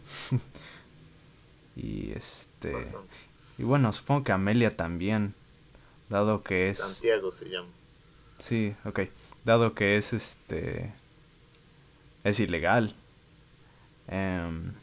y 1.75 2.11
este... 2.11 2.75
Y 3.57 3.63
bueno, 3.63 3.93
supongo 3.93 4.23
que 4.23 4.31
Amelia 4.31 4.75
también, 4.75 5.35
dado 6.09 6.43
que 6.43 6.69
es... 6.69 6.79
Santiago 6.79 7.31
se 7.31 7.49
llama. 7.49 7.69
Sí, 8.41 8.75
ok. 8.85 9.01
Dado 9.45 9.73
que 9.75 9.97
es 9.97 10.13
este. 10.13 10.91
Es 12.23 12.39
ilegal. 12.39 12.95
Em, 14.07 14.73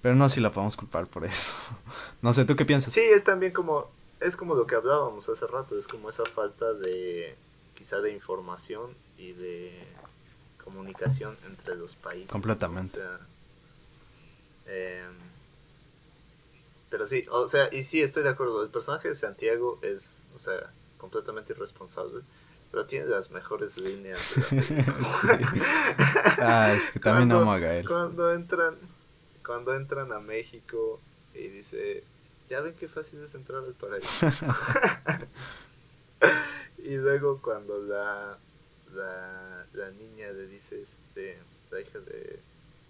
pero 0.00 0.14
no 0.14 0.28
si 0.28 0.40
la 0.40 0.52
podemos 0.52 0.76
culpar 0.76 1.06
por 1.06 1.24
eso. 1.24 1.54
no 2.22 2.32
sé, 2.32 2.44
¿tú 2.44 2.56
qué 2.56 2.64
piensas? 2.64 2.94
Sí, 2.94 3.00
es 3.00 3.24
también 3.24 3.52
como. 3.52 3.90
Es 4.20 4.36
como 4.36 4.54
lo 4.54 4.66
que 4.66 4.76
hablábamos 4.76 5.28
hace 5.28 5.46
rato. 5.46 5.76
Es 5.76 5.88
como 5.88 6.08
esa 6.08 6.24
falta 6.24 6.72
de. 6.72 7.36
Quizá 7.76 8.00
de 8.00 8.12
información 8.12 8.94
y 9.18 9.32
de 9.32 9.72
comunicación 10.64 11.36
entre 11.46 11.76
los 11.76 11.94
países. 11.94 12.30
Completamente. 12.30 12.98
Em, 14.66 15.14
pero 16.90 17.06
sí, 17.06 17.24
o 17.30 17.46
sea, 17.48 17.68
y 17.72 17.84
sí, 17.84 18.02
estoy 18.02 18.24
de 18.24 18.30
acuerdo. 18.30 18.62
El 18.64 18.70
personaje 18.70 19.08
de 19.08 19.14
Santiago 19.14 19.78
es, 19.82 20.22
o 20.34 20.38
sea, 20.38 20.72
completamente 20.98 21.52
irresponsable, 21.52 22.22
pero 22.70 22.86
tiene 22.86 23.06
las 23.06 23.30
mejores 23.30 23.78
líneas 23.78 24.18
Ah, 26.38 26.72
es 26.76 26.90
que 26.90 26.98
también 26.98 27.28
cuando, 27.28 27.42
amo 27.42 27.52
a 27.52 27.58
Gael. 27.58 27.86
Cuando 27.86 28.32
entran, 28.32 28.74
cuando 29.44 29.74
entran 29.74 30.12
a 30.12 30.18
México 30.18 31.00
y 31.34 31.48
dice, 31.48 32.02
ya 32.48 32.60
ven 32.60 32.74
qué 32.74 32.88
fácil 32.88 33.22
es 33.22 33.34
entrar 33.34 33.62
al 33.62 33.74
paraíso. 33.74 34.26
y 36.78 36.96
luego 36.96 37.40
cuando 37.42 37.82
la, 37.82 38.38
la, 38.94 39.66
la 39.72 39.90
niña 39.90 40.30
le 40.32 40.46
dice, 40.46 40.80
este, 40.80 41.36
la 41.70 41.80
hija 41.80 41.98
de, 42.00 42.40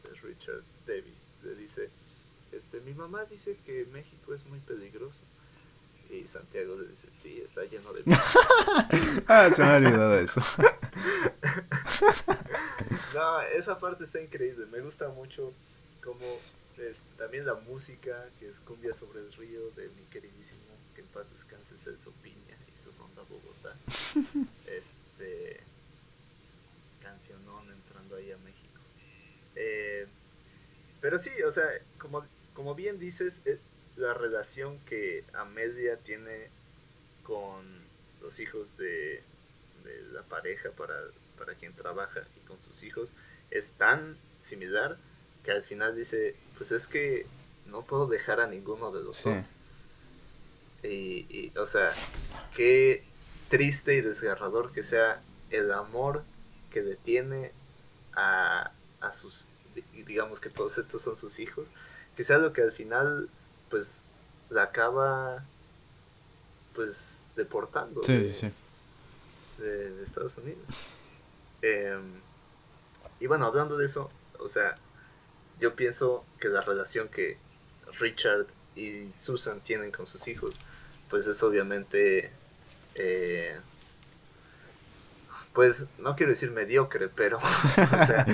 de 0.03 0.11
Richard, 0.23 0.63
Debbie, 0.87 1.15
le 1.43 1.55
dice, 1.55 1.91
este, 2.53 2.81
mi 2.81 2.95
mamá 2.95 3.25
dice 3.25 3.59
que 3.65 3.87
México 3.87 4.35
es 4.35 4.45
muy 4.47 4.61
peligroso. 4.61 5.23
Y 6.09 6.25
Santiago 6.29 6.77
le 6.77 6.87
dice, 6.87 7.09
sí, 7.21 7.41
está 7.41 7.65
lleno 7.65 7.93
de... 7.93 8.05
ah, 9.27 9.51
se 9.53 9.65
me 9.65 9.69
ha 9.69 9.77
olvidado 9.77 10.17
eso. 10.21 10.41
no, 13.15 13.41
esa 13.41 13.77
parte 13.81 14.05
está 14.05 14.21
increíble. 14.21 14.67
Me 14.67 14.83
gusta 14.83 15.09
mucho 15.09 15.53
como 16.05 16.25
también 17.19 17.45
la 17.45 17.55
música, 17.55 18.29
que 18.39 18.49
es 18.49 18.61
Cumbia 18.61 18.93
sobre 18.93 19.19
el 19.19 19.33
río 19.33 19.69
de 19.71 19.89
mi 19.97 20.05
queridísimo, 20.05 20.61
que 20.95 21.01
en 21.01 21.09
paz 21.09 21.29
descanse 21.33 21.77
Celso 21.77 22.13
Piña 22.23 22.57
su 22.77 22.91
ronda 22.93 23.23
Bogotá. 23.29 23.77
este 24.67 25.61
cancionón 27.03 27.71
entrando 27.71 28.17
ahí 28.17 28.33
a 28.33 28.39
México. 28.39 28.81
Eh, 29.55 30.07
pero 31.01 31.19
sí, 31.19 31.31
o 31.47 31.51
sea, 31.51 31.69
como, 31.99 32.25
como 32.55 32.75
bien 32.75 32.99
dices, 32.99 33.41
eh, 33.45 33.59
la 33.97 34.15
relación 34.15 34.79
que 34.81 35.25
Amelia 35.33 35.97
tiene 35.99 36.49
con 37.23 37.65
los 38.21 38.39
hijos 38.41 38.77
de, 38.77 39.23
la 40.13 40.23
pareja 40.23 40.71
para, 40.73 40.95
para 41.39 41.55
quien 41.55 41.73
trabaja 41.73 42.27
y 42.37 42.47
con 42.47 42.59
sus 42.59 42.83
hijos 42.83 43.13
es 43.53 43.71
tan 43.73 44.19
similar 44.41 44.97
que 45.45 45.53
al 45.53 45.63
final 45.63 45.95
dice, 45.95 46.35
pues 46.59 46.73
es 46.73 46.89
que 46.89 47.25
no 47.67 47.83
puedo 47.83 48.07
dejar 48.09 48.41
a 48.41 48.49
ninguno 48.49 48.91
de 48.91 49.05
los 49.05 49.23
dos. 49.23 49.53
Y, 50.83 51.53
o 51.57 51.67
sea, 51.67 51.93
qué 52.55 53.05
triste 53.49 53.95
y 53.95 54.01
desgarrador 54.01 54.73
que 54.73 54.83
sea 54.83 55.21
el 55.51 55.73
amor 55.73 56.25
que 56.71 56.83
detiene 56.83 57.53
a, 58.15 58.71
a 59.01 59.13
sus, 59.13 59.47
digamos 60.07 60.41
que 60.41 60.51
todos 60.51 60.79
estos 60.79 61.03
son 61.03 61.17
sus 61.17 61.39
hijos, 61.39 61.69
que 62.17 62.25
sea 62.25 62.39
lo 62.39 62.53
que 62.53 62.63
al 62.63 62.73
final 62.73 63.29
pues 63.69 64.03
la 64.51 64.65
acaba 64.65 65.45
pues 66.75 67.21
deportando 67.37 68.01
de, 68.03 68.53
Estados 70.03 70.37
Unidos. 70.39 70.69
Em, 71.63 72.21
y 73.19 73.27
bueno, 73.27 73.47
hablando 73.47 73.77
de 73.77 73.87
eso, 73.87 74.11
o 74.39 74.49
sea, 74.49 74.77
yo 75.59 75.75
pienso 75.75 76.25
que 76.39 76.49
la 76.49 76.61
relación 76.61 77.09
que 77.09 77.39
Richard 77.99 78.47
y 78.77 79.11
Susan 79.11 79.61
tienen 79.61 79.91
con 79.91 80.07
sus 80.07 80.29
hijos, 80.29 80.55
pues 81.09 81.27
es 81.27 81.43
obviamente, 81.43 82.31
eh, 82.95 83.59
pues 85.53 85.87
no 85.99 86.15
quiero 86.15 86.31
decir 86.31 86.51
mediocre, 86.51 87.09
pero 87.09 87.39
o 87.39 88.07
sea, 88.07 88.27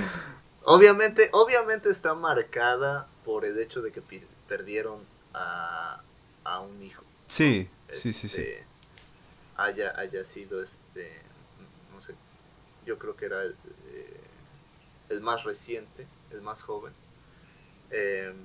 obviamente, 0.63 1.29
obviamente 1.31 1.89
está 1.89 2.13
marcada 2.13 3.07
por 3.23 3.45
el 3.45 3.57
hecho 3.59 3.81
de 3.81 3.91
que 3.91 4.01
perdieron 4.47 4.99
a, 5.33 6.01
a 6.43 6.59
un 6.59 6.83
hijo. 6.83 7.03
Sí, 7.27 7.69
sí, 7.89 8.13
sí, 8.13 8.27
sí. 8.27 8.41
Este, 8.41 8.63
haya, 9.55 9.97
haya 9.97 10.23
sido 10.23 10.61
este, 10.61 11.21
no 11.93 12.01
sé, 12.01 12.13
yo 12.85 12.97
creo 12.97 13.15
que 13.15 13.25
era 13.25 13.41
el, 13.43 13.55
eh, 13.87 14.19
el 15.09 15.21
más 15.21 15.43
reciente, 15.43 16.05
el 16.31 16.41
más 16.41 16.63
joven. 16.63 16.93
Em, 17.91 18.35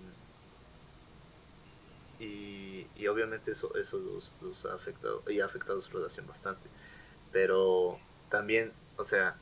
y, 2.18 2.86
y, 2.96 3.06
obviamente 3.06 3.52
eso, 3.52 3.74
eso 3.76 3.98
los, 3.98 4.32
los, 4.40 4.64
ha 4.64 4.74
afectado 4.74 5.22
y 5.28 5.40
ha 5.40 5.44
afectado 5.44 5.80
su 5.80 5.90
relación 5.96 6.26
bastante. 6.26 6.68
Pero 7.32 7.98
también, 8.28 8.72
o 8.96 9.04
sea, 9.04 9.36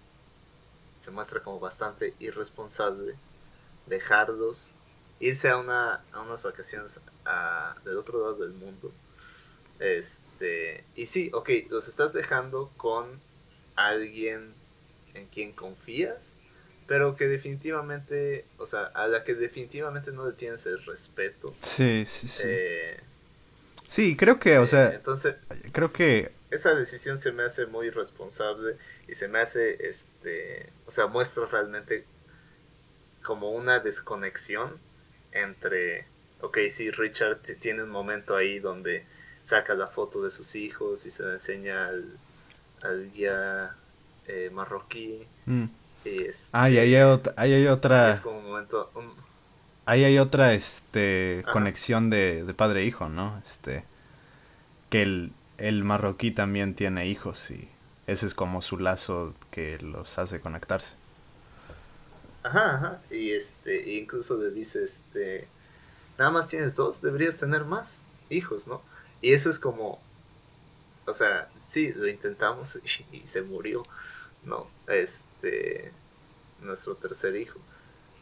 se 1.00 1.10
muestra 1.10 1.42
como 1.42 1.60
bastante 1.60 2.14
irresponsable 2.18 3.16
dejarlos 3.86 4.72
irse 5.20 5.48
a, 5.48 5.58
una, 5.58 6.04
a 6.12 6.20
unas 6.20 6.42
vacaciones 6.42 7.00
a, 7.24 7.76
del 7.84 7.96
otro 7.96 8.20
lado 8.20 8.34
del 8.34 8.52
mundo. 8.54 8.92
Este, 9.78 10.84
y 10.94 11.06
sí, 11.06 11.30
ok, 11.32 11.50
los 11.70 11.88
estás 11.88 12.12
dejando 12.12 12.70
con 12.76 13.20
alguien 13.74 14.54
en 15.14 15.26
quien 15.26 15.52
confías, 15.52 16.34
pero 16.86 17.16
que 17.16 17.26
definitivamente, 17.26 18.44
o 18.58 18.66
sea, 18.66 18.84
a 18.84 19.08
la 19.08 19.24
que 19.24 19.34
definitivamente 19.34 20.12
no 20.12 20.26
le 20.26 20.32
tienes 20.32 20.66
el 20.66 20.84
respeto. 20.84 21.54
Sí, 21.62 22.04
sí, 22.06 22.28
sí. 22.28 22.42
Eh, 22.46 23.00
sí, 23.86 24.16
creo 24.16 24.38
que, 24.38 24.58
o 24.58 24.64
eh, 24.64 24.66
sea, 24.66 24.90
entonces, 24.90 25.36
creo 25.72 25.92
que 25.92 26.32
esa 26.50 26.74
decisión 26.74 27.18
se 27.18 27.32
me 27.32 27.42
hace 27.42 27.66
muy 27.66 27.90
responsable 27.90 28.76
y 29.08 29.14
se 29.14 29.28
me 29.28 29.40
hace, 29.40 29.88
este, 29.88 30.68
o 30.86 30.90
sea, 30.90 31.06
muestra 31.06 31.46
realmente 31.46 32.04
como 33.22 33.50
una 33.50 33.80
desconexión 33.80 34.78
entre, 35.32 36.06
ok, 36.40 36.58
sí, 36.70 36.90
Richard 36.90 37.40
tiene 37.60 37.82
un 37.82 37.90
momento 37.90 38.36
ahí 38.36 38.60
donde 38.60 39.04
saca 39.42 39.74
la 39.74 39.88
foto 39.88 40.22
de 40.22 40.30
sus 40.30 40.54
hijos 40.54 41.06
y 41.06 41.10
se 41.10 41.24
la 41.24 41.32
enseña 41.34 41.88
al, 41.88 42.04
al 42.82 43.10
guía 43.12 43.74
eh, 44.28 44.50
marroquí. 44.52 45.26
Mm. 45.46 45.66
Y 46.06 46.24
este, 46.24 46.48
ahí 46.52 46.78
hay, 46.78 46.94
otra, 46.96 47.34
ahí 47.36 47.52
hay 47.52 47.66
otra... 47.66 48.10
Es 48.10 48.20
como 48.20 48.38
un 48.38 48.46
momento... 48.46 48.90
Ahí 49.84 50.02
hay 50.02 50.18
otra 50.18 50.54
este, 50.54 51.44
conexión 51.52 52.10
de, 52.10 52.44
de 52.44 52.54
padre 52.54 52.82
e 52.82 52.86
hijo, 52.86 53.08
¿no? 53.08 53.40
Este, 53.44 53.84
que 54.90 55.02
el, 55.02 55.32
el 55.58 55.84
marroquí 55.84 56.32
también 56.32 56.74
tiene 56.74 57.06
hijos 57.06 57.50
y 57.52 57.68
ese 58.06 58.26
es 58.26 58.34
como 58.34 58.62
su 58.62 58.78
lazo 58.78 59.34
que 59.50 59.78
los 59.78 60.18
hace 60.18 60.40
conectarse. 60.40 60.94
Ajá, 62.42 62.76
ajá. 62.76 63.00
Y 63.10 63.32
este, 63.32 63.94
incluso 63.94 64.36
le 64.36 64.50
dice, 64.50 64.84
este, 64.84 65.48
nada 66.18 66.30
más 66.30 66.46
tienes 66.46 66.76
dos, 66.76 67.02
deberías 67.02 67.36
tener 67.36 67.64
más 67.64 68.02
hijos, 68.30 68.68
¿no? 68.68 68.82
Y 69.20 69.32
eso 69.32 69.50
es 69.50 69.58
como, 69.58 70.00
o 71.06 71.14
sea, 71.14 71.48
sí, 71.56 71.92
lo 71.92 72.06
intentamos 72.08 72.78
y, 73.12 73.26
se 73.26 73.42
murió, 73.42 73.82
¿no? 74.44 74.68
Este, 75.36 75.92
nuestro 76.62 76.94
tercer 76.94 77.36
hijo. 77.36 77.60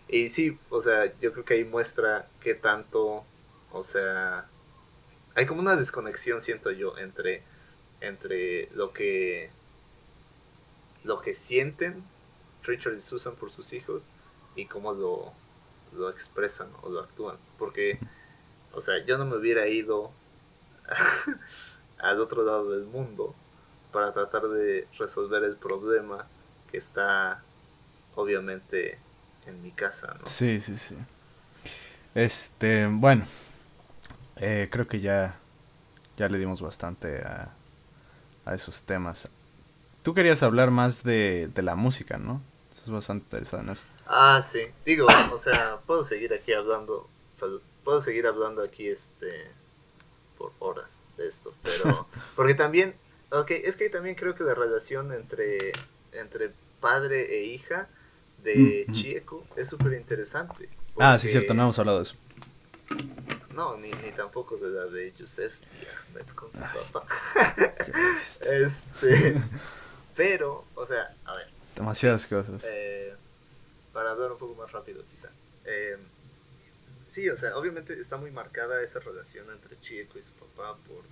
Y 0.08 0.28
sí, 0.30 0.58
o 0.70 0.80
sea, 0.80 1.12
yo 1.20 1.32
creo 1.32 1.44
que 1.44 1.54
ahí 1.54 1.64
muestra 1.64 2.28
que 2.40 2.54
tanto, 2.54 3.24
o 3.72 3.82
sea, 3.82 4.46
hay 5.34 5.46
como 5.46 5.60
una 5.60 5.76
desconexión, 5.76 6.40
siento 6.40 6.70
yo, 6.72 6.98
entre, 6.98 7.42
entre 8.00 8.68
lo 8.74 8.92
que 8.92 9.50
lo 11.04 11.20
que 11.20 11.34
sienten 11.34 12.02
Richard 12.64 12.94
y 12.94 13.00
Susan 13.00 13.36
por 13.36 13.50
sus 13.50 13.72
hijos 13.74 14.06
y 14.56 14.66
cómo 14.66 14.92
lo, 14.94 15.32
lo 15.96 16.10
expresan 16.10 16.68
o 16.82 16.88
lo 16.90 17.00
actúan. 17.00 17.36
Porque, 17.58 17.98
o 18.72 18.80
sea, 18.80 19.04
yo 19.04 19.18
no 19.18 19.26
me 19.26 19.36
hubiera 19.36 19.68
ido 19.68 20.10
al 21.98 22.20
otro 22.20 22.44
lado 22.44 22.70
del 22.70 22.84
mundo 22.86 23.34
para 23.92 24.12
tratar 24.12 24.48
de 24.48 24.88
resolver 24.98 25.44
el 25.44 25.56
problema 25.56 26.26
que 26.74 26.78
está 26.78 27.40
obviamente 28.16 28.98
en 29.46 29.62
mi 29.62 29.70
casa, 29.70 30.16
¿no? 30.20 30.26
Sí, 30.26 30.60
sí, 30.60 30.76
sí. 30.76 30.96
Este, 32.16 32.88
bueno, 32.88 33.24
eh, 34.36 34.68
creo 34.72 34.88
que 34.88 34.98
ya, 35.00 35.36
ya 36.16 36.28
le 36.28 36.38
dimos 36.38 36.60
bastante 36.60 37.22
a, 37.22 37.50
a 38.44 38.54
esos 38.54 38.82
temas. 38.82 39.28
Tú 40.02 40.14
querías 40.14 40.42
hablar 40.42 40.72
más 40.72 41.04
de, 41.04 41.48
de 41.54 41.62
la 41.62 41.76
música, 41.76 42.18
¿no? 42.18 42.42
Eso 42.72 42.82
es 42.86 42.90
bastante 42.90 43.24
interesado 43.26 43.62
en 43.62 43.70
eso. 43.70 43.84
Ah, 44.06 44.42
sí. 44.46 44.66
Digo, 44.84 45.06
o 45.32 45.38
sea, 45.38 45.78
puedo 45.86 46.02
seguir 46.02 46.34
aquí 46.34 46.52
hablando. 46.52 47.08
puedo 47.84 48.00
seguir 48.00 48.26
hablando 48.26 48.62
aquí 48.62 48.88
este 48.88 49.52
por 50.36 50.52
horas 50.58 51.00
de 51.16 51.28
esto, 51.28 51.54
pero 51.62 52.08
porque 52.36 52.54
también, 52.54 52.96
ok, 53.30 53.50
es 53.52 53.76
que 53.76 53.88
también 53.88 54.16
creo 54.16 54.34
que 54.34 54.44
la 54.44 54.54
relación 54.54 55.12
entre 55.12 55.72
entre 56.14 56.50
padre 56.80 57.38
e 57.38 57.44
hija 57.44 57.88
de 58.42 58.86
Chieko 58.92 59.46
es 59.56 59.68
súper 59.68 59.94
interesante. 59.94 60.68
Ah, 60.98 61.18
sí, 61.18 61.28
cierto, 61.28 61.54
no 61.54 61.62
hemos 61.62 61.78
hablado 61.78 61.98
de 61.98 62.04
eso. 62.04 62.14
No, 63.54 63.76
ni, 63.76 63.90
ni 63.90 64.10
tampoco 64.10 64.56
de 64.56 64.70
la 64.70 64.84
de 64.86 65.12
Joseph 65.18 65.54
y 65.80 65.86
Ahmed 65.86 66.26
con 66.34 66.52
su 66.52 66.58
papá. 66.58 67.06
este, 68.50 69.40
pero, 70.16 70.64
o 70.74 70.84
sea, 70.84 71.14
a 71.24 71.36
ver. 71.36 71.48
Demasiadas 71.76 72.26
cosas. 72.26 72.64
Eh, 72.68 73.14
para 73.92 74.10
hablar 74.10 74.32
un 74.32 74.38
poco 74.38 74.54
más 74.60 74.70
rápido, 74.72 75.02
quizá. 75.10 75.28
Eh, 75.64 75.96
sí, 77.08 77.28
o 77.30 77.36
sea, 77.36 77.56
obviamente 77.56 77.98
está 77.98 78.16
muy 78.16 78.30
marcada 78.30 78.82
esa 78.82 79.00
relación 79.00 79.46
entre 79.50 79.80
Chieko 79.80 80.18
y 80.18 80.22
su 80.22 80.32
papá 80.32 80.76
por, 80.86 81.04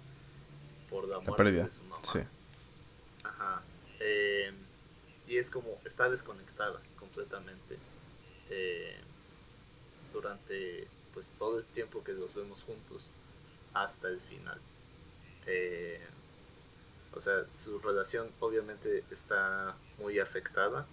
por 0.90 1.08
la 1.08 1.20
muerte 1.20 1.52
de 1.52 1.70
su 1.70 1.84
mamá. 1.84 2.02
Sí. 2.04 2.20
Ajá. 3.24 3.62
Eh, 4.00 4.52
y 5.32 5.38
es 5.38 5.48
como, 5.48 5.80
está 5.86 6.10
desconectada 6.10 6.78
completamente 6.98 7.78
durante 10.12 10.86
pues 11.14 11.30
todo 11.38 11.58
el 11.58 11.64
tiempo 11.64 12.04
que 12.04 12.12
los 12.12 12.34
vemos 12.34 12.62
juntos 12.62 13.08
hasta 13.72 14.08
el 14.08 14.20
final. 14.20 14.60
Eh, 15.46 15.98
o 17.14 17.20
sea, 17.20 17.46
su 17.56 17.78
relación 17.78 18.30
obviamente 18.40 19.04
está 19.10 19.74
muy 19.96 20.18
afectada 20.18 20.84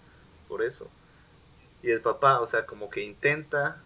por 0.48 0.62
eso. 0.62 0.88
Y 1.82 1.90
el 1.90 2.00
papá, 2.00 2.40
o 2.40 2.46
sea, 2.46 2.64
como 2.64 2.88
que 2.88 3.02
intenta 3.02 3.82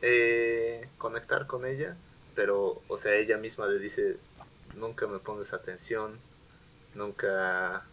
eh, 0.00 0.88
conectar 0.98 1.46
con 1.46 1.64
ella, 1.64 1.96
pero, 2.34 2.82
o 2.88 2.98
sea, 2.98 3.14
ella 3.14 3.36
misma 3.38 3.68
le 3.68 3.78
dice, 3.78 4.16
nunca 4.74 5.06
me 5.06 5.20
pones 5.20 5.52
atención, 5.52 6.18
nunca, 6.96 7.84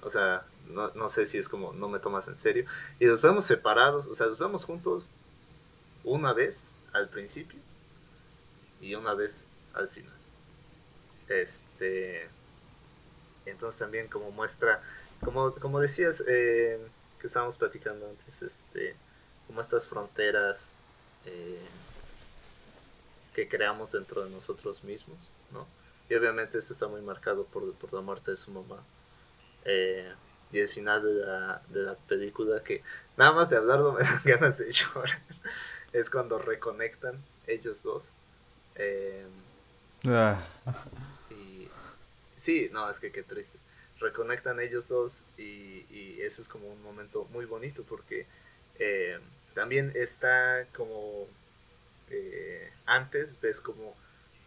o 0.00 0.08
sea, 0.08 0.46
no, 0.68 0.88
no 0.94 1.08
sé 1.08 1.26
si 1.26 1.38
es 1.38 1.48
como, 1.48 1.72
no 1.72 1.88
me 1.88 1.98
tomas 1.98 2.28
en 2.28 2.36
serio. 2.36 2.64
Y 2.98 3.06
los 3.06 3.22
vemos 3.22 3.44
separados, 3.44 4.06
o 4.06 4.14
sea, 4.14 4.26
los 4.26 4.38
vemos 4.38 4.64
juntos 4.64 5.08
una 6.04 6.32
vez 6.32 6.70
al 6.92 7.08
principio 7.08 7.58
y 8.80 8.94
una 8.94 9.14
vez 9.14 9.46
al 9.74 9.88
final. 9.88 10.14
Este, 11.28 12.28
entonces 13.46 13.78
también 13.78 14.08
como 14.08 14.30
muestra, 14.30 14.82
como, 15.22 15.54
como 15.54 15.80
decías 15.80 16.22
eh, 16.26 16.80
que 17.20 17.26
estábamos 17.26 17.56
platicando 17.56 18.08
antes, 18.08 18.42
este, 18.42 18.96
como 19.46 19.60
estas 19.60 19.86
fronteras 19.86 20.72
eh, 21.26 21.58
que 23.34 23.48
creamos 23.48 23.92
dentro 23.92 24.24
de 24.24 24.30
nosotros 24.30 24.82
mismos, 24.82 25.30
¿no? 25.52 25.66
Y 26.08 26.14
obviamente 26.14 26.58
esto 26.58 26.72
está 26.72 26.88
muy 26.88 27.02
marcado 27.02 27.44
por, 27.44 27.72
por 27.74 27.92
la 27.92 28.00
muerte 28.00 28.32
de 28.32 28.36
su 28.36 28.50
mamá. 28.50 28.82
Eh, 29.64 30.12
y 30.52 30.58
el 30.60 30.68
final 30.68 31.02
de 31.02 31.14
la, 31.14 31.62
de 31.68 31.82
la 31.82 31.94
película 31.94 32.62
que 32.62 32.82
nada 33.16 33.32
más 33.32 33.50
de 33.50 33.56
hablarlo 33.56 33.92
me 33.92 34.02
dan 34.02 34.20
ganas 34.24 34.58
de 34.58 34.72
llorar 34.72 35.18
es 35.92 36.10
cuando 36.10 36.38
reconectan 36.38 37.22
ellos 37.46 37.82
dos. 37.82 38.12
Eh, 38.76 39.26
ah. 40.06 40.44
Y 41.30 41.68
sí, 42.36 42.68
no, 42.72 42.88
es 42.90 42.98
que 42.98 43.12
qué 43.12 43.22
triste. 43.22 43.58
Reconectan 43.98 44.60
ellos 44.60 44.88
dos 44.88 45.24
y, 45.36 45.84
y 45.90 46.18
eso 46.22 46.40
es 46.40 46.48
como 46.48 46.68
un 46.68 46.82
momento 46.82 47.26
muy 47.32 47.44
bonito 47.44 47.82
porque 47.82 48.26
eh, 48.78 49.18
también 49.54 49.92
está 49.94 50.66
como 50.74 51.26
eh, 52.10 52.72
antes, 52.86 53.40
ves 53.40 53.60
como 53.60 53.94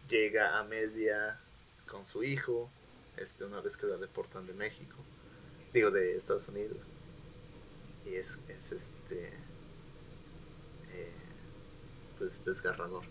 llega 0.08 0.58
Amelia 0.58 1.38
con 1.86 2.04
su 2.04 2.24
hijo, 2.24 2.68
este, 3.16 3.44
una 3.44 3.60
vez 3.60 3.76
que 3.76 3.86
la 3.86 3.96
deportan 3.96 4.46
de 4.46 4.54
México, 4.54 4.96
digo 5.74 5.90
de 5.90 6.16
Estados 6.16 6.48
Unidos. 6.48 6.90
Y 8.06 8.14
es, 8.14 8.38
es 8.48 8.72
este 8.72 9.32
pues 12.18 12.44
desgarrador. 12.44 13.02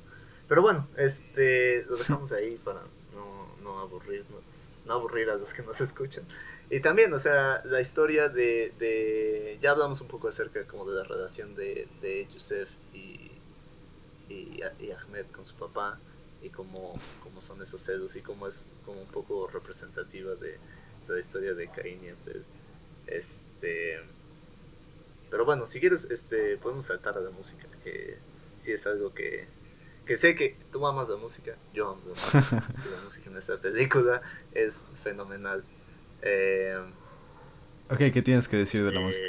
Pero 0.47 0.61
bueno, 0.61 0.87
este 0.97 1.83
lo 1.83 1.97
dejamos 1.97 2.31
ahí 2.31 2.59
para 2.63 2.81
no, 3.13 3.47
no 3.61 3.79
aburrirnos 3.79 4.43
no 4.85 4.93
aburrir 4.93 5.29
a 5.29 5.35
los 5.35 5.53
que 5.53 5.63
nos 5.63 5.79
escuchan. 5.81 6.25
Y 6.69 6.79
también, 6.79 7.13
o 7.13 7.19
sea, 7.19 7.61
la 7.65 7.81
historia 7.81 8.29
de, 8.29 8.73
de 8.79 9.57
ya 9.61 9.71
hablamos 9.71 10.01
un 10.01 10.07
poco 10.07 10.27
acerca 10.27 10.65
como 10.65 10.89
de 10.89 10.97
la 10.97 11.03
relación 11.03 11.55
de, 11.55 11.87
de 12.01 12.27
Yusef 12.33 12.69
y, 12.93 13.31
y, 14.29 14.61
Ahmed 14.91 15.25
con 15.33 15.45
su 15.45 15.55
papá 15.55 15.99
y 16.41 16.49
cómo, 16.49 16.99
cómo, 17.21 17.41
son 17.41 17.61
esos 17.61 17.81
celos 17.81 18.15
y 18.15 18.21
cómo 18.21 18.47
es 18.47 18.65
como 18.85 19.01
un 19.01 19.07
poco 19.07 19.47
representativa 19.47 20.35
de, 20.35 20.57
la 21.07 21.19
historia 21.19 21.53
de 21.53 21.67
Caín 21.69 21.99
y 22.03 22.09
Abel. 22.09 22.43
Este, 23.07 23.99
pero 25.29 25.45
bueno, 25.45 25.65
si 25.65 25.79
quieres, 25.79 26.05
este, 26.09 26.57
podemos 26.57 26.85
saltar 26.85 27.17
a 27.17 27.21
la 27.21 27.31
música, 27.31 27.67
que 27.83 28.17
sí 28.59 28.71
es 28.71 28.85
algo 28.87 29.13
que, 29.13 29.47
que 30.05 30.17
sé 30.17 30.35
que 30.35 30.55
tú 30.71 30.85
amas 30.85 31.09
la 31.09 31.17
música, 31.17 31.55
yo 31.73 31.89
amo 31.89 32.01
la 32.05 32.09
música, 32.11 32.63
la 32.95 33.03
música 33.03 33.29
en 33.29 33.37
esta 33.37 33.57
película 33.57 34.21
es 34.53 34.83
fenomenal. 35.03 35.63
Eh, 36.21 36.77
ok, 37.89 37.97
¿qué 37.97 38.21
tienes 38.21 38.47
que 38.47 38.57
decir 38.57 38.83
de 38.83 38.91
la 38.91 39.01
eh, 39.01 39.03
música? 39.03 39.25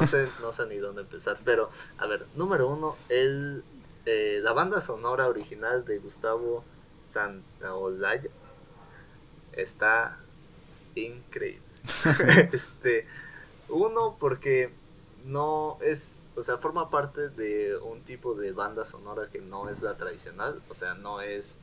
No 0.00 0.06
sé, 0.06 0.28
no 0.40 0.52
sé 0.52 0.66
ni 0.66 0.76
dónde 0.76 1.02
empezar, 1.02 1.38
pero 1.44 1.70
a 1.98 2.06
ver, 2.06 2.26
número 2.34 2.68
uno, 2.68 2.96
el, 3.08 3.62
eh, 4.06 4.40
la 4.42 4.52
banda 4.52 4.80
sonora 4.80 5.28
original 5.28 5.84
de 5.84 5.98
Gustavo 5.98 6.64
Santaolalla 7.04 8.30
está 9.52 10.18
increíble. 11.06 11.62
este, 12.52 13.06
uno, 13.68 14.16
porque 14.18 14.70
no 15.24 15.78
es, 15.80 16.16
o 16.36 16.42
sea, 16.42 16.58
forma 16.58 16.90
parte 16.90 17.28
de 17.28 17.76
un 17.76 18.00
tipo 18.02 18.34
de 18.34 18.52
banda 18.52 18.84
sonora 18.84 19.28
que 19.30 19.40
no 19.40 19.68
es 19.68 19.82
la 19.82 19.96
tradicional, 19.96 20.62
o 20.68 20.74
sea, 20.74 20.94
no 20.94 21.20
es, 21.20 21.58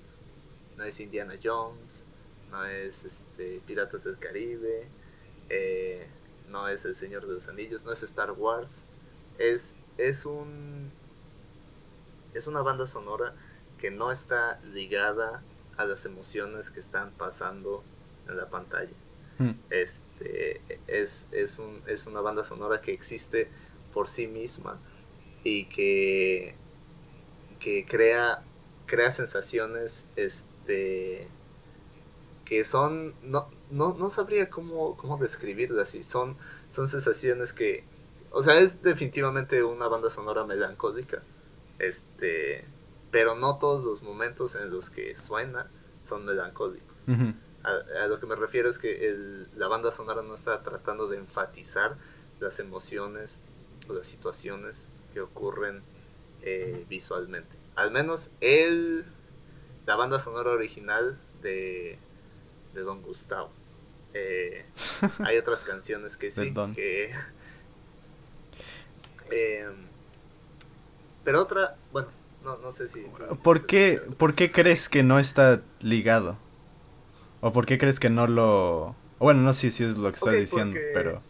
no 0.77 0.83
es 0.83 0.99
Indiana 0.99 1.35
Jones, 1.41 2.05
no 2.51 2.65
es 2.65 3.03
este, 3.03 3.61
Piratas 3.65 4.03
del 4.03 4.17
Caribe, 4.17 4.87
eh, 5.49 6.07
no 6.49 6.67
es 6.67 6.85
El 6.85 6.95
Señor 6.95 7.25
de 7.25 7.33
los 7.33 7.47
Anillos, 7.47 7.85
no 7.85 7.91
es 7.91 8.03
Star 8.03 8.31
Wars, 8.31 8.83
es, 9.37 9.75
es 9.97 10.25
un, 10.25 10.91
es 12.33 12.47
una 12.47 12.61
banda 12.61 12.85
sonora 12.85 13.33
que 13.79 13.91
no 13.91 14.11
está 14.11 14.59
ligada 14.73 15.41
a 15.77 15.85
las 15.85 16.05
emociones 16.05 16.71
que 16.71 16.79
están 16.79 17.11
pasando 17.11 17.83
en 18.27 18.37
la 18.37 18.49
pantalla. 18.49 18.93
Hmm. 19.37 19.51
Este, 19.69 20.61
es, 20.87 21.27
es, 21.31 21.59
un, 21.59 21.81
es 21.87 22.07
una 22.07 22.21
banda 22.21 22.43
sonora 22.43 22.81
que 22.81 22.93
existe 22.93 23.49
por 23.93 24.07
sí 24.07 24.27
misma 24.27 24.79
y 25.43 25.65
que, 25.65 26.55
que 27.59 27.85
crea, 27.85 28.43
crea 28.85 29.11
sensaciones 29.11 30.05
este, 30.15 31.27
que 32.45 32.63
son, 32.63 33.13
no, 33.23 33.49
no, 33.71 33.95
no 33.97 34.09
sabría 34.09 34.49
cómo, 34.49 34.95
cómo 34.97 35.17
describirlas, 35.17 35.95
y 35.95 36.03
son, 36.03 36.37
son 36.69 36.87
sensaciones 36.87 37.53
que, 37.53 37.83
o 38.31 38.43
sea, 38.43 38.59
es 38.59 38.81
definitivamente 38.81 39.63
una 39.63 39.87
banda 39.87 40.09
sonora 40.09 40.45
melancólica, 40.45 41.23
este, 41.79 42.63
pero 43.11 43.35
no 43.35 43.57
todos 43.57 43.83
los 43.85 44.03
momentos 44.03 44.55
en 44.55 44.69
los 44.71 44.89
que 44.89 45.17
suena 45.17 45.69
son 46.01 46.25
melancólicos 46.25 47.07
a, 47.65 48.07
lo 48.07 48.19
que 48.19 48.25
me 48.25 48.35
refiero 48.35 48.69
es 48.69 48.77
que 48.77 49.07
el, 49.07 49.47
la 49.57 49.67
banda 49.67 49.91
sonora 49.91 50.21
no 50.21 50.35
está 50.35 50.61
tratando 50.63 51.07
de 51.07 51.17
enfatizar 51.17 51.95
las 52.39 52.59
emociones 52.59 53.39
o 53.87 53.93
las 53.93 54.07
situaciones 54.07 54.87
que 55.13 55.21
ocurren 55.21 55.81
eh, 56.41 56.85
visualmente. 56.87 57.57
Al 57.75 57.91
menos 57.91 58.29
el, 58.41 59.05
la 59.85 59.95
banda 59.95 60.19
sonora 60.19 60.51
original 60.51 61.17
de, 61.41 61.97
de 62.73 62.81
Don 62.81 63.01
Gustavo. 63.01 63.49
Eh, 64.13 64.65
hay 65.25 65.37
otras 65.37 65.63
canciones 65.63 66.17
que 66.17 66.31
sí, 66.31 66.53
que... 66.75 67.11
Em, 69.31 69.73
pero 71.23 71.41
otra, 71.41 71.75
bueno, 71.91 72.09
no, 72.43 72.57
no 72.57 72.71
sé 72.71 72.87
si... 72.87 73.01
¿Por 73.41 73.65
qué, 73.65 73.99
¿Por 74.17 74.35
qué 74.35 74.51
crees 74.51 74.87
que 74.87 75.01
no 75.01 75.17
está 75.17 75.61
ligado? 75.81 76.37
¿O 77.45 77.53
por 77.53 77.67
qué 77.67 77.77
crees 77.77 77.99
que 77.99 78.09
no 78.09 78.25
lo...? 78.25 78.95
Bueno, 79.19 79.41
no 79.41 79.53
sé 79.53 79.69
si 79.69 79.83
es 79.83 79.97
lo 79.97 80.09
que 80.09 80.15
estás 80.15 80.33
diciendo, 80.33 80.79
pero... 80.95 81.21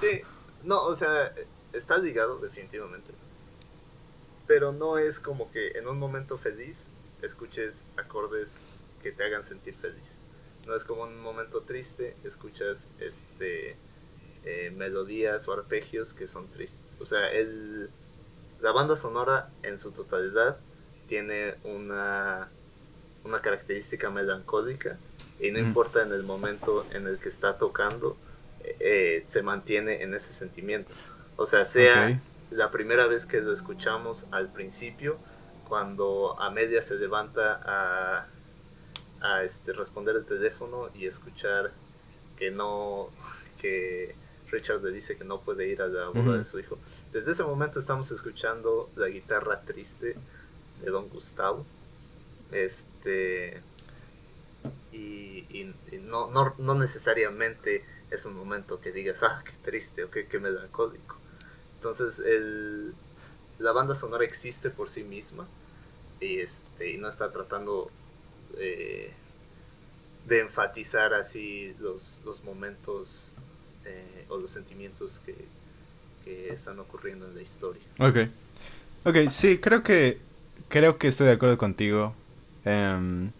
Sí, 0.00 0.22
no, 0.64 0.82
o 0.82 0.96
sea, 0.96 1.32
está 1.72 1.96
ligado 1.96 2.40
definitivamente. 2.40 3.12
Pero 4.48 4.72
no 4.72 4.98
es 4.98 5.20
como 5.20 5.48
que 5.52 5.78
en 5.78 5.86
un 5.86 5.96
momento 5.96 6.38
feliz 6.38 6.88
escuches 7.22 7.84
acordes 7.96 8.56
que 9.00 9.12
te 9.12 9.22
hagan 9.22 9.44
sentir 9.44 9.76
feliz. 9.76 10.18
No 10.66 10.74
es 10.74 10.84
como 10.84 11.06
en 11.06 11.12
un 11.12 11.22
momento 11.22 11.60
triste 11.60 12.16
escuchas 12.24 12.88
este 12.98 13.76
eh, 14.44 14.72
melodías 14.76 15.46
o 15.46 15.52
arpegios 15.52 16.14
que 16.14 16.26
son 16.26 16.48
tristes. 16.48 16.96
O 16.98 17.06
sea, 17.06 17.30
el, 17.30 17.90
la 18.60 18.72
banda 18.72 18.96
sonora 18.96 19.50
en 19.62 19.78
su 19.78 19.92
totalidad 19.92 20.58
tiene 21.06 21.54
una, 21.62 22.48
una 23.22 23.40
característica 23.40 24.10
melancólica 24.10 24.98
y 25.40 25.50
no 25.50 25.58
importa 25.58 26.02
en 26.02 26.12
el 26.12 26.22
momento 26.22 26.84
en 26.92 27.06
el 27.06 27.18
que 27.18 27.28
está 27.28 27.58
tocando, 27.58 28.16
eh, 28.80 29.22
se 29.26 29.42
mantiene 29.42 30.02
en 30.02 30.14
ese 30.14 30.32
sentimiento. 30.32 30.92
O 31.36 31.46
sea, 31.46 31.64
sea 31.64 32.20
la 32.50 32.70
primera 32.70 33.06
vez 33.06 33.26
que 33.26 33.40
lo 33.40 33.52
escuchamos 33.52 34.26
al 34.30 34.52
principio, 34.52 35.18
cuando 35.68 36.40
a 36.40 36.50
media 36.50 36.82
se 36.82 36.96
levanta 36.96 37.60
a, 37.62 38.26
a 39.20 39.44
este, 39.44 39.72
responder 39.72 40.16
el 40.16 40.24
teléfono 40.24 40.88
y 40.94 41.06
escuchar 41.06 41.70
que 42.36 42.50
no, 42.50 43.10
que 43.60 44.14
Richard 44.50 44.82
le 44.82 44.90
dice 44.90 45.16
que 45.16 45.24
no 45.24 45.40
puede 45.40 45.68
ir 45.68 45.82
a 45.82 45.88
la 45.88 46.08
boda 46.08 46.38
de 46.38 46.44
su 46.44 46.58
hijo. 46.58 46.78
Desde 47.12 47.32
ese 47.32 47.44
momento 47.44 47.78
estamos 47.78 48.10
escuchando 48.10 48.88
la 48.96 49.08
guitarra 49.08 49.60
triste 49.62 50.16
de 50.80 50.90
Don 50.90 51.08
Gustavo. 51.08 51.66
Este 52.50 53.60
y, 54.92 55.74
no, 56.02 56.30
no, 56.30 56.54
no, 56.58 56.74
necesariamente 56.74 57.84
es 58.10 58.24
un 58.24 58.34
momento 58.34 58.80
que 58.80 58.92
digas, 58.92 59.22
ah, 59.22 59.42
qué 59.44 59.52
triste 59.62 60.04
o 60.04 60.10
qué, 60.10 60.26
qué 60.26 60.38
melancólico. 60.38 61.16
Entonces, 61.74 62.18
el, 62.18 62.94
la 63.58 63.72
banda 63.72 63.94
sonora 63.94 64.24
existe 64.24 64.70
por 64.70 64.88
sí 64.88 65.04
misma 65.04 65.46
y, 66.20 66.40
este, 66.40 66.90
y 66.90 66.98
no 66.98 67.08
está 67.08 67.30
tratando 67.32 67.90
eh, 68.56 69.12
de 70.26 70.40
enfatizar 70.40 71.14
así 71.14 71.74
los, 71.78 72.20
los 72.24 72.42
momentos 72.44 73.32
eh, 73.84 74.24
o 74.28 74.38
los 74.38 74.50
sentimientos 74.50 75.20
que, 75.24 75.34
que 76.24 76.52
están 76.52 76.78
ocurriendo 76.78 77.26
en 77.26 77.34
la 77.34 77.42
historia. 77.42 77.82
Ok. 77.98 78.28
Ok, 79.04 79.30
sí, 79.30 79.58
creo 79.58 79.82
que, 79.82 80.18
creo 80.68 80.98
que 80.98 81.08
estoy 81.08 81.28
de 81.28 81.34
acuerdo 81.34 81.56
contigo. 81.56 82.14
Um, 82.64 83.30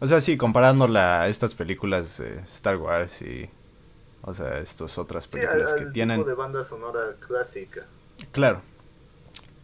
o 0.00 0.06
sea, 0.06 0.20
sí, 0.22 0.38
comparándola 0.38 1.22
a 1.22 1.28
estas 1.28 1.54
películas 1.54 2.18
de 2.18 2.40
Star 2.40 2.76
Wars 2.76 3.20
y. 3.20 3.50
O 4.22 4.34
sea, 4.34 4.58
estas 4.58 4.96
otras 4.98 5.26
películas 5.26 5.74
que 5.74 5.86
tienen. 5.86 6.20
Tipo 6.20 6.28
de 6.28 6.34
banda 6.34 6.62
sonora 6.62 7.14
clásica. 7.20 7.86
Claro. 8.32 8.62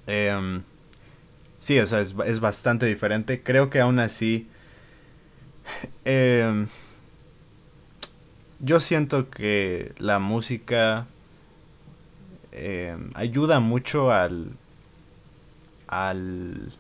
Em, 0.07 0.63
sí, 1.59 1.79
o 1.79 1.87
sea, 1.87 2.01
es, 2.01 2.15
es, 2.25 2.41
bastante 2.41 2.87
diferente. 2.87 3.43
Creo 3.43 3.71
que 3.71 3.81
aún 3.81 3.99
así. 3.99 4.49
Em, 6.05 6.69
yo 8.61 8.79
siento 8.79 9.29
que 9.29 9.93
la 9.99 10.19
música 10.19 11.07
em, 12.53 13.11
ayuda 13.15 13.61
mucho 13.61 14.13
al. 14.13 14.53
al. 15.89 16.73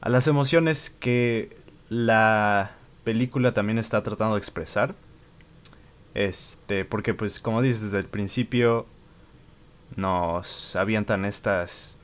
a 0.00 0.08
las 0.08 0.26
emociones 0.26 0.90
que 0.90 1.63
la 1.94 2.72
película 3.04 3.54
también 3.54 3.78
está 3.78 4.02
tratando 4.02 4.34
de 4.34 4.40
expresar. 4.40 4.94
Este, 6.14 6.84
porque 6.84 7.14
pues 7.14 7.40
como 7.40 7.62
dices, 7.62 7.82
desde 7.82 7.98
el 7.98 8.06
principio 8.06 8.86
nos 9.96 10.76
avientan 10.76 11.24
estas 11.24 11.98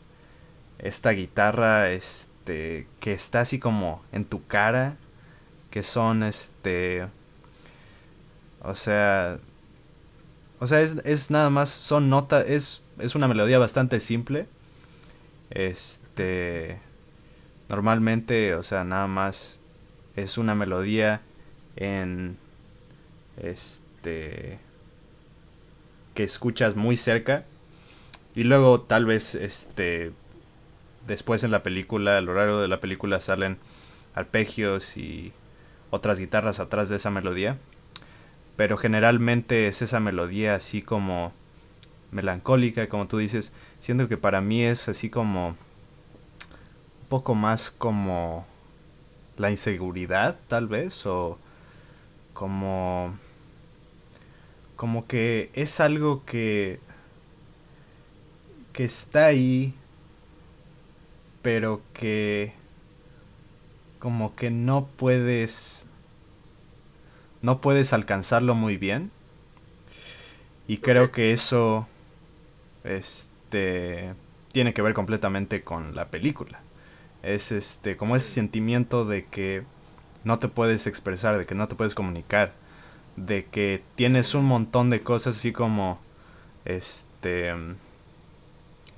esta 0.79 1.11
guitarra 1.11 1.91
este 1.91 2.87
que 3.01 3.13
está 3.13 3.41
así 3.41 3.59
como 3.59 4.03
en 4.13 4.25
tu 4.25 4.47
cara, 4.47 4.97
que 5.71 5.83
son 5.83 6.23
este 6.23 7.07
o 8.63 8.75
sea, 8.75 9.39
o 10.59 10.67
sea, 10.67 10.81
es, 10.83 10.97
es 11.05 11.31
nada 11.31 11.51
más 11.51 11.71
son 11.71 12.11
notas, 12.11 12.49
es 12.49 12.83
es 12.99 13.15
una 13.15 13.29
melodía 13.29 13.59
bastante 13.59 14.01
simple. 14.01 14.47
Este 15.51 16.79
normalmente, 17.69 18.55
o 18.55 18.63
sea, 18.63 18.85
nada 18.85 19.07
más 19.07 19.60
es 20.23 20.39
una 20.39 20.55
melodía 20.55 21.21
en 21.77 22.37
este 23.37 24.59
que 26.15 26.23
escuchas 26.25 26.77
muy 26.77 26.97
cerca 26.97 27.45
y 28.35 28.45
luego 28.45 28.81
tal 28.81 29.07
vez 29.07 29.35
este 29.35 30.13
después 31.07 31.45
en 31.45 31.51
la 31.51 31.63
película 31.63 32.19
a 32.19 32.21
lo 32.21 32.35
largo 32.35 32.61
de 32.61 32.69
la 32.69 32.81
película 32.81 33.21
salen 33.21 33.59
arpegios 34.15 34.97
y 34.97 35.33
otras 35.91 36.19
guitarras 36.19 36.61
atrás 36.61 36.89
de 36.89 36.97
esa 36.97 37.11
melodía. 37.11 37.59
Pero 38.57 38.77
generalmente 38.77 39.69
es 39.69 39.83
esa 39.83 40.01
melodía 40.01 40.55
así 40.55 40.83
como 40.83 41.33
melancólica, 42.11 42.89
como 42.89 43.07
tú 43.07 43.19
dices. 43.19 43.53
Siento 43.81 44.09
que 44.09 44.17
para 44.17 44.41
mí 44.41 44.63
es 44.63 44.89
así 44.89 45.11
como 45.11 45.49
un 45.49 45.57
poco 47.09 47.35
más 47.35 47.71
como 47.71 48.47
la 49.41 49.51
inseguridad, 49.51 50.39
tal 50.49 50.69
vez, 50.69 51.07
o 51.07 51.39
como 52.35 53.15
como 54.77 55.07
que 55.07 55.51
es 55.55 55.81
algo 55.81 56.25
que 56.25 56.81
que 58.73 58.85
está 58.85 59.27
ahí 59.27 59.75
pero 61.43 61.81
que 61.95 62.53
como 63.99 64.35
que 64.37 64.51
no 64.51 64.87
puedes 64.97 65.87
no 67.43 67.61
puedes 67.63 67.95
alcanzarlo 67.95 68.55
muy 68.55 68.77
bien. 68.77 69.11
Y 70.69 70.79
creo 70.79 71.11
que 71.11 71.33
eso 71.33 71.89
este 72.85 74.15
tiene 74.53 74.75
que 74.75 74.83
ver 74.83 74.95
completamente 74.95 75.63
con 75.63 75.95
la 75.95 76.09
película 76.09 76.61
es 77.23 77.53
este 77.53 77.97
como 77.97 78.17
ese 78.17 78.29
sentimiento 78.33 79.05
de 79.05 79.27
que 79.27 79.65
no 80.25 80.39
te 80.39 80.49
puedes 80.49 80.87
expresar 80.87 81.39
de 81.39 81.47
que 81.47 81.55
no 81.55 81.69
te 81.69 81.75
puedes 81.77 81.95
comunicar 81.95 82.53
de 83.17 83.47
que 83.47 83.83
tienes 83.97 84.35
un 84.35 84.45
montón 84.47 84.91
de 84.91 85.03
cosas 85.03 85.37
así 85.37 85.53
como 85.53 86.01
este 86.65 87.53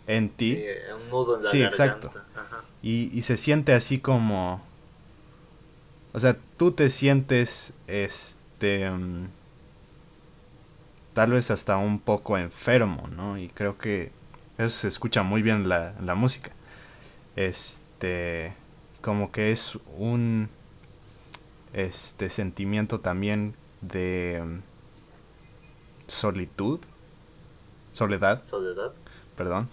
en 0.06 0.28
ti. 0.30 0.56
Sí, 0.56 0.64
un 0.94 1.10
nudo 1.10 1.36
en 1.38 1.44
la 1.44 1.50
Sí, 1.50 1.58
garganta. 1.60 2.06
exacto. 2.06 2.12
Ajá. 2.34 2.64
Y, 2.82 3.16
y 3.16 3.22
se 3.22 3.36
siente 3.36 3.72
así 3.74 3.98
como... 4.00 4.62
O 6.12 6.20
sea, 6.20 6.36
tú 6.56 6.72
te 6.72 6.90
sientes, 6.90 7.74
este... 7.86 8.90
mm, 8.90 9.26
tal 11.14 11.32
vez 11.32 11.50
hasta 11.50 11.76
un 11.76 11.98
poco 12.00 12.38
enfermo, 12.38 13.08
¿no? 13.14 13.38
Y 13.38 13.48
creo 13.48 13.76
que 13.78 14.12
eso 14.58 14.70
se 14.78 14.88
escucha 14.88 15.22
muy 15.22 15.42
bien 15.42 15.56
en 15.56 15.68
la, 15.68 15.94
la 16.00 16.14
música. 16.14 16.50
Este... 17.36 17.81
Como 19.00 19.32
que 19.32 19.52
es 19.52 19.78
un... 19.98 20.48
Este 21.72 22.30
sentimiento 22.30 23.00
también 23.00 23.54
de... 23.80 24.42
mm, 24.44 24.58
Solitud. 26.06 26.80
Soledad 27.92 28.42
Soledad. 28.46 28.92
perdón. 29.36 29.68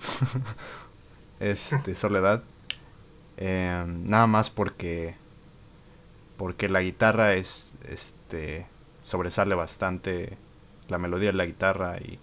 este, 1.39 1.95
Soledad. 1.95 2.43
Eh, 3.37 3.83
nada 3.87 4.27
más 4.27 4.49
porque. 4.49 5.15
Porque 6.37 6.69
la 6.69 6.81
guitarra 6.81 7.35
es. 7.35 7.75
Este. 7.87 8.65
sobresale 9.05 9.55
bastante 9.55 10.37
la 10.87 10.97
melodía 10.97 11.31
de 11.31 11.37
la 11.37 11.45
guitarra 11.45 11.97
y. 11.99 12.19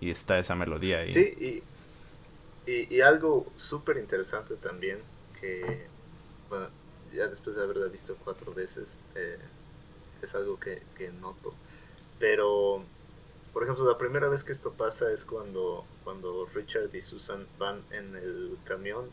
Y 0.00 0.10
está 0.10 0.38
esa 0.38 0.54
melodía 0.54 0.98
ahí. 0.98 1.12
Sí, 1.12 1.62
y, 2.66 2.70
y, 2.70 2.94
y 2.96 3.00
algo 3.00 3.46
súper 3.56 3.96
interesante 3.98 4.56
también, 4.56 4.98
que, 5.44 5.90
bueno, 6.48 6.68
ya 7.12 7.28
después 7.28 7.56
de 7.56 7.62
haberla 7.62 7.86
visto 7.88 8.16
cuatro 8.24 8.52
veces, 8.54 8.98
eh, 9.14 9.38
es 10.22 10.34
algo 10.34 10.58
que, 10.58 10.82
que 10.96 11.10
noto. 11.12 11.52
Pero, 12.18 12.82
por 13.52 13.62
ejemplo, 13.62 13.84
la 13.86 13.98
primera 13.98 14.28
vez 14.28 14.44
que 14.44 14.52
esto 14.52 14.72
pasa 14.72 15.10
es 15.12 15.24
cuando, 15.24 15.84
cuando 16.04 16.46
Richard 16.54 16.94
y 16.94 17.00
Susan 17.00 17.46
van 17.58 17.82
en 17.90 18.16
el 18.16 18.58
camión. 18.64 19.10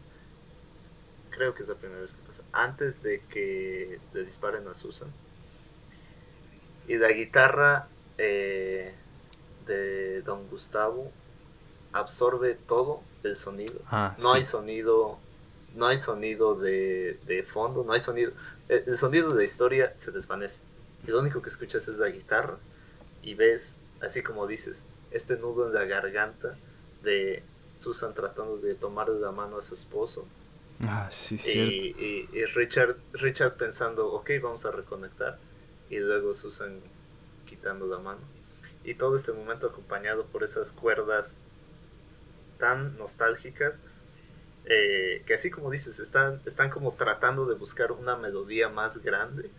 Creo 1.29 1.53
que 1.53 1.63
es 1.63 1.69
la 1.69 1.75
primera 1.75 2.01
vez 2.01 2.13
que 2.13 2.21
pasa. 2.27 2.43
Antes 2.51 3.01
de 3.03 3.21
que 3.27 3.99
le 4.13 4.25
disparen 4.25 4.67
a 4.67 4.73
Susan. 4.73 5.09
Y 6.87 6.97
la 6.97 7.11
guitarra 7.11 7.87
eh, 8.17 8.93
de 9.65 10.21
Don 10.23 10.47
Gustavo 10.49 11.11
absorbe 11.93 12.55
todo 12.55 13.01
el 13.23 13.35
sonido. 13.35 13.79
Ah, 13.87 14.15
No 14.19 14.31
sí. 14.31 14.37
hay 14.37 14.43
sonido, 14.43 15.19
no 15.71 15.87
hay 15.87 15.97
sonido 15.97 16.55
de, 16.55 17.19
de 17.23 17.43
fondo, 17.43 17.83
no 17.83 17.93
hay 17.93 17.99
sonido. 18.01 18.33
El, 18.67 18.83
el 18.87 18.97
sonido 18.97 19.29
de 19.31 19.37
la 19.37 19.43
historia 19.43 19.95
se 19.97 20.11
desvanece. 20.11 20.63
Y 21.03 21.11
lo 21.11 21.19
único 21.19 21.41
que 21.41 21.49
escuchas 21.49 21.87
es 21.87 21.97
la 21.97 22.09
guitarra 22.09 22.63
y 23.21 23.35
ves, 23.35 23.83
así 23.99 24.23
como 24.23 24.47
dices, 24.47 24.87
este 25.09 25.37
nudo 25.37 25.67
en 25.67 25.73
la 25.73 25.85
garganta 25.85 26.61
de 26.99 27.49
Susan 27.75 28.13
tratando 28.13 28.59
de 28.59 28.75
tomarle 28.75 29.19
la 29.19 29.31
mano 29.31 29.57
a 29.57 29.61
su 29.61 29.73
esposo. 29.75 30.33
Ah, 30.83 31.07
sí, 31.11 31.37
Y, 31.43 31.51
cierto. 31.51 31.87
y- 31.97 32.29
y 32.31 32.45
Richard, 32.45 33.03
Richard 33.13 33.57
pensando, 33.57 34.11
ok, 34.13 34.31
vamos 34.41 34.65
a 34.65 34.71
reconectar. 34.71 35.41
Y 35.87 35.99
luego 35.99 36.33
Susan 36.33 36.91
quitando 37.45 37.85
la 37.87 37.99
mano. 37.99 38.31
Y 38.83 38.95
todo 38.95 39.15
este 39.15 39.33
momento 39.33 39.67
acompañado 39.67 40.29
por 40.31 40.43
esas 40.43 40.71
cuerdas 40.71 41.39
tan 42.57 42.95
nostálgicas. 42.97 43.81
Eh, 44.65 45.23
que 45.25 45.33
así 45.33 45.49
como 45.49 45.71
dices, 45.71 45.99
están, 45.99 46.41
están 46.45 46.69
como 46.69 46.93
tratando 46.93 47.45
de 47.45 47.55
buscar 47.55 47.91
una 47.91 48.15
melodía 48.15 48.69
más 48.69 48.99
grande. 48.99 49.49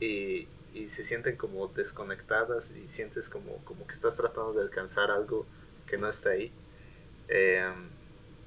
Y, 0.00 0.48
y 0.74 0.88
se 0.88 1.04
sienten 1.04 1.36
como 1.36 1.68
desconectadas 1.68 2.70
y 2.70 2.88
sientes 2.88 3.28
como, 3.28 3.56
como 3.64 3.86
que 3.86 3.92
estás 3.92 4.16
tratando 4.16 4.54
de 4.54 4.62
alcanzar 4.62 5.10
algo 5.10 5.46
que 5.86 5.98
no 5.98 6.08
está 6.08 6.30
ahí. 6.30 6.50
Eh, 7.28 7.72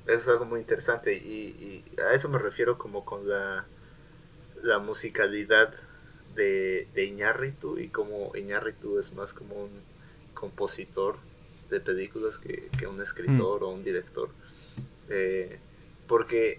eso 0.08 0.16
es 0.16 0.28
algo 0.28 0.46
muy 0.46 0.60
interesante 0.60 1.14
y, 1.14 1.84
y 1.96 2.02
a 2.02 2.14
eso 2.14 2.30
me 2.30 2.38
refiero 2.38 2.78
como 2.78 3.06
con 3.06 3.28
la, 3.28 3.66
la 4.64 4.80
musicalidad 4.80 5.74
de, 6.36 6.88
de 6.94 7.06
Iñárritu 7.06 7.80
y 7.80 7.88
como 7.88 8.36
Iñárritu 8.36 9.00
es 9.00 9.14
más 9.14 9.34
como 9.34 9.56
un 9.64 9.72
compositor 10.34 11.18
de 11.70 11.80
películas 11.80 12.38
que, 12.38 12.70
que 12.78 12.86
un 12.88 13.02
escritor 13.02 13.64
o 13.64 13.70
un 13.70 13.84
director. 13.84 14.30
Eh, 15.10 15.60
porque, 16.08 16.58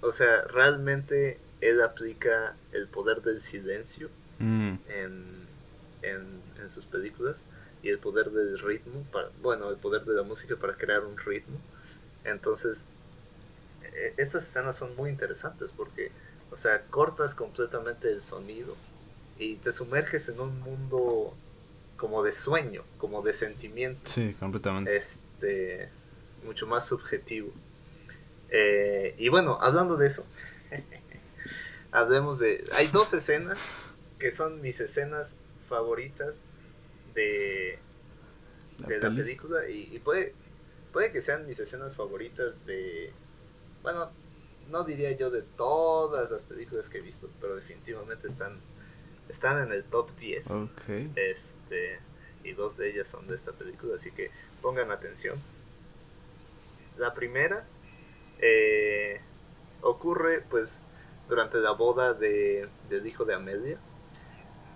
o 0.00 0.12
sea, 0.12 0.42
realmente 0.42 1.38
él 1.60 1.82
aplica 1.82 2.56
el 2.72 2.88
poder 2.88 3.22
del 3.22 3.40
silencio 3.40 4.10
Mm, 4.38 4.74
en, 4.88 5.48
en, 6.02 6.42
en 6.58 6.70
sus 6.70 6.86
películas 6.86 7.44
y 7.82 7.90
el 7.90 7.98
poder 7.98 8.30
del 8.30 8.58
ritmo, 8.58 9.04
para, 9.12 9.28
bueno, 9.40 9.70
el 9.70 9.76
poder 9.76 10.04
de 10.04 10.14
la 10.14 10.22
música 10.24 10.56
para 10.56 10.76
crear 10.76 11.04
un 11.04 11.16
ritmo. 11.18 11.58
Entonces, 12.24 12.86
e- 13.82 14.14
estas 14.18 14.44
escenas 14.48 14.76
son 14.76 14.94
muy 14.96 15.10
interesantes 15.10 15.72
porque, 15.72 16.10
o 16.50 16.56
sea, 16.56 16.82
cortas 16.88 17.34
completamente 17.34 18.08
el 18.08 18.20
sonido 18.20 18.76
y 19.38 19.56
te 19.56 19.72
sumerges 19.72 20.28
en 20.28 20.40
un 20.40 20.60
mundo 20.60 21.36
como 21.96 22.22
de 22.22 22.32
sueño, 22.32 22.82
como 22.98 23.22
de 23.22 23.32
sentimiento, 23.32 24.10
sí, 24.10 24.34
completamente. 24.34 24.96
este, 24.96 25.90
mucho 26.44 26.66
más 26.66 26.86
subjetivo. 26.86 27.52
Eh, 28.54 29.14
y 29.16 29.30
bueno, 29.30 29.56
hablando 29.60 29.96
de 29.96 30.06
eso, 30.06 30.26
hablemos 31.90 32.38
de... 32.38 32.64
Hay 32.74 32.88
dos 32.88 33.14
escenas 33.14 33.58
que 34.18 34.30
son 34.30 34.60
mis 34.60 34.78
escenas 34.78 35.34
favoritas 35.68 36.42
de, 37.14 37.78
La 38.78 38.88
de 38.88 38.98
la 38.98 39.14
película 39.14 39.66
y, 39.68 39.88
y 39.90 39.98
puede, 40.00 40.34
puede 40.92 41.10
que 41.12 41.22
sean 41.22 41.46
mis 41.46 41.58
escenas 41.60 41.96
favoritas 41.96 42.64
de... 42.66 43.10
Bueno, 43.82 44.10
no 44.70 44.84
diría 44.84 45.12
yo 45.12 45.30
de 45.30 45.42
todas 45.42 46.30
las 46.30 46.44
películas 46.44 46.90
que 46.90 46.98
he 46.98 47.00
visto, 47.00 47.30
pero 47.40 47.56
definitivamente 47.56 48.28
están, 48.28 48.58
están 49.30 49.66
en 49.66 49.72
el 49.72 49.82
top 49.84 50.10
10. 50.18 50.50
Ok. 50.50 50.88
Este, 51.16 51.98
y 52.44 52.52
dos 52.52 52.76
de 52.76 52.90
ellas 52.90 53.08
son 53.08 53.26
de 53.28 53.34
esta 53.34 53.52
película, 53.52 53.94
así 53.94 54.10
que 54.10 54.30
pongan 54.60 54.90
atención. 54.90 55.38
La 56.98 57.14
primera 57.14 57.64
eh, 58.42 59.20
ocurre 59.80 60.42
pues 60.50 60.82
durante 61.28 61.58
la 61.58 61.72
boda 61.72 62.12
de, 62.12 62.68
del 62.90 63.06
hijo 63.06 63.24
de 63.24 63.34
Amelia. 63.34 63.78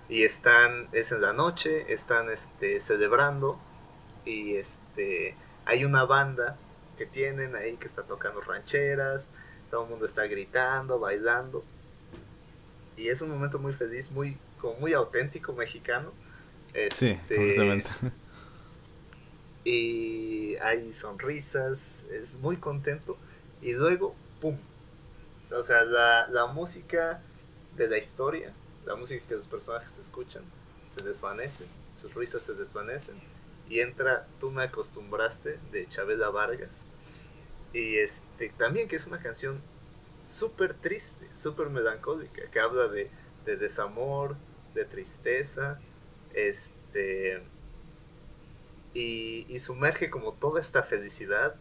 Y 0.08 0.22
están, 0.22 0.88
es 0.92 1.12
en 1.12 1.20
la 1.20 1.32
noche, 1.32 1.92
están 1.92 2.30
este, 2.30 2.80
celebrando 2.80 3.58
y 4.24 4.54
este, 4.56 5.34
hay 5.64 5.84
una 5.84 6.04
banda 6.04 6.56
que 6.96 7.06
tienen 7.06 7.56
ahí 7.56 7.76
que 7.76 7.86
está 7.86 8.04
tocando 8.04 8.40
rancheras, 8.40 9.28
todo 9.70 9.84
el 9.84 9.90
mundo 9.90 10.06
está 10.06 10.26
gritando, 10.26 10.98
bailando. 11.00 11.64
Y 12.96 13.08
es 13.08 13.20
un 13.20 13.30
momento 13.30 13.58
muy 13.58 13.72
feliz, 13.72 14.10
muy, 14.10 14.38
como 14.60 14.74
muy 14.80 14.92
auténtico 14.94 15.52
mexicano. 15.52 16.12
Sí, 16.90 17.10
Este, 17.10 17.36
completamente. 17.36 17.90
y 19.64 20.56
hay 20.56 20.92
sonrisas, 20.92 22.04
es 22.12 22.34
muy 22.34 22.56
contento. 22.56 23.16
Y 23.62 23.72
luego, 23.72 24.14
¡pum! 24.40 24.57
O 25.50 25.62
sea, 25.62 25.84
la, 25.84 26.28
la 26.28 26.46
música 26.46 27.20
de 27.76 27.88
la 27.88 27.98
historia, 27.98 28.52
la 28.84 28.96
música 28.96 29.24
que 29.28 29.34
los 29.34 29.46
personajes 29.46 29.98
escuchan, 29.98 30.42
se 30.96 31.04
desvanece, 31.04 31.64
sus 32.00 32.14
risas 32.14 32.42
se 32.42 32.54
desvanecen. 32.54 33.16
Y 33.68 33.80
entra 33.80 34.26
Tú 34.38 34.50
me 34.50 34.62
acostumbraste 34.62 35.59
de 35.72 35.88
Chabela 35.88 36.30
Vargas. 36.30 36.84
Y 37.72 37.96
este 37.96 38.50
también 38.50 38.88
que 38.88 38.96
es 38.96 39.07
una 39.07 39.20
canción 39.20 39.61
súper 40.26 40.74
triste, 40.74 41.26
súper 41.36 41.68
melancólica, 41.68 42.48
que 42.50 42.61
habla 42.61 42.88
de, 42.88 43.11
de 43.44 43.57
desamor, 43.57 44.36
de 44.74 44.84
tristeza, 44.84 45.80
este, 46.34 47.42
y, 48.94 49.59
sumerge 49.59 50.11
como 50.11 50.32
toda 50.32 50.61
esta 50.61 50.82
felicidad 50.82 51.57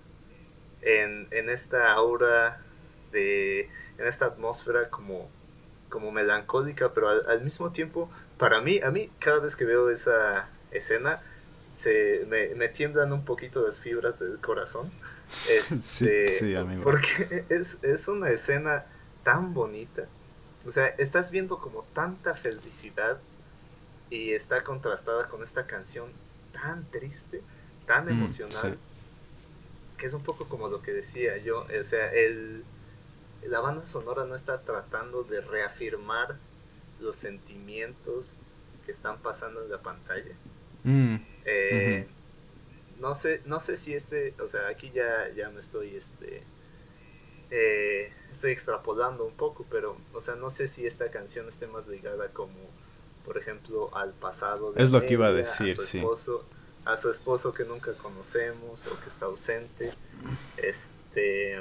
en, 0.86 1.49
esta 1.49 1.91
aura 1.93 2.61
de, 3.11 3.69
en 3.97 4.07
esta 4.07 4.25
atmósfera 4.27 4.89
como, 4.89 5.29
como 5.89 6.11
melancólica, 6.11 6.93
pero 6.93 7.09
al, 7.09 7.41
mismo 7.41 7.71
tiempo, 7.71 8.09
para 8.38 8.61
mí, 8.61 8.79
a 8.81 8.91
mí 8.91 9.09
cada 9.19 9.39
vez 9.39 9.55
que 9.55 9.65
veo 9.65 9.89
esa 9.89 10.47
escena, 10.71 11.21
se 11.73 12.25
me, 12.27 12.69
tiemblan 12.69 13.11
un 13.11 13.25
poquito 13.25 13.65
las 13.65 13.79
fibras 13.79 14.19
del 14.19 14.39
corazón. 14.39 14.91
Este, 15.49 16.27
sí, 16.27 16.55
amigo. 16.55 16.83
Porque 16.83 17.45
es, 17.49 17.79
es 17.81 18.07
una 18.07 18.29
escena 18.29 18.86
tan 19.23 19.55
bonita. 19.55 20.05
O 20.67 20.71
sea, 20.71 20.88
estás 20.88 21.31
viendo 21.31 21.57
como 21.57 21.83
tanta 21.93 22.36
felicidad 22.36 23.17
y 24.11 24.33
está 24.33 24.63
contrastada 24.63 25.27
con 25.27 25.41
esta 25.43 25.65
canción 25.65 26.09
tan 26.53 26.86
triste, 26.91 27.41
tan 27.86 28.05
mm, 28.05 28.09
emocional, 28.09 28.77
que 29.97 30.05
es 30.07 30.13
un 30.13 30.23
poco 30.23 30.47
como 30.47 30.67
lo 30.67 30.81
que 30.81 30.91
decía 30.91 31.37
yo, 31.37 31.65
o 31.65 31.83
sea, 31.83 32.11
el, 32.13 32.63
la 33.43 33.59
banda 33.59 33.85
sonora 33.85 34.25
no 34.25 34.35
está 34.35 34.61
tratando 34.61 35.23
de 35.23 35.41
reafirmar 35.41 36.35
los 36.99 37.15
sentimientos 37.15 38.33
que 38.85 38.91
están 38.91 39.17
pasando 39.19 39.63
en 39.63 39.71
la 39.71 39.79
pantalla. 39.79 40.35
Mm, 40.83 41.15
eh, 41.45 42.07
no 42.99 43.15
sé, 43.15 43.41
no 43.45 43.59
sé 43.59 43.77
si 43.77 43.93
este, 43.93 44.33
o 44.39 44.47
sea, 44.47 44.67
aquí 44.67 44.91
ya, 44.93 45.29
ya 45.35 45.49
me 45.49 45.59
estoy, 45.59 45.95
este, 45.95 46.43
eh, 47.51 48.11
estoy 48.31 48.51
extrapolando 48.51 49.25
un 49.25 49.33
poco, 49.33 49.65
pero, 49.69 49.97
o 50.13 50.21
sea, 50.21 50.35
no 50.35 50.49
sé 50.49 50.67
si 50.67 50.85
esta 50.85 51.09
canción 51.11 51.47
esté 51.47 51.67
más 51.67 51.87
ligada 51.87 52.29
como, 52.29 52.53
por 53.25 53.37
ejemplo, 53.37 53.95
al 53.95 54.11
pasado. 54.13 54.71
De 54.71 54.83
es 54.83 54.91
lo 54.91 55.05
que 55.05 55.13
iba 55.13 55.27
a 55.27 55.33
decir, 55.33 55.73
a 55.73 55.75
su 55.75 55.97
esposo, 55.97 56.45
sí. 56.49 56.55
A 56.86 56.97
su 56.97 57.09
esposo 57.09 57.53
que 57.53 57.65
nunca 57.65 57.93
conocemos 57.93 58.86
o 58.88 58.99
que 59.01 59.09
está 59.09 59.25
ausente. 59.25 59.91
Este, 60.57 61.59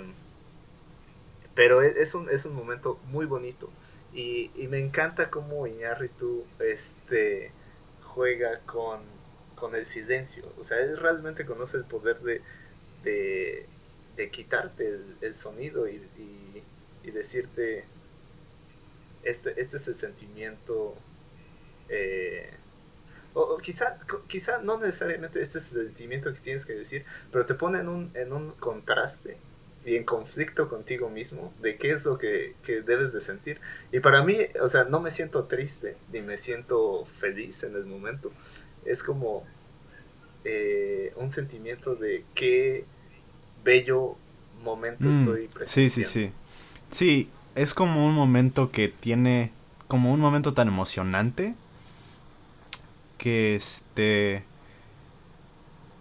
pero 1.55 1.83
e, 1.83 2.01
es 2.01 2.15
un, 2.15 2.29
es 2.31 2.45
un 2.45 2.55
momento 2.55 2.99
muy 3.07 3.27
bonito. 3.27 3.71
Y, 4.13 4.51
y 4.55 4.69
me 4.69 4.79
encanta 4.79 5.31
cómo 5.31 5.67
Iñárritu 5.67 6.45
este, 6.61 7.51
juega 8.03 8.61
con, 8.61 9.01
con 9.57 9.75
el 9.75 9.87
silencio. 9.87 10.45
O 10.59 10.65
sea, 10.65 10.79
él 10.79 10.97
realmente 10.97 11.45
conoce 11.45 11.79
el 11.79 11.85
poder 11.85 12.21
de, 12.21 12.41
de, 13.03 14.31
quitarte 14.31 15.01
el, 15.21 15.35
sonido 15.35 15.89
y, 15.89 16.01
y, 17.03 17.11
decirte, 17.11 17.85
este, 19.23 19.61
este 19.61 19.77
es 19.77 19.89
el 19.89 19.95
sentimiento, 19.95 20.95
eh, 21.89 22.51
o, 23.35 23.59
quizá, 23.59 23.99
quizá 24.29 24.59
no 24.59 24.79
necesariamente 24.79 25.43
este 25.43 25.59
es 25.59 25.75
el 25.75 25.87
sentimiento 25.87 26.33
que 26.33 26.41
tienes 26.41 26.65
que 26.65 26.75
decir, 26.75 27.05
pero 27.33 27.45
te 27.47 27.55
pone 27.55 27.81
en 27.81 27.89
un, 27.89 28.11
en 28.15 28.33
un 28.33 28.53
contraste 28.53 29.37
y 29.85 29.97
en 29.97 30.05
conflicto 30.05 30.69
contigo 30.69 31.11
mismo 31.11 31.53
de 31.61 31.77
qué 31.77 31.91
es 31.91 32.05
lo 32.07 32.17
que, 32.17 32.55
que, 32.65 32.81
debes 32.81 33.13
de 33.13 33.21
sentir. 33.21 33.61
Y 33.93 34.01
para 34.01 34.23
mí, 34.23 34.39
o 34.63 34.69
sea, 34.69 34.85
no 34.85 35.01
me 35.01 35.11
siento 35.11 35.45
triste 35.45 35.97
ni 36.13 36.23
me 36.23 36.39
siento 36.39 37.05
feliz 37.19 37.65
en 37.65 37.75
el 37.75 37.85
momento. 37.85 38.33
Es 38.87 39.03
como 39.03 39.45
eh, 40.45 41.13
un 41.17 41.31
sentimiento 41.31 41.97
de 41.97 42.25
qué 42.35 42.85
bello 43.63 44.17
momento 44.63 45.09
mm, 45.09 45.21
estoy 45.21 45.49
presente. 45.49 45.91
Sí, 45.91 45.91
sí, 45.91 46.05
sí. 46.05 46.31
Sí, 46.91 47.31
es 47.55 47.75
como 47.75 48.07
un 48.07 48.15
momento 48.15 48.71
que 48.71 48.89
tiene, 48.89 49.51
como 49.89 50.13
un 50.13 50.21
momento 50.21 50.55
tan 50.55 50.69
emocionante 50.69 51.55
que 53.25 53.57
este, 53.57 54.43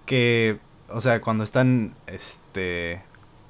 que, 0.05 0.59
o 0.89 0.99
sea, 0.99 1.21
cuando 1.21 1.45
están, 1.45 1.95
este, 2.05 3.01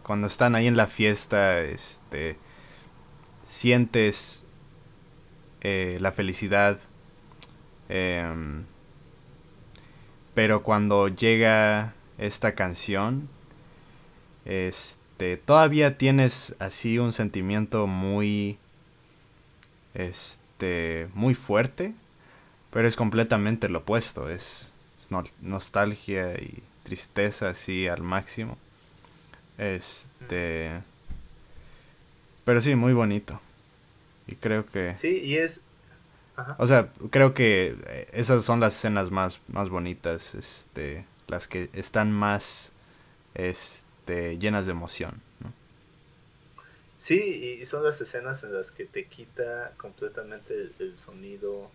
cuando 0.03 0.27
están 0.27 0.53
ahí 0.53 0.67
en 0.67 0.77
la 0.77 0.85
fiesta, 0.85 1.59
este, 1.59 2.37
sientes 3.47 4.43
eh, 5.61 5.97
la 6.01 6.11
felicidad. 6.11 6.77
Em, 7.89 8.65
pero 10.35 10.61
cuando 10.61 11.07
llega 11.07 11.95
esta 12.19 12.53
canción, 12.53 13.27
este, 14.45 15.37
todavía 15.37 15.97
tienes 15.97 16.55
así 16.59 16.99
un 16.99 17.11
sentimiento 17.11 17.87
muy, 17.87 18.59
este, 19.95 21.07
muy 21.15 21.33
fuerte, 21.33 21.95
pero 22.73 22.87
es 22.87 22.95
completamente 22.95 23.69
lo 23.69 23.79
opuesto, 23.79 24.29
es, 24.29 24.71
nostalgia 25.41 26.33
y 26.33 26.63
tristeza 26.83 27.49
así 27.49 27.87
al 27.87 28.01
máximo. 28.01 28.57
Este, 29.57 30.81
pero 32.45 32.61
sí, 32.61 32.75
muy 32.75 32.93
bonito. 32.93 33.39
Y 34.27 34.35
creo 34.35 34.65
que... 34.65 34.95
Sí, 34.95 35.21
y 35.23 35.37
es... 35.37 35.61
O 36.57 36.65
sea, 36.65 36.89
creo 37.11 37.35
que 37.35 37.75
eh, 37.85 38.07
esas 38.11 38.43
son 38.43 38.59
las 38.59 38.75
escenas 38.75 39.11
más, 39.11 39.39
más 39.47 39.69
bonitas, 39.69 40.33
este, 40.33 41.05
las 41.27 41.47
que 41.47 41.69
están 41.73 42.11
más, 42.11 42.71
este, 43.35 44.39
llenas 44.39 44.65
de 44.65 44.71
emoción. 44.71 45.21
Sí, 46.97 47.59
y 47.59 47.65
son 47.65 47.83
las 47.83 47.99
escenas 47.99 48.43
en 48.45 48.53
las 48.53 48.71
que 48.71 48.85
te 48.85 49.05
quita 49.05 49.73
completamente 49.75 50.71
el, 50.79 50.95
sonido 50.95 51.69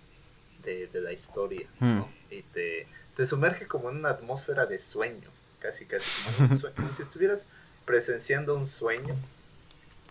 de, 0.63 0.89
la 0.95 1.13
historia, 1.13 1.67
hmm. 1.81 2.03
Y 2.31 2.43
te, 2.43 2.87
sumerge 3.27 3.67
como 3.67 3.91
en 3.91 3.97
una 3.97 4.11
atmósfera 4.11 4.67
de 4.67 4.79
sueño, 4.79 5.31
casi, 5.61 5.87
casi, 5.87 6.11
como, 6.77 6.93
si 6.93 7.03
estuvieras 7.03 7.47
presenciando 7.85 8.57
un 8.57 8.67
sueño. 8.67 9.17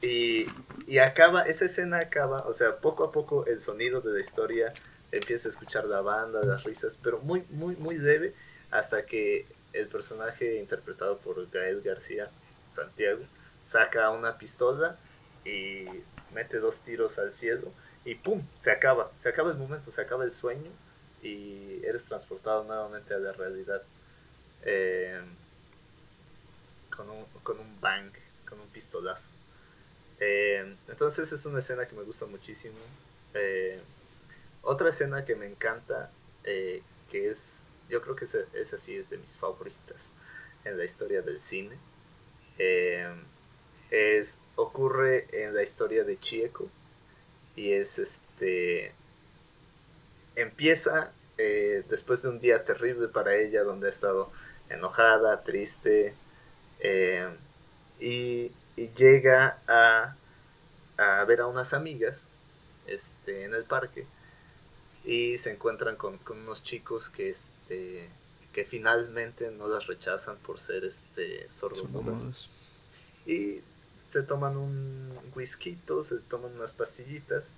Y, 0.02 0.46
y 0.86 1.00
acaba, 1.00 1.44
esa 1.44 1.66
escena 1.66 2.00
acaba, 2.00 2.38
o 2.48 2.54
sea, 2.54 2.78
poco 2.78 3.04
a 3.04 3.12
poco 3.12 3.46
el 3.48 3.60
sonido 3.60 4.02
de 4.02 4.14
la 4.14 4.20
historia 4.20 4.74
empieza 5.12 5.48
a 5.48 5.52
escuchar 5.52 5.86
la 5.86 6.02
banda, 6.02 6.44
las 6.44 6.64
risas, 6.64 6.98
pero 7.02 7.20
muy, 7.20 7.44
muy, 7.50 7.76
muy 7.76 7.98
leve, 7.98 8.34
hasta 8.72 9.06
que 9.06 9.46
el 9.74 9.88
personaje 9.88 10.58
interpretado 10.58 11.18
por 11.18 11.50
Gael 11.50 11.82
García 11.82 12.30
Santiago 12.72 13.24
saca 13.64 14.10
una 14.10 14.38
pistola 14.38 14.98
y 15.46 15.86
mete 16.34 16.60
dos 16.60 16.80
tiros 16.82 17.18
al 17.20 17.32
cielo 17.32 17.72
y 18.08 18.16
¡pum! 18.16 18.42
Se 18.58 18.72
acaba, 18.72 19.12
se 19.20 19.28
acaba 19.28 19.52
el 19.52 19.58
momento, 19.58 19.92
se 19.92 20.00
acaba 20.00 20.24
el 20.24 20.32
sueño 20.32 20.72
y 21.22 21.82
eres 21.84 22.06
transportado 22.06 22.64
nuevamente 22.64 23.14
a 23.14 23.18
la 23.18 23.34
realidad 23.34 23.82
eh, 24.64 25.20
con, 26.96 27.10
un, 27.10 27.26
con 27.44 27.60
un 27.60 27.82
bang, 27.82 28.10
con 28.48 28.62
un 28.62 28.68
pistolazo. 28.70 29.30
Eh, 30.22 30.74
entonces 30.88 31.34
es 31.34 31.46
una 31.46 31.60
escena 31.60 31.86
que 31.86 31.98
me 31.98 32.04
gusta 32.04 32.26
muchísimo. 32.26 32.78
Eh, 33.34 33.78
otra 34.62 34.88
escena 34.88 35.26
que 35.26 35.36
me 35.36 35.46
encanta, 35.46 36.10
que 36.46 36.90
es 37.12 37.64
yo 37.90 38.02
creo 38.02 38.16
que 38.16 38.24
esa, 38.24 38.78
sí 38.78 38.96
es 38.96 39.10
de 39.10 39.18
mis 39.18 39.36
favoritas 39.36 40.12
en 40.64 40.78
la 40.78 40.86
historia 40.86 41.22
del 41.22 41.42
cine. 41.42 41.78
Es, 43.92 44.38
ocurre 44.56 45.28
en 45.34 45.54
la 45.54 45.64
historia 45.64 46.06
de 46.06 46.18
Chieko 46.18 46.70
y 47.58 47.74
es 47.74 48.00
este 48.00 48.94
empieza 50.38 51.12
eh, 51.38 51.84
después 51.90 52.22
de 52.22 52.30
un 52.30 52.40
día 52.40 52.64
terrible 52.64 53.10
para 53.10 53.36
ella 53.36 53.64
donde 53.64 53.88
ha 53.88 53.90
estado 53.90 54.32
enojada, 54.70 55.44
triste 55.44 56.14
eh, 56.80 57.28
y, 58.00 58.52
llega 58.96 59.58
a, 59.68 60.16
a, 60.98 61.24
ver 61.26 61.42
a 61.42 61.48
unas 61.48 61.74
amigas 61.74 62.30
este, 62.86 63.44
en 63.44 63.56
el 63.56 63.64
parque 63.64 64.06
y 65.04 65.38
se 65.40 65.52
encuentran 65.52 65.96
con, 65.96 66.20
con 66.20 66.40
unos 66.42 66.62
chicos 66.62 67.10
que, 67.10 67.32
este, 67.32 68.08
que 68.54 68.66
finalmente 68.66 69.50
no 69.50 69.68
las 69.68 69.88
rechazan 69.88 70.38
por 70.38 70.60
ser 70.60 70.86
este, 70.86 71.50
sordomudas. 71.50 72.50
Y 73.26 73.62
se 74.10 74.24
toman 74.24 74.58
un 74.58 75.18
whisky, 75.36 75.78
se 76.04 76.18
toman 76.18 76.56
unas 76.56 76.74
pastillitas 76.74 77.50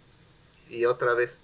y 0.69 0.85
otra 0.85 1.13
vez 1.13 1.39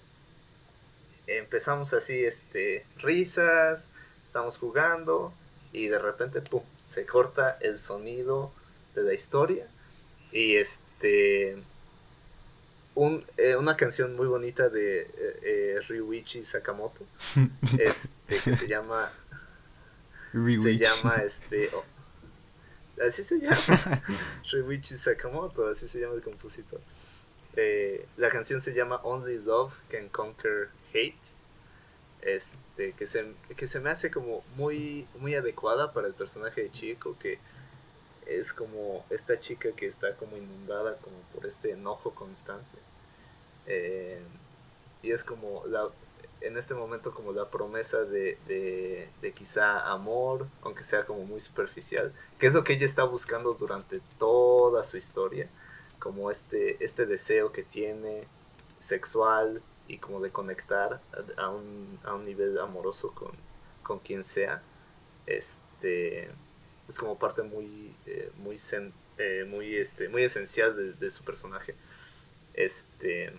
empezamos 1.26 1.92
así, 1.92 2.24
este, 2.24 2.84
risas, 2.98 3.88
estamos 4.24 4.58
jugando 4.58 5.32
y 5.72 5.88
de 5.88 5.98
repente, 5.98 6.40
pum, 6.40 6.62
se 6.88 7.06
corta 7.06 7.58
el 7.60 7.78
sonido 7.78 8.52
de 8.94 9.02
la 9.02 9.14
historia 9.14 9.66
y 10.32 10.56
este 10.56 11.56
eh, 13.36 13.56
una 13.56 13.76
canción 13.76 14.16
muy 14.16 14.26
bonita 14.26 14.70
de 14.70 15.02
eh, 15.02 15.40
eh 15.42 15.80
Ryuichi 15.86 16.44
Sakamoto 16.44 17.04
este, 17.78 18.08
que 18.26 18.56
se 18.56 18.66
llama 18.66 19.12
se 20.32 20.76
llama 20.78 21.16
este 21.16 21.70
así 23.06 23.24
se 23.24 23.38
llama 23.40 23.56
Ryuichi 24.52 24.96
Sakamoto 24.96 25.68
así 25.68 25.88
se 25.88 26.00
llama 26.00 26.14
el 26.14 26.22
compositor 26.22 26.80
Eh, 27.56 28.06
la 28.18 28.28
canción 28.28 28.60
se 28.60 28.74
llama 28.74 29.00
Only 29.02 29.38
Love 29.38 29.72
Can 29.88 30.08
Conquer 30.10 30.68
Hate. 30.92 31.16
Este, 32.20 32.92
que 32.92 33.06
se, 33.06 33.32
que 33.56 33.66
se 33.68 33.80
me 33.80 33.88
hace 33.90 34.10
como 34.10 34.42
muy, 34.56 35.06
muy 35.20 35.34
adecuada 35.34 35.92
para 35.92 36.08
el 36.08 36.14
personaje 36.14 36.62
de 36.64 36.70
Chico, 36.72 37.16
que 37.18 37.38
es 38.26 38.52
como 38.52 39.06
esta 39.10 39.38
chica 39.38 39.70
que 39.72 39.86
está 39.86 40.16
como 40.16 40.36
inundada 40.36 40.96
como 40.98 41.16
por 41.32 41.46
este 41.46 41.70
enojo 41.72 42.14
constante. 42.14 42.78
Eh, 43.66 44.20
y 45.02 45.12
es 45.12 45.24
como 45.24 45.64
la, 45.66 45.88
en 46.40 46.56
este 46.56 46.74
momento 46.74 47.12
como 47.12 47.32
la 47.32 47.50
promesa 47.50 48.04
de, 48.04 48.38
de, 48.46 49.32
quizá 49.32 49.90
amor, 49.90 50.46
aunque 50.62 50.84
sea 50.84 51.04
como 51.04 51.24
muy 51.24 51.40
superficial, 51.40 52.12
que 52.38 52.46
es 52.46 52.54
lo 52.54 52.62
que 52.64 52.74
ella 52.74 52.86
está 52.86 53.04
buscando 53.04 53.54
durante 53.54 54.00
toda 54.18 54.84
su 54.84 54.96
historia, 54.96 55.48
como 55.98 56.30
este, 56.30 56.82
este 56.84 57.06
deseo 57.06 57.52
que 57.52 57.62
tiene 57.62 58.24
sexual 58.80 59.62
y 59.88 59.98
como 59.98 60.20
de 60.20 60.30
conectar 60.30 61.00
a, 61.36 61.48
un, 61.48 61.98
a 62.04 62.14
un 62.14 62.24
nivel 62.24 62.58
amoroso 62.58 63.12
con, 63.12 63.32
con 63.82 63.98
quien 63.98 64.22
sea. 64.22 64.62
Este 65.26 66.30
es 66.88 66.98
como 66.98 67.18
parte 67.18 67.42
muy 67.42 67.94
eh, 68.06 68.30
muy 68.36 68.56
eh, 69.18 69.44
muy 69.48 69.74
este 69.74 70.08
muy 70.08 70.22
esencial 70.22 70.98
de, 70.98 71.10
su 71.10 71.24
personaje 71.24 71.74
este 72.54 73.32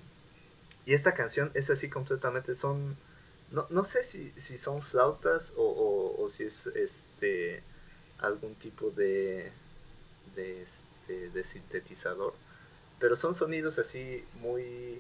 y 0.88 0.94
esta 0.94 1.14
canción 1.14 1.52
es 1.54 1.70
así 1.70 1.88
completamente 1.90 2.56
son 2.56 2.98
no, 3.52 3.68
no 3.70 3.84
sé 3.84 4.04
si, 4.04 4.32
si 4.32 4.58
son 4.58 4.82
flautas 4.82 5.54
o, 5.56 6.16
o, 6.18 6.28
si 6.30 6.46
es 6.46 6.68
este 6.68 7.62
algún 8.18 8.56
tipo 8.56 8.90
de 8.90 9.52
de, 10.36 10.64
este, 10.64 11.30
de 11.30 11.44
sintetizador 11.44 12.34
pero 13.00 13.16
son 13.16 13.36
sonidos 13.36 13.78
así 13.78 14.26
muy 14.42 15.00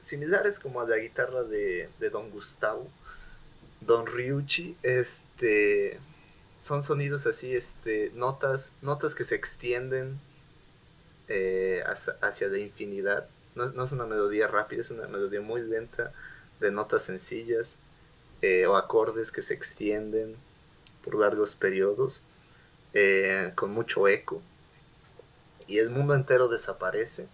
similares 0.00 0.58
como 0.58 0.82
a 0.82 0.86
la 0.86 0.98
guitarra 0.98 1.42
de, 1.44 1.88
de 1.98 2.10
Don 2.10 2.30
Gustavo 2.30 2.86
Don 3.80 4.06
Ryuchi 4.06 4.76
este 4.82 5.98
son 6.64 6.82
sonidos 6.82 7.26
así, 7.26 7.54
este, 7.54 8.10
notas, 8.14 8.72
notas 8.80 9.14
que 9.14 9.24
se 9.24 9.34
extienden 9.34 10.18
eh, 11.28 11.84
hacia, 12.22 12.48
la 12.48 12.56
infinidad. 12.56 13.28
No, 13.54 13.84
es 13.84 13.92
una 13.92 14.06
melodía 14.06 14.48
rápida, 14.48 14.80
es 14.80 14.90
una 14.90 15.06
melodía 15.06 15.40
muy 15.40 15.62
lenta, 15.62 16.12
de 16.60 16.70
notas 16.70 17.02
sencillas 17.02 17.76
eh, 18.42 18.66
o 18.66 18.76
acordes 18.76 19.30
que 19.30 19.42
se 19.42 19.54
extienden 19.54 20.36
por 21.04 21.14
largos 21.14 21.54
periodos, 21.54 22.22
eh, 22.94 23.52
con 23.54 23.70
mucho 23.70 24.08
eco. 24.08 24.42
Y 25.66 25.78
el 25.78 25.90
mundo 25.90 26.14
entero 26.14 26.48
desaparece 26.48 27.28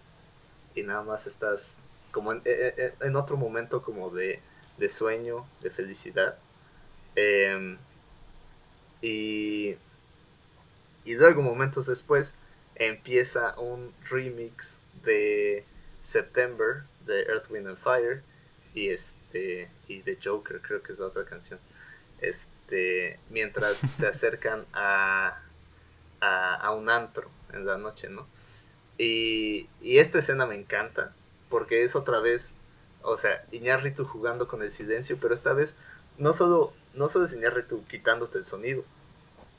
y 0.74 0.82
nada 0.82 1.02
más 1.02 1.26
estás 1.26 1.76
como 2.12 2.32
en, 2.32 3.16
otro 3.16 3.36
momento 3.36 3.82
como 3.82 4.10
de, 4.10 4.40
de 4.78 4.88
sueño, 4.88 5.46
de 5.62 5.70
felicidad. 5.70 6.36
Em, 7.16 7.78
y, 9.00 9.76
y 11.04 11.14
luego, 11.14 11.42
momentos 11.42 11.86
después, 11.86 12.34
empieza 12.74 13.58
un 13.58 13.92
remix 14.08 14.78
de 15.04 15.64
September 16.02 16.84
de 17.06 17.22
Earth, 17.22 17.50
Wind 17.50 17.68
and 17.68 17.78
Fire 17.78 18.22
y 18.74 18.88
este 18.88 19.68
y 19.88 20.02
de 20.02 20.18
Joker, 20.22 20.60
creo 20.60 20.82
que 20.82 20.92
es 20.92 20.98
la 20.98 21.06
otra 21.06 21.24
canción. 21.24 21.58
Este, 22.20 23.18
mientras 23.30 23.78
se 23.98 24.06
acercan 24.06 24.64
a, 24.72 25.40
a, 26.20 26.72
un 26.72 26.90
antro 26.90 27.30
en 27.52 27.66
la 27.66 27.78
noche, 27.78 28.08
¿no? 28.08 28.26
Y, 28.98 29.68
y 29.80 29.98
esta 29.98 30.18
escena 30.18 30.46
me 30.46 30.54
encanta 30.54 31.12
porque 31.48 31.82
es 31.82 31.96
otra 31.96 32.20
vez, 32.20 32.52
o 33.02 33.16
sea, 33.16 33.44
Iñárritu 33.50 34.04
jugando 34.04 34.46
con 34.46 34.62
el 34.62 34.70
silencio, 34.70 35.18
pero 35.20 35.34
esta 35.34 35.52
vez 35.52 35.74
no 36.18 36.32
solo, 36.32 36.72
no 36.94 37.08
solo 37.08 37.24
es 37.24 37.32
Iñárritu 37.32 37.84
quitándote 37.86 38.38
el 38.38 38.44
sonido, 38.44 38.84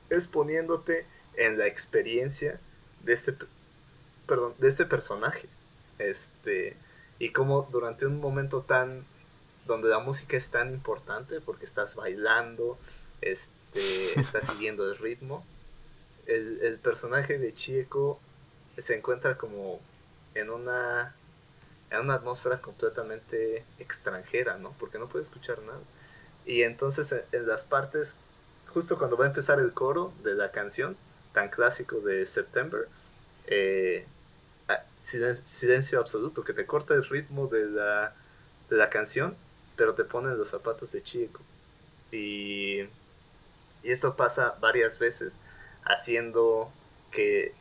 es 0.10 0.28
poniéndote 0.28 1.06
en 1.36 1.58
la 1.58 1.68
experiencia 1.68 2.60
de 3.04 3.14
este, 3.14 3.34
perdón, 4.28 4.54
de 4.60 4.70
este 4.70 4.86
personaje. 4.86 5.48
Este, 6.02 6.76
y 7.20 7.30
como 7.30 7.68
durante 7.72 8.06
un 8.06 8.20
momento 8.20 8.62
tan, 8.62 9.06
donde 9.66 9.90
la 9.90 10.00
música 10.00 10.38
es 10.38 10.50
tan 10.50 10.74
importante, 10.74 11.42
porque 11.42 11.66
estás 11.66 11.96
bailando, 11.96 12.78
este, 13.22 14.20
estás 14.20 14.48
siguiendo 14.48 14.90
el 14.90 14.98
ritmo, 14.98 15.46
el, 16.28 16.60
el 16.62 16.78
personaje 16.78 17.38
de 17.38 17.54
Chieko 17.54 18.20
se 18.78 18.96
encuentra 18.98 19.38
como 19.38 19.80
en 20.34 20.50
una 20.50 21.14
en 21.92 22.00
una 22.00 22.16
atmósfera 22.16 22.62
completamente 22.62 23.66
extranjera, 23.78 24.58
¿no? 24.58 24.74
Porque 24.80 24.98
no 24.98 25.08
puede 25.08 25.26
escuchar 25.26 25.60
nada. 25.62 25.82
Y 26.46 26.64
entonces 26.64 27.14
en, 27.32 27.48
las 27.48 27.66
partes, 27.66 28.16
justo 28.74 28.98
cuando 28.98 29.18
va 29.18 29.26
a 29.26 29.28
empezar 29.28 29.60
el 29.60 29.74
coro 29.74 30.14
de 30.24 30.34
la 30.34 30.52
canción, 30.52 30.96
tan 31.34 31.50
clásico 31.50 32.00
de 32.00 32.26
September, 32.26 32.88
eh, 33.48 34.06
silencio, 35.04 36.00
absoluto, 36.00 36.44
que 36.44 36.54
te 36.54 36.66
corta 36.66 36.94
el 36.94 37.06
ritmo 37.06 37.48
de 37.48 37.66
la, 37.66 38.14
de 38.70 38.78
la 38.78 38.90
canción, 38.90 39.36
pero 39.76 39.94
te 39.96 40.04
ponen 40.04 40.38
los 40.38 40.50
zapatos 40.50 40.92
de 40.92 41.02
chico. 41.02 41.42
Y, 42.12 42.82
y 43.84 43.92
esto 43.92 44.16
pasa 44.16 44.56
varias 44.60 45.00
veces, 45.00 45.38
haciendo 45.84 46.72
que 47.12 47.54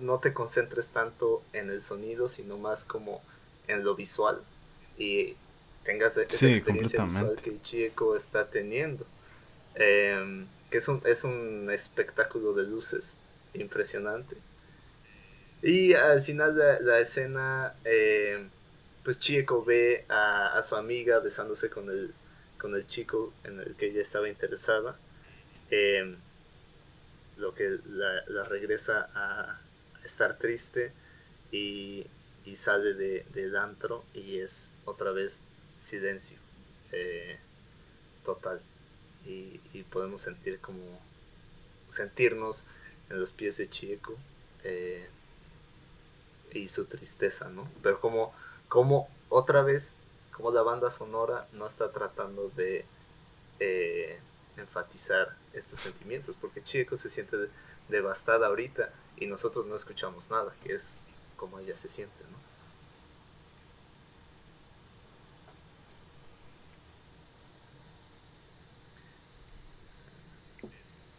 no 0.00 0.18
te 0.18 0.32
concentres 0.32 0.88
tanto 0.88 1.42
en 1.52 1.70
el 1.70 1.80
sonido, 1.80 2.28
sino 2.28 2.58
más 2.58 2.84
como 2.84 3.22
en 3.68 3.84
lo 3.84 3.94
visual. 3.94 4.40
Y 4.98 5.36
tengas 5.84 6.16
esa 6.16 6.48
experiencia 6.48 7.04
visual 7.04 7.36
que 7.42 7.60
Chieko 7.62 8.16
está 8.16 8.46
teniendo. 8.46 9.06
Em, 9.74 10.46
que 10.70 10.78
es 10.78 10.88
un, 10.88 11.02
es 11.04 11.24
un 11.24 11.70
espectáculo 11.70 12.52
de 12.52 12.64
luces 12.64 13.16
impresionante. 13.54 14.36
Y 15.64 15.94
al 15.94 16.22
final 16.22 16.54
de 16.54 16.80
la 16.82 17.00
escena, 17.00 17.74
em, 17.84 18.50
pues 19.02 19.18
Chieko 19.18 19.64
ve 19.64 20.04
a, 20.10 20.60
su 20.62 20.76
amiga 20.76 21.20
besándose 21.20 21.70
con 21.70 21.88
el, 21.88 22.12
con 22.58 22.74
el 22.74 22.86
chico 22.86 23.32
en 23.44 23.60
el 23.60 23.74
que 23.74 23.86
ella 23.86 24.02
estaba 24.02 24.28
interesada. 24.28 24.94
Em, 25.70 26.16
lo 27.38 27.54
que 27.54 27.78
la, 27.88 28.44
regresa 28.44 29.08
a, 29.14 29.58
estar 30.04 30.36
triste 30.38 30.92
y, 31.50 32.06
y 32.44 32.56
sale 32.56 32.92
de, 32.92 33.24
del 33.32 33.56
antro 33.56 34.04
y 34.12 34.40
es 34.40 34.70
otra 34.84 35.12
vez 35.12 35.40
silencio 35.82 36.36
eh, 36.92 37.38
total 38.22 38.60
y, 39.24 39.58
podemos 39.90 40.20
sentir 40.20 40.58
como 40.58 40.82
sentirnos 41.88 42.64
en 43.08 43.20
los 43.20 43.32
pies 43.32 43.56
de 43.56 43.70
Chieko 43.70 44.14
eh, 44.64 45.08
y 46.54 46.68
su 46.68 46.86
tristeza, 46.86 47.48
¿no? 47.50 47.70
Pero 47.82 48.00
como, 48.00 48.34
como 48.68 49.08
otra 49.28 49.62
vez, 49.62 49.98
como 50.30 50.52
la 50.52 50.62
banda 50.62 50.90
sonora 50.90 51.48
no 51.52 51.66
está 51.66 51.92
tratando 51.92 52.50
de 52.50 52.86
eh, 53.60 54.20
enfatizar 54.56 55.38
estos 55.52 55.80
sentimientos, 55.80 56.36
porque 56.36 56.62
Chieko 56.62 56.96
se 56.96 57.10
siente 57.10 57.36
devastada 57.88 58.46
ahorita 58.48 58.94
y 59.16 59.26
nosotros 59.26 59.66
no 59.66 59.76
escuchamos 59.76 60.30
nada, 60.30 60.56
que 60.62 60.74
es 60.74 61.00
como 61.36 61.58
ella 61.60 61.76
se 61.76 61.88
siente, 61.88 62.24
¿no? 62.30 62.44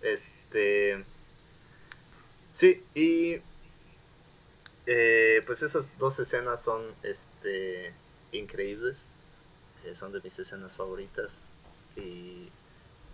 Este. 0.02 1.06
Sí, 2.54 2.84
y. 2.96 3.42
Eh, 4.88 5.42
pues 5.46 5.64
esas 5.64 5.98
dos 5.98 6.20
escenas 6.20 6.62
son 6.62 6.82
este 7.04 7.94
increíbles. 8.32 9.08
Eh, 9.86 9.96
son 9.96 10.12
de 10.12 10.22
mis 10.22 10.38
escenas 10.40 10.76
favoritas. 10.76 11.42
Y 11.96 12.50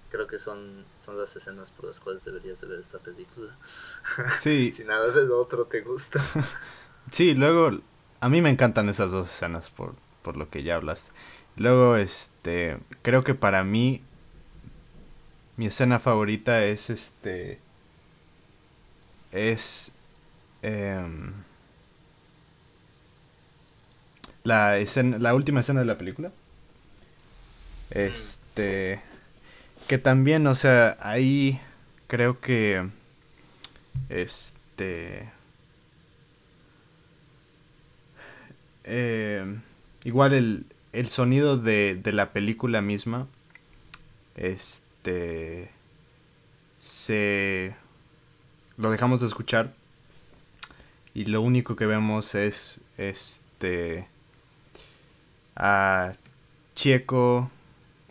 creo 0.10 0.28
que 0.28 0.40
son, 0.40 0.86
son 1.00 1.18
las 1.18 1.36
escenas 1.36 1.72
por 1.72 1.86
las 1.86 2.00
cuales 2.00 2.24
deberías 2.26 2.60
de 2.62 2.68
ver 2.68 2.80
esta 2.80 3.00
película. 3.00 3.56
Sí. 4.40 4.72
si 4.72 4.84
nada 4.84 5.12
de 5.12 5.24
lo 5.24 5.40
otro 5.40 5.66
te 5.66 5.82
gusta. 5.82 6.22
sí, 7.12 7.34
luego. 7.34 7.80
A 8.20 8.30
mí 8.30 8.42
me 8.42 8.52
encantan 8.52 8.88
esas 8.88 9.12
dos 9.12 9.30
escenas 9.30 9.70
por, 9.70 9.96
por 10.22 10.38
lo 10.38 10.50
que 10.50 10.64
ya 10.64 10.76
hablaste. 10.76 11.12
Luego, 11.56 11.96
este. 11.96 12.78
Creo 13.02 13.24
que 13.24 13.34
para 13.34 13.64
mí 13.64 14.02
mi 15.58 15.68
escena 15.68 16.00
favorita 16.00 16.64
es 16.66 16.90
este. 16.90 17.60
Es. 19.32 19.94
Em, 20.62 21.34
la, 24.44 24.78
escena, 24.78 25.18
la 25.20 25.36
última 25.36 25.62
escena 25.62 25.82
de 25.82 25.86
la 25.86 25.98
película. 25.98 26.32
Este. 27.90 29.02
Que 29.88 29.98
también, 29.98 30.48
o 30.48 30.56
sea, 30.56 30.98
ahí 31.02 31.60
creo 32.08 32.40
que. 32.40 32.88
Este. 34.10 35.30
eh, 38.84 39.60
igual 40.04 40.34
el, 40.34 40.66
el 40.94 41.10
sonido 41.10 41.58
de, 41.58 42.00
de, 42.02 42.12
la 42.12 42.32
película 42.32 42.82
misma, 42.82 43.28
este, 44.36 45.70
se, 46.80 47.76
lo 48.78 48.92
dejamos 48.92 49.22
de 49.22 49.28
escuchar 49.28 49.74
y 51.14 51.26
lo 51.26 51.42
único 51.42 51.76
que 51.76 51.86
vemos 51.86 52.36
es, 52.36 52.82
este, 52.98 54.08
a 55.56 56.14
Chieco 56.76 57.50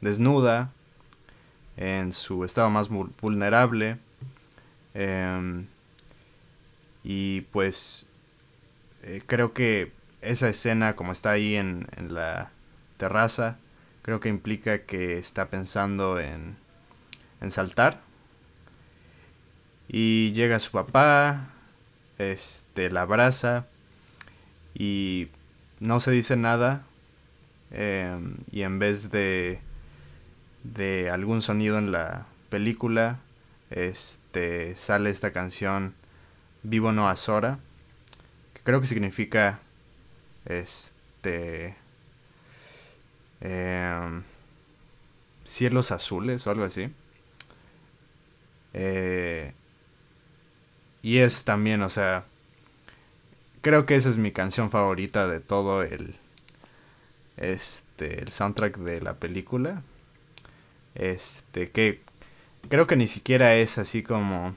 desnuda 0.00 0.70
en 1.76 2.12
su 2.12 2.44
estado 2.44 2.70
más 2.70 2.88
vulnerable 2.88 3.96
em, 4.94 5.66
y 7.02 7.42
pues 7.52 8.06
eh, 9.02 9.22
creo 9.26 9.52
que 9.54 9.92
esa 10.20 10.48
escena 10.48 10.96
como 10.96 11.12
está 11.12 11.30
ahí 11.30 11.56
en, 11.56 11.86
la 12.08 12.50
terraza, 12.98 13.56
creo 14.02 14.20
que 14.20 14.28
implica 14.28 14.82
que 14.82 15.18
está 15.18 15.48
pensando 15.48 16.20
en, 16.20 16.56
en 17.40 17.50
saltar. 17.50 18.00
Y 19.88 20.32
llega 20.32 20.60
su 20.60 20.70
papá, 20.70 21.48
este, 22.18 22.90
la 22.90 23.02
abraza 23.02 23.66
y 24.74 25.28
no 25.80 26.00
se 26.00 26.10
dice 26.10 26.36
nada. 26.36 26.84
Em, 27.72 28.36
y 28.50 28.62
en 28.62 28.78
vez 28.78 29.10
de, 29.10 29.60
de 30.64 31.10
algún 31.10 31.42
sonido 31.42 31.78
en 31.78 31.92
la 31.92 32.26
película, 32.48 33.20
este, 33.70 34.76
sale 34.76 35.10
esta 35.10 35.32
canción 35.32 35.94
Vivo 36.62 36.92
no 36.92 37.08
a 37.08 37.16
Sora 37.16 37.58
creo 38.64 38.80
que 38.80 38.86
significa 38.86 39.60
este 40.46 41.74
em, 43.40 44.22
cielos 45.44 45.90
azules 45.92 46.46
o 46.46 46.50
algo 46.50 46.64
así. 46.64 46.92
Eh, 48.72 49.52
y 51.02 51.18
es 51.18 51.44
también 51.44 51.82
o 51.82 51.88
sea 51.88 52.24
creo 53.62 53.84
que 53.86 53.96
esa 53.96 54.10
es 54.10 54.16
mi 54.16 54.30
canción 54.30 54.70
favorita 54.70 55.26
de 55.26 55.40
todo 55.40 55.82
el 55.82 56.14
este 57.40 58.22
el 58.22 58.30
soundtrack 58.30 58.78
de 58.78 59.00
la 59.00 59.14
película 59.14 59.82
este 60.94 61.68
que 61.68 62.00
creo 62.68 62.86
que 62.86 62.96
ni 62.96 63.06
siquiera 63.06 63.56
es 63.56 63.78
así 63.78 64.02
como 64.02 64.54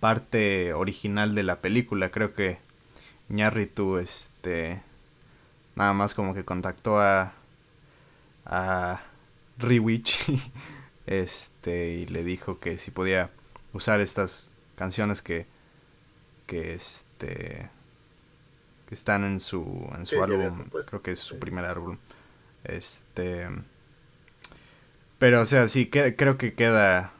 parte 0.00 0.72
original 0.72 1.34
de 1.34 1.42
la 1.44 1.60
película. 1.60 2.10
Creo 2.10 2.34
que 2.34 2.58
Ñarritu, 3.28 3.98
este, 3.98 4.82
nada 5.76 5.92
más 5.92 6.14
como 6.14 6.34
que 6.34 6.44
contactó 6.44 6.98
a, 6.98 7.34
a 8.44 9.02
este, 11.06 11.90
y 11.90 12.06
le 12.06 12.24
dijo 12.24 12.58
que 12.58 12.78
si 12.78 12.90
podía 12.90 13.30
usar 13.72 14.00
estas 14.00 14.50
canciones 14.74 15.22
que, 15.22 15.46
que 16.46 16.74
este, 16.74 17.68
que 18.90 18.94
están 18.94 19.24
en 19.24 19.40
su, 19.40 19.90
en 19.96 20.04
su 20.04 20.22
álbum, 20.22 20.68
creo 20.86 21.00
que 21.00 21.12
es 21.12 21.20
su 21.20 21.38
primer 21.38 21.64
álbum, 21.64 21.96
este, 22.64 23.48
pero 25.18 25.40
o 25.40 25.46
sea, 25.46 25.66
sí, 25.68 25.86
que, 25.86 26.14
creo 26.16 26.36
que 26.36 26.52
queda 26.52 27.12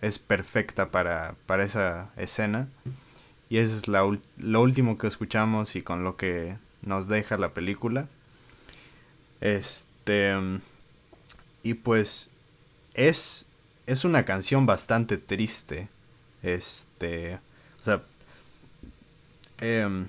es 0.00 0.18
perfecta 0.18 0.90
para, 0.90 1.34
para 1.46 1.64
esa 1.64 2.10
escena. 2.16 2.68
Y 3.50 3.58
eso 3.58 3.76
es 3.76 3.88
la, 3.88 4.02
lo 4.36 4.62
último 4.62 4.98
que 4.98 5.06
escuchamos 5.06 5.74
y 5.76 5.82
con 5.82 6.04
lo 6.04 6.16
que 6.16 6.56
nos 6.82 7.08
deja 7.08 7.38
la 7.38 7.54
película. 7.54 8.06
Este. 9.40 10.36
Y 11.62 11.74
pues. 11.74 12.30
Es. 12.94 13.46
Es 13.86 14.04
una 14.04 14.24
canción 14.24 14.66
bastante 14.66 15.18
triste. 15.18 15.88
Este. 16.42 17.40
O 17.80 17.84
sea. 17.84 18.02
Em, 19.60 20.06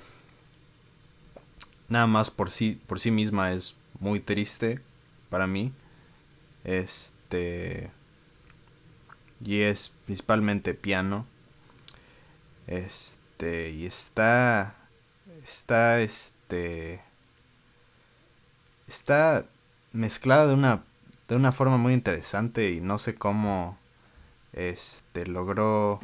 nada 1.90 2.08
más 2.08 2.32
por 2.32 2.52
sí. 2.52 2.80
Por 2.88 3.00
sí 3.00 3.12
misma 3.12 3.52
es 3.52 3.76
muy 4.00 4.20
triste. 4.20 4.80
Para 5.30 5.48
mí. 5.48 5.74
Este 6.64 7.92
y 9.44 9.62
es 9.62 9.94
principalmente 10.06 10.74
piano. 10.74 11.26
Este, 12.68 13.72
y 13.72 13.86
está 13.86 14.76
está 15.44 16.02
este 16.02 17.02
está 18.88 19.46
mezclada 19.94 20.48
de 20.48 20.54
una 20.54 20.84
de 21.28 21.36
una 21.36 21.52
forma 21.52 21.78
muy 21.78 21.94
interesante 21.94 22.72
y 22.72 22.82
no 22.82 22.98
sé 22.98 23.16
cómo 23.16 23.78
este 24.54 25.26
logró 25.28 26.00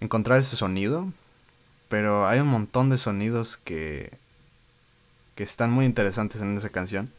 encontrar 0.00 0.38
ese 0.38 0.56
sonido, 0.56 1.12
pero 1.88 2.26
hay 2.28 2.40
un 2.40 2.48
montón 2.48 2.90
de 2.90 2.98
sonidos 2.98 3.56
que 3.56 4.12
que 5.38 5.44
están 5.44 5.70
muy 5.70 5.84
interesantes 5.84 6.42
en 6.42 6.56
esa 6.56 6.70
canción. 6.70 7.12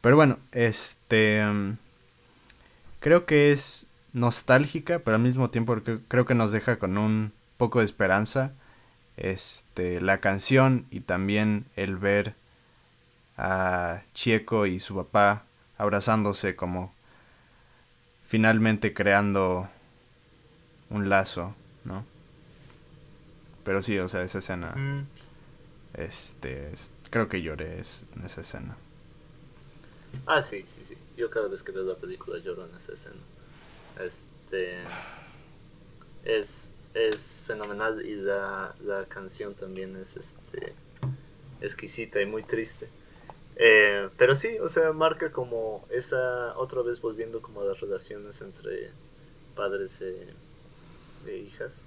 Pero 0.00 0.16
bueno, 0.16 0.38
este 0.50 1.44
creo 2.98 3.24
que 3.24 3.52
es 3.52 3.86
nostálgica, 4.12 4.98
pero 4.98 5.16
al 5.16 5.22
mismo 5.22 5.48
tiempo 5.48 5.76
creo 6.08 6.26
que 6.26 6.34
nos 6.34 6.50
deja 6.50 6.80
con 6.80 6.98
un 6.98 7.32
poco 7.56 7.78
de 7.78 7.84
esperanza. 7.84 8.50
Este, 9.16 10.00
la 10.00 10.18
canción 10.18 10.86
y 10.90 11.00
también 11.00 11.66
el 11.76 11.96
ver 11.96 12.34
a 13.38 14.02
Chieco 14.12 14.66
y 14.66 14.80
su 14.80 14.96
papá 14.96 15.44
abrazándose 15.78 16.56
como 16.56 16.92
finalmente 18.26 18.92
creando 18.92 19.68
un 20.90 21.08
lazo, 21.08 21.54
¿no? 21.84 22.04
Pero 23.66 23.82
sí, 23.82 23.98
o 23.98 24.08
sea, 24.08 24.22
esa 24.22 24.38
escena. 24.38 24.72
Mm. 24.76 25.08
Este, 25.94 26.70
creo 27.10 27.28
que 27.28 27.42
lloré 27.42 27.82
en 28.14 28.24
esa 28.24 28.40
escena. 28.40 28.76
Ah, 30.24 30.40
sí, 30.40 30.64
sí, 30.66 30.80
sí. 30.86 30.96
Yo 31.16 31.28
cada 31.30 31.48
vez 31.48 31.64
que 31.64 31.72
veo 31.72 31.82
la 31.82 31.96
película 31.96 32.38
lloro 32.38 32.64
en 32.64 32.74
esa 32.76 32.92
escena. 32.92 33.20
Este. 34.00 34.78
Es, 36.24 36.70
es 36.94 37.42
fenomenal 37.44 38.06
y 38.06 38.14
la, 38.14 38.74
la 38.84 39.04
canción 39.06 39.54
también 39.54 39.96
es 39.96 40.16
este 40.16 40.74
exquisita 41.60 42.20
y 42.22 42.26
muy 42.26 42.44
triste. 42.44 42.88
Eh, 43.56 44.08
pero 44.16 44.36
sí, 44.36 44.58
o 44.60 44.68
sea, 44.68 44.92
marca 44.92 45.32
como 45.32 45.84
esa, 45.90 46.56
otra 46.56 46.82
vez 46.82 47.00
volviendo 47.00 47.42
como 47.42 47.62
a 47.62 47.64
las 47.64 47.80
relaciones 47.80 48.40
entre 48.42 48.90
padres 49.54 50.00
e, 50.02 50.28
e 51.26 51.36
hijas, 51.38 51.84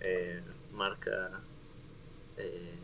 eh, 0.00 0.40
marca 0.72 1.30
eh, 2.36 2.78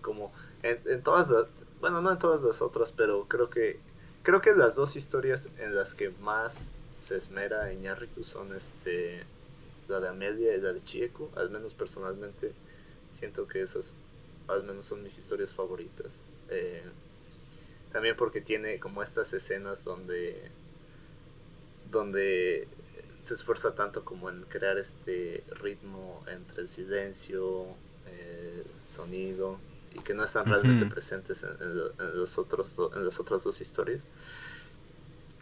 como 0.00 0.32
en, 0.62 0.80
en, 0.86 1.02
todas 1.02 1.30
las, 1.30 1.46
bueno, 1.80 2.00
no 2.00 2.12
en 2.12 2.18
todas 2.18 2.42
las 2.42 2.62
otras, 2.62 2.92
pero 2.92 3.26
creo 3.28 3.50
que 3.50 3.78
creo 4.22 4.40
que 4.40 4.54
las 4.54 4.74
dos 4.74 4.96
historias 4.96 5.48
en 5.58 5.74
las 5.76 5.94
que 5.94 6.10
más 6.20 6.72
se 7.00 7.16
esmera 7.16 7.72
Iñárritu 7.72 8.24
son 8.24 8.54
este 8.54 9.22
la 9.88 10.00
de 10.00 10.08
Amelia 10.08 10.56
y 10.56 10.60
la 10.60 10.72
de 10.72 10.82
Chieco, 10.82 11.30
al 11.36 11.50
menos 11.50 11.74
personalmente 11.74 12.52
siento 13.12 13.46
que 13.46 13.62
esas 13.62 13.94
al 14.48 14.64
menos 14.64 14.86
son 14.86 15.02
mis 15.02 15.18
historias 15.18 15.52
favoritas. 15.54 16.22
Eh, 16.50 16.82
también 17.92 18.16
porque 18.16 18.40
tiene 18.40 18.78
como 18.78 19.02
estas 19.02 19.32
escenas 19.32 19.84
donde 19.84 20.50
donde 21.90 22.66
se 23.26 23.34
esfuerza 23.34 23.74
tanto 23.74 24.04
como 24.04 24.30
en 24.30 24.44
crear 24.44 24.78
este 24.78 25.42
ritmo 25.60 26.24
entre 26.28 26.62
el 26.62 26.68
silencio, 26.68 27.66
el 28.06 28.64
sonido 28.84 29.58
y 29.92 30.00
que 30.00 30.14
no 30.14 30.22
están 30.22 30.46
realmente 30.46 30.86
presentes 30.86 31.42
en, 31.42 31.58
los 32.16 32.38
otros 32.38 32.76
en 32.94 33.04
las 33.04 33.18
otras 33.18 33.42
dos 33.42 33.60
historias. 33.60 34.04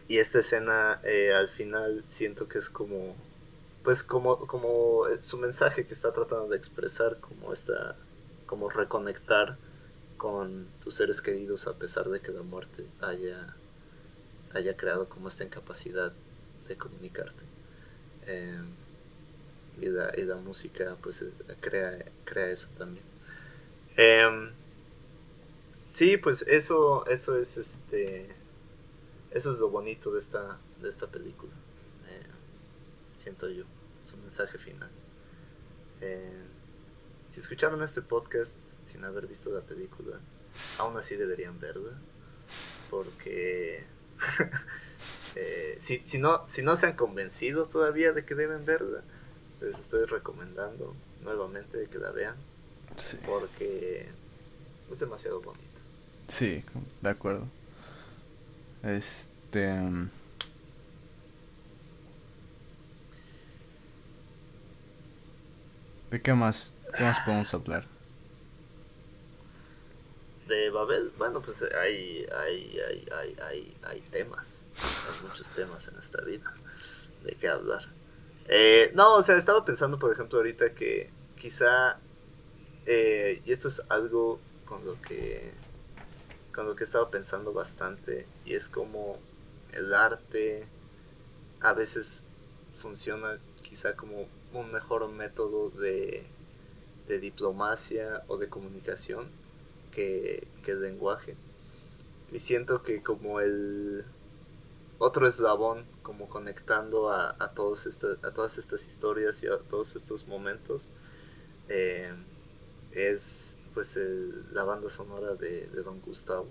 Y 0.08 0.18
esta 0.18 0.38
escena 0.38 0.98
eh, 1.02 1.34
al 1.34 1.48
final 1.48 2.04
siento 2.08 2.48
que 2.48 2.58
es 2.58 2.70
como 2.70 3.14
pues 3.82 4.02
como 4.02 4.38
como 4.46 5.02
su 5.20 5.36
mensaje 5.36 5.86
que 5.86 5.92
está 5.92 6.10
tratando 6.10 6.48
de 6.48 6.56
expresar 6.56 7.18
como 7.20 7.52
esta 7.52 7.96
como 8.46 8.70
reconectar 8.70 9.58
con 10.16 10.66
tus 10.82 10.94
seres 10.94 11.20
queridos 11.20 11.66
a 11.66 11.74
pesar 11.74 12.08
de 12.08 12.20
que 12.20 12.32
la 12.32 12.42
muerte 12.42 12.86
haya 13.02 13.54
haya 14.54 14.74
creado 14.74 15.06
como 15.08 15.28
esta 15.28 15.44
incapacidad 15.44 16.12
de 16.66 16.76
comunicarte 16.76 17.53
eh, 18.26 18.58
y, 19.80 19.86
la, 19.86 20.12
y 20.16 20.22
la 20.22 20.36
música 20.36 20.96
pues 21.02 21.24
crea 21.60 22.04
crea 22.24 22.50
eso 22.50 22.68
también 22.76 23.04
eh, 23.96 24.50
sí, 25.92 26.16
pues 26.16 26.42
eso, 26.42 27.06
eso 27.06 27.38
es 27.38 27.56
este, 27.56 28.28
eso 29.30 29.52
es 29.52 29.58
lo 29.58 29.68
bonito 29.70 30.10
de 30.12 30.18
esta, 30.18 30.58
de 30.80 30.88
esta 30.88 31.06
película. 31.06 31.52
Eh, 32.08 32.26
siento 33.16 33.48
yo, 33.48 33.64
su 34.04 34.16
mensaje 34.16 34.58
final. 34.58 34.90
Eh, 36.00 36.42
si 37.30 37.40
escucharon 37.40 37.82
este 37.82 38.02
podcast 38.02 38.60
sin 38.84 39.04
haber 39.04 39.26
visto 39.26 39.50
la 39.50 39.60
película, 39.60 40.18
aún 40.78 40.96
así 40.96 41.16
deberían 41.16 41.58
verla. 41.60 41.92
Porque 42.90 43.84
eh, 45.34 45.78
si, 45.80 46.02
si, 46.04 46.18
no, 46.18 46.46
si 46.48 46.62
no 46.62 46.76
se 46.76 46.86
han 46.86 46.96
convencido 46.96 47.66
todavía 47.66 48.12
de 48.12 48.24
que 48.24 48.34
deben 48.34 48.64
verla, 48.64 49.02
les 49.60 49.78
estoy 49.78 50.04
recomendando 50.04 50.94
nuevamente 51.22 51.78
de 51.78 51.86
que 51.86 51.98
la 51.98 52.10
vean. 52.10 52.36
Porque 53.26 54.06
es 54.92 55.00
demasiado 55.00 55.40
bonita. 55.40 55.64
Sí, 56.28 56.62
de 57.00 57.10
acuerdo. 57.10 57.46
Este. 58.82 59.72
Mm, 59.72 60.10
¿De 66.10 66.22
qué 66.22 66.32
más, 66.32 66.74
qué 66.96 67.02
más 67.02 67.18
podemos 67.20 67.52
hablar? 67.54 67.84
De 70.46 70.70
Babel, 70.70 71.10
bueno, 71.18 71.40
pues 71.40 71.62
hay, 71.62 72.24
hay, 72.38 72.78
hay, 72.78 73.08
hay, 73.10 73.36
hay, 73.42 73.76
hay 73.82 74.00
temas. 74.12 74.60
Hay 75.06 75.28
muchos 75.28 75.50
temas 75.52 75.86
en 75.88 75.98
esta 75.98 76.22
vida 76.22 76.52
de 77.24 77.34
qué 77.36 77.48
hablar. 77.48 77.82
Eh, 78.48 78.90
no, 78.94 79.16
o 79.16 79.22
sea, 79.22 79.36
estaba 79.36 79.64
pensando, 79.64 79.98
por 79.98 80.12
ejemplo, 80.12 80.38
ahorita 80.38 80.74
que 80.74 81.10
quizá, 81.36 81.98
eh, 82.86 83.42
y 83.44 83.52
esto 83.52 83.68
es 83.68 83.82
algo 83.88 84.38
con 84.66 84.84
lo 84.84 85.00
que, 85.00 85.52
con 86.54 86.66
lo 86.66 86.76
que 86.76 86.84
estaba 86.84 87.10
pensando 87.10 87.52
bastante, 87.52 88.26
y 88.44 88.54
es 88.54 88.68
como 88.68 89.18
el 89.72 89.92
arte 89.94 90.66
a 91.60 91.72
veces 91.72 92.22
funciona 92.80 93.38
quizá 93.62 93.96
como 93.96 94.28
un 94.52 94.72
mejor 94.72 95.08
método 95.08 95.70
de, 95.70 96.26
de 97.08 97.18
diplomacia 97.18 98.22
o 98.28 98.36
de 98.36 98.48
comunicación 98.48 99.26
que, 99.92 100.46
que 100.62 100.72
el 100.72 100.82
lenguaje. 100.82 101.34
Y 102.32 102.40
siento 102.40 102.82
que 102.82 103.02
como 103.02 103.40
el 103.40 104.04
otro 105.04 105.26
eslabón, 105.28 105.84
como 106.02 106.28
conectando 106.28 107.10
a, 107.10 107.52
todos 107.54 107.86
a 108.22 108.30
todas 108.30 108.56
estas 108.58 108.86
historias 108.86 109.42
y 109.42 109.46
a 109.46 109.58
todos 109.58 109.96
estos 109.96 110.26
momentos, 110.26 110.88
eh, 111.68 112.10
es 112.92 113.54
pues 113.74 113.98
la 114.52 114.64
banda 114.64 114.88
sonora 114.88 115.34
de, 115.34 115.66
de 115.66 115.82
Don 115.82 116.00
Gustavo. 116.00 116.46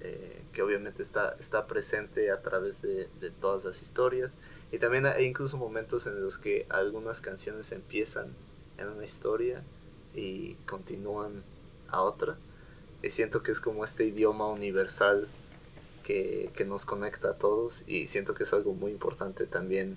Eh, 0.00 0.42
que 0.52 0.60
obviamente 0.60 1.02
está, 1.02 1.34
está 1.38 1.66
presente 1.66 2.30
a 2.30 2.42
través 2.42 2.82
de, 2.82 3.08
de, 3.20 3.30
todas 3.30 3.64
las 3.64 3.80
historias. 3.80 4.36
Y 4.72 4.78
también 4.78 5.06
hay 5.06 5.24
incluso 5.24 5.56
momentos 5.56 6.06
en 6.06 6.20
los 6.20 6.36
que 6.36 6.66
algunas 6.68 7.20
canciones 7.20 7.72
empiezan 7.72 8.26
en 8.76 8.88
una 8.88 9.04
historia 9.04 9.62
y 10.12 10.54
continúan 10.66 11.42
a 11.88 12.02
otra. 12.02 12.36
Y 13.02 13.10
siento 13.10 13.42
que 13.42 13.52
es 13.52 13.60
como 13.60 13.84
este 13.84 14.04
idioma 14.04 14.46
universal 14.48 15.28
que, 16.04 16.64
nos 16.66 16.84
conecta 16.84 17.30
a 17.30 17.34
todos 17.34 17.82
y 17.86 18.06
siento 18.06 18.34
que 18.34 18.44
es 18.44 18.52
algo 18.52 18.74
muy 18.74 18.92
importante 18.92 19.46
también 19.46 19.96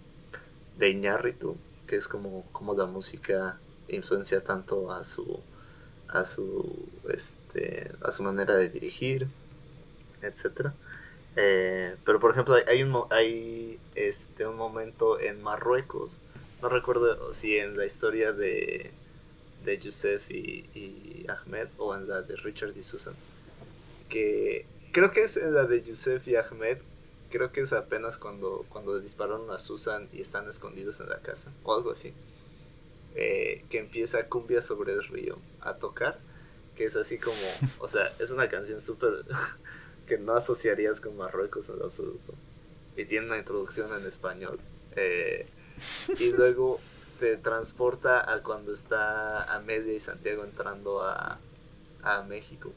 de 0.78 0.90
Iñárritu, 0.90 1.56
que 1.86 1.96
es 1.96 2.08
como, 2.08 2.46
como 2.52 2.74
la 2.74 2.86
música 2.86 3.60
influencia 3.88 4.44
tanto 4.44 4.92
a 4.92 5.04
su 5.04 5.40
a 6.10 6.24
su 6.24 6.88
este 7.10 7.92
a 8.02 8.12
su 8.12 8.24
manera 8.24 8.56
de 8.56 8.70
dirigir 8.70 9.28
etcétera. 10.22 10.74
Eh, 11.36 11.96
pero 12.06 12.20
por 12.20 12.32
ejemplo 12.32 12.56
hay 12.68 12.84
un 12.84 13.04
hay 13.12 13.80
este 13.96 14.48
un 14.48 14.56
momento 14.58 15.20
en 15.20 15.42
Marruecos, 15.42 16.20
no 16.62 16.70
recuerdo 16.70 17.34
si 17.34 17.58
en 17.58 17.78
la 17.78 17.86
historia 17.86 18.34
de 18.34 18.92
de 19.66 19.78
Youssef 19.80 20.32
y, 20.32 21.26
Ahmed 21.28 21.68
o 21.78 21.94
en 21.96 22.08
la 22.08 22.22
de 22.22 22.38
Richard 22.38 22.76
y 22.78 22.84
Susan, 22.84 23.14
que 24.10 24.66
creo 24.98 25.11
que 25.11 25.22
es 25.22 25.38
en 25.38 25.53
la 25.53 25.65
de 25.65 25.84
Youssef 25.84 26.28
y 26.28 26.38
Ahmed, 26.38 26.80
creo 27.30 27.52
que 27.52 27.61
es 27.61 27.72
apenas 27.72 28.18
cuando 28.18 28.65
cuando 28.68 28.99
dispararon 28.99 29.52
a 29.52 29.60
Susan 29.60 30.10
y 30.11 30.22
están 30.22 30.49
escondidos 30.49 30.99
en 31.02 31.10
la 31.10 31.19
casa 31.19 31.52
o 31.61 31.76
algo 31.76 31.91
así. 31.91 32.15
Eh, 33.14 33.64
que 33.69 33.78
empieza 33.78 34.28
Cumbia 34.28 34.64
sobre 34.64 34.94
el 34.94 35.03
río 35.03 35.38
a 35.61 35.76
tocar, 35.76 36.18
que 36.76 36.86
es 36.86 36.95
así 36.95 37.19
como, 37.19 37.38
o 37.80 37.88
sea, 37.88 38.11
es 38.18 38.32
una 38.32 38.49
canción 38.49 38.82
súper 38.82 39.24
que 40.07 40.18
no 40.18 40.34
asociarías 40.34 40.99
con 40.99 41.15
Marruecos 41.15 41.69
en 41.69 41.78
lo 41.78 41.86
absoluto. 41.86 42.34
Y 42.95 43.06
tiene 43.06 43.28
una 43.28 43.38
introducción 43.38 43.94
en 43.94 44.03
español. 44.03 44.60
Eh, 44.95 45.45
y 46.18 46.32
luego 46.36 46.80
te 47.19 47.38
transporta 47.38 48.34
a 48.34 48.41
cuando 48.41 48.74
está 48.74 49.44
Amelia 49.53 49.94
y 49.94 49.99
Santiago 49.99 50.44
entrando 50.44 51.03
a, 51.03 51.38
a 52.02 52.24
México. 52.24 52.74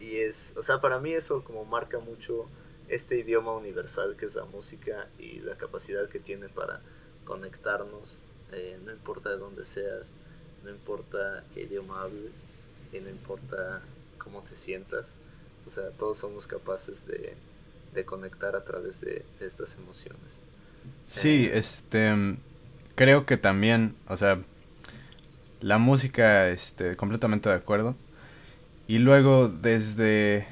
Y 0.00 0.16
es, 0.18 0.52
o 0.56 0.62
sea, 0.62 0.80
para 0.80 0.98
mí 0.98 1.12
eso 1.12 1.42
como 1.42 1.64
marca 1.64 1.98
mucho 1.98 2.48
este 2.88 3.18
idioma 3.18 3.52
universal 3.52 4.16
que 4.16 4.26
es 4.26 4.34
la 4.34 4.44
música 4.44 5.08
y 5.18 5.40
la 5.40 5.56
capacidad 5.56 6.08
que 6.08 6.20
tiene 6.20 6.48
para 6.48 6.80
conectarnos, 7.24 8.22
eh, 8.52 8.78
no 8.84 8.92
importa 8.92 9.30
de 9.30 9.36
dónde 9.36 9.64
seas, 9.64 10.10
no 10.64 10.70
importa 10.70 11.44
qué 11.54 11.62
idioma 11.62 12.02
hables 12.02 12.46
y 12.92 13.00
no 13.00 13.10
importa 13.10 13.82
cómo 14.16 14.42
te 14.42 14.56
sientas, 14.56 15.12
o 15.66 15.70
sea, 15.70 15.90
todos 15.90 16.18
somos 16.18 16.46
capaces 16.46 17.04
de, 17.06 17.36
conectar 18.06 18.54
a 18.54 18.64
través 18.64 19.00
de, 19.00 19.24
estas 19.40 19.74
emociones. 19.74 20.38
Sí, 21.08 21.46
eh, 21.46 21.58
este, 21.58 22.36
creo 22.94 23.26
que 23.26 23.36
también, 23.36 23.96
o 24.06 24.16
sea, 24.16 24.40
la 25.60 25.78
música, 25.78 26.48
este, 26.48 26.94
completamente 26.94 27.48
de 27.48 27.56
acuerdo. 27.56 27.96
Y 28.88 29.00
luego 29.00 29.48
desde, 29.48 30.46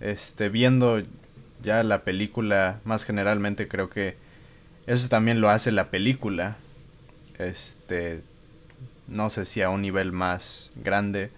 este, 0.00 0.50
viendo 0.50 1.02
ya 1.62 1.82
la 1.82 2.02
película, 2.02 2.78
más 2.84 3.04
generalmente 3.04 3.68
creo 3.68 3.88
que 3.88 4.16
eso 4.86 5.08
también 5.08 5.40
lo 5.40 5.48
hace 5.48 5.72
la 5.72 5.88
película. 5.88 6.58
Este, 7.38 8.20
no 9.06 9.30
sé 9.30 9.46
si 9.46 9.62
a 9.62 9.70
un 9.70 9.80
nivel 9.80 10.12
más 10.12 10.72
grande, 10.76 11.30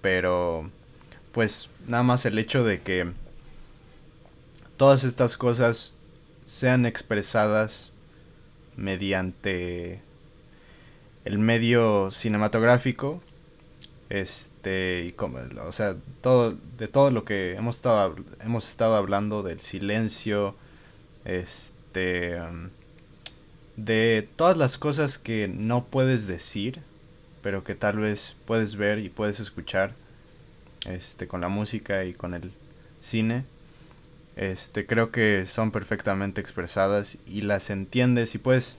pero 0.00 0.70
pues 1.32 1.68
nada 1.86 2.02
más 2.02 2.24
el 2.24 2.38
hecho 2.38 2.64
de 2.64 2.80
que 2.80 3.12
todas 4.78 5.04
estas 5.04 5.36
cosas 5.36 5.94
sean 6.46 6.86
expresadas 6.86 7.92
mediante 8.78 10.00
el 11.26 11.38
medio 11.38 12.10
cinematográfico 12.12 13.20
este 14.10 15.04
y 15.06 15.12
como 15.12 15.38
o 15.62 15.72
sea 15.72 15.96
todo 16.22 16.56
de 16.78 16.88
todo 16.88 17.10
lo 17.10 17.24
que 17.24 17.54
hemos 17.56 17.76
estado 17.76 18.16
hemos 18.40 18.68
estado 18.68 18.96
hablando 18.96 19.42
del 19.42 19.60
silencio 19.60 20.54
este 21.24 22.38
de 23.76 24.28
todas 24.36 24.56
las 24.56 24.78
cosas 24.78 25.18
que 25.18 25.46
no 25.46 25.84
puedes 25.84 26.26
decir 26.26 26.80
pero 27.42 27.64
que 27.64 27.74
tal 27.74 27.98
vez 27.98 28.36
puedes 28.46 28.76
ver 28.76 28.98
y 28.98 29.08
puedes 29.08 29.40
escuchar 29.40 29.94
este, 30.86 31.26
con 31.26 31.40
la 31.40 31.48
música 31.48 32.04
y 32.04 32.14
con 32.14 32.34
el 32.34 32.52
cine, 33.02 33.44
este, 34.36 34.86
creo 34.86 35.10
que 35.10 35.44
son 35.46 35.70
perfectamente 35.70 36.40
expresadas 36.40 37.18
y 37.26 37.42
las 37.42 37.70
entiendes 37.70 38.34
y 38.34 38.38
puedes 38.38 38.78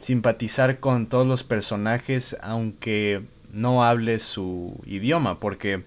simpatizar 0.00 0.80
con 0.80 1.06
todos 1.06 1.26
los 1.26 1.42
personajes 1.42 2.36
aunque 2.42 3.22
no 3.54 3.84
hables 3.84 4.22
su 4.22 4.80
idioma, 4.86 5.40
porque 5.40 5.82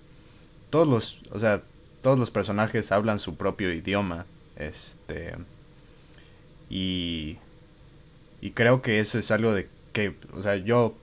todos 0.70 0.88
los, 0.88 1.20
o 1.32 1.40
sea, 1.40 1.62
todos 2.02 2.18
los 2.18 2.32
personajes 2.32 2.92
hablan 2.92 3.20
su 3.20 3.36
propio 3.36 3.72
idioma, 3.72 4.26
este, 4.58 5.36
y, 6.70 7.38
y 8.42 8.52
creo 8.52 8.82
que 8.82 9.00
eso 9.00 9.20
es 9.20 9.32
algo 9.32 9.54
de 9.54 9.68
que, 9.94 10.16
o 10.34 10.42
sea, 10.42 10.56
yo 10.56 10.96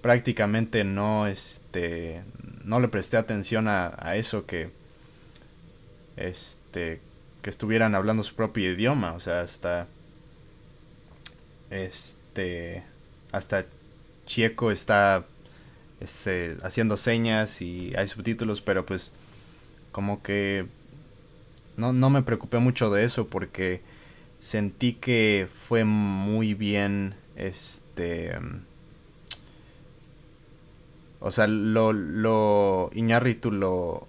prácticamente 0.00 0.84
no, 0.84 1.26
este, 1.26 2.22
no 2.68 2.80
le 2.80 2.88
presté 2.88 3.16
atención 3.16 3.66
a, 3.66 4.16
eso 4.16 4.46
que 4.46 4.70
este 6.16 7.00
que 7.42 7.50
estuvieran 7.50 7.94
hablando 7.94 8.22
su 8.22 8.34
propio 8.34 8.72
idioma 8.72 9.12
o 9.12 9.20
sea 9.20 9.40
hasta 9.40 9.86
este 11.70 12.82
hasta 13.32 13.64
Chieco 14.26 14.70
está 14.70 15.24
este, 16.00 16.56
haciendo 16.62 16.96
señas 16.96 17.60
y 17.62 17.94
hay 17.96 18.06
subtítulos 18.06 18.60
pero 18.60 18.86
pues 18.86 19.14
como 19.92 20.22
que 20.22 20.66
no, 21.76 21.92
no 21.92 22.10
me 22.10 22.22
preocupé 22.22 22.58
mucho 22.58 22.90
de 22.90 23.04
eso 23.04 23.26
porque 23.26 23.80
sentí 24.38 24.94
que 24.94 25.48
fue 25.52 25.84
muy 25.84 26.54
bien 26.54 27.14
este 27.36 28.32
o 31.20 31.30
sea, 31.30 31.46
lo, 31.46 31.92
lo 31.92 32.90
Iñárritu 32.94 33.50
lo, 33.50 34.06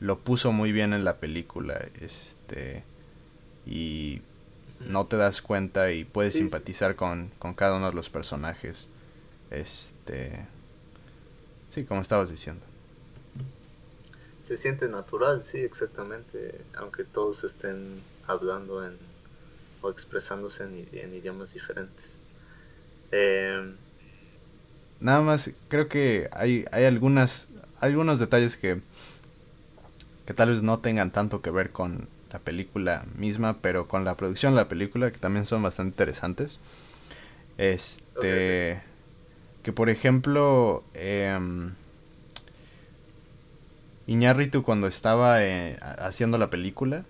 lo 0.00 0.18
puso 0.18 0.52
muy 0.52 0.72
bien 0.72 0.92
en 0.92 1.04
la 1.04 1.16
película, 1.16 1.80
este, 2.00 2.82
y 3.66 4.20
no 4.80 5.06
te 5.06 5.16
das 5.16 5.40
cuenta 5.40 5.92
y 5.92 6.04
puedes 6.04 6.34
simpatizar 6.34 6.96
con, 6.96 7.30
con, 7.38 7.54
cada 7.54 7.76
uno 7.76 7.88
de 7.88 7.94
los 7.94 8.10
personajes. 8.10 8.88
Este... 9.50 10.40
Sí, 11.72 11.84
como 11.84 12.02
estabas 12.02 12.28
diciendo. 12.28 12.60
Se 14.44 14.58
siente 14.58 14.88
natural, 14.88 15.42
sí, 15.42 15.58
exactamente, 15.58 16.60
aunque 16.76 17.04
todos 17.04 17.44
estén 17.44 18.02
hablando 18.26 18.84
en, 18.86 18.98
o 19.80 19.88
expresándose 19.88 20.64
en, 20.64 21.14
idiomas 21.14 21.54
diferentes. 21.54 22.18
Em, 23.10 23.74
Nada 25.00 25.22
más, 25.22 25.50
creo 25.68 25.88
que 25.88 26.28
hay, 26.32 26.66
hay 26.72 26.84
algunas, 26.84 27.48
algunos 27.80 28.18
detalles 28.18 28.58
que, 28.58 28.82
que 30.26 30.34
tal 30.34 30.50
vez 30.50 30.62
no 30.62 30.78
tengan 30.80 31.10
tanto 31.10 31.40
que 31.40 31.50
ver 31.50 31.70
con 31.70 32.06
la 32.30 32.38
película 32.38 33.06
misma, 33.16 33.62
pero 33.62 33.88
con 33.88 34.04
la 34.04 34.16
producción 34.18 34.52
de 34.52 34.60
la 34.60 34.68
película, 34.68 35.10
que 35.10 35.18
también 35.18 35.46
son 35.46 35.62
bastante 35.62 35.92
interesantes. 35.92 36.58
Este. 37.56 38.91
Que 39.62 39.72
por 39.72 39.90
ejemplo. 39.90 40.84
Eh, 40.94 41.38
Iñárritu 44.06 44.64
cuando 44.64 44.88
estaba 44.88 45.44
eh, 45.44 45.78
haciendo 45.80 46.38
la 46.38 46.50
película. 46.50 47.04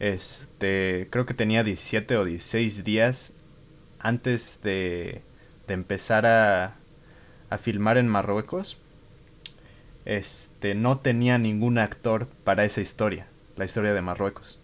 Este. 0.00 1.08
Creo 1.10 1.26
que 1.26 1.34
tenía 1.34 1.64
17 1.64 2.16
o 2.16 2.24
16 2.24 2.84
días. 2.84 3.32
Antes 3.98 4.60
de. 4.62 5.22
de 5.68 5.74
empezar 5.74 6.26
a. 6.26 6.74
a 7.50 7.58
filmar 7.58 7.98
en 7.98 8.08
Marruecos. 8.08 8.78
Este. 10.04 10.74
No 10.74 10.98
tenía 10.98 11.38
ningún 11.38 11.78
actor 11.78 12.26
para 12.44 12.64
esa 12.64 12.80
historia. 12.80 13.26
La 13.56 13.64
historia 13.64 13.94
de 13.94 14.02
Marruecos. 14.02 14.58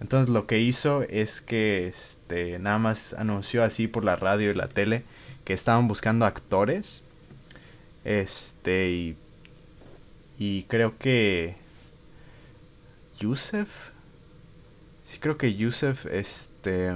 Entonces 0.00 0.28
lo 0.32 0.46
que 0.46 0.60
hizo 0.60 1.02
es 1.02 1.40
que 1.40 1.88
este, 1.88 2.58
nada 2.58 2.78
más 2.78 3.14
anunció 3.14 3.64
así 3.64 3.88
por 3.88 4.04
la 4.04 4.16
radio 4.16 4.50
y 4.50 4.54
la 4.54 4.68
tele 4.68 5.02
que 5.48 5.54
estaban 5.54 5.88
buscando 5.88 6.26
actores. 6.26 7.02
Este 8.04 9.16
y, 10.38 10.62
creo 10.64 10.98
que 10.98 11.56
Yusef 13.18 13.92
Sí 15.06 15.18
creo 15.18 15.38
que 15.38 15.54
Yusef 15.54 16.04
este 16.04 16.92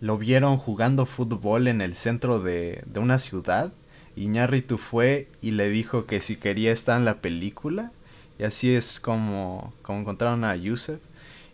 lo 0.00 0.18
vieron 0.18 0.56
jugando 0.56 1.04
fútbol 1.04 1.66
en 1.66 1.80
el 1.80 1.96
centro 1.96 2.38
de, 2.38 2.84
de 2.86 3.00
una 3.00 3.18
ciudad. 3.18 3.72
Y 4.14 4.28
Ñarritu 4.28 4.78
fue 4.78 5.26
y 5.42 5.50
le 5.50 5.68
dijo 5.68 6.06
que 6.06 6.20
si 6.20 6.36
quería 6.36 6.70
estar 6.70 6.96
en 6.96 7.04
la 7.04 7.16
película. 7.20 7.90
Y 8.38 8.44
así 8.44 8.72
es 8.72 9.00
como, 9.00 9.74
como 9.82 9.98
encontraron 9.98 10.44
a 10.44 10.54
Yusef. 10.54 11.00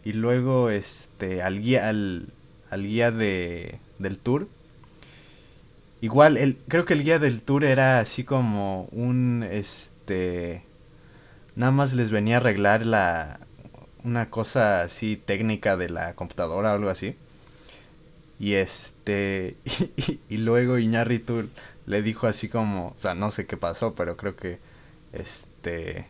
Y 0.04 0.12
luego 0.12 0.68
este 0.68 1.42
al 1.42 1.62
guía, 1.62 1.88
al, 1.88 2.30
guía 2.70 3.10
de, 3.10 3.78
del 3.98 4.18
tour. 4.18 4.48
Igual, 6.02 6.36
el, 6.36 6.58
creo 6.68 6.84
que 6.84 6.94
el 6.94 7.04
guía 7.04 7.18
del 7.18 7.42
tour 7.42 7.64
era 7.64 8.00
así 8.00 8.24
como 8.24 8.88
un 8.92 9.46
este. 9.50 10.64
Nada 11.56 11.72
más 11.72 11.94
les 11.94 12.10
venía 12.10 12.36
a 12.36 12.40
arreglar 12.40 12.84
la. 12.84 13.40
una 14.04 14.28
cosa 14.28 14.82
así 14.82 15.16
técnica 15.16 15.76
de 15.76 15.88
la 15.88 16.14
computadora 16.14 16.72
o 16.72 16.74
algo 16.74 16.90
así. 16.90 17.16
Y 18.38 18.54
este. 18.54 19.56
Y, 20.28 20.38
luego 20.38 20.78
Iñárritu 20.78 21.48
le 21.86 22.02
dijo 22.02 22.26
así 22.26 22.48
como. 22.48 22.88
O 22.88 22.98
sea, 22.98 23.14
no 23.14 23.30
sé 23.30 23.46
qué 23.46 23.56
pasó, 23.56 23.94
pero 23.94 24.16
creo 24.16 24.36
que. 24.36 24.58
Este 25.12 26.06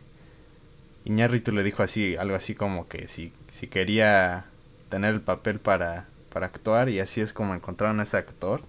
Iñárritu 1.05 1.53
le 1.53 1.63
dijo 1.65 1.83
así, 1.83 2.17
algo 2.17 2.37
así 2.37 2.55
como 2.55 2.89
que 2.89 3.09
si, 3.09 3.33
si 3.51 3.67
quería 3.67 4.47
tener 4.89 5.15
el 5.15 5.21
papel 5.21 5.59
para, 5.59 6.07
para 6.33 6.47
actuar 6.47 6.89
y 6.89 7.01
así 7.01 7.21
es 7.21 7.33
como 7.33 7.55
encontraron 7.55 8.01
a 8.01 8.05
ese 8.05 8.17
actor. 8.17 8.63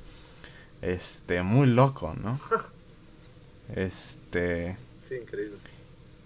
Este, 0.83 1.41
muy 1.43 1.67
loco, 1.67 2.13
¿no? 2.21 2.39
Este... 3.75 4.77
Sí, 5.01 5.15
increíble. 5.15 5.57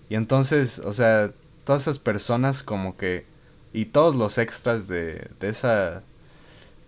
Y 0.09 0.15
entonces, 0.15 0.79
o 0.79 0.93
sea, 0.93 1.31
todas 1.63 1.83
esas 1.83 1.99
personas 1.99 2.63
como 2.63 2.97
que... 2.97 3.25
Y 3.73 3.85
todos 3.85 4.15
los 4.15 4.39
extras 4.39 4.87
de, 4.87 5.29
de 5.39 5.49
esa 5.49 6.01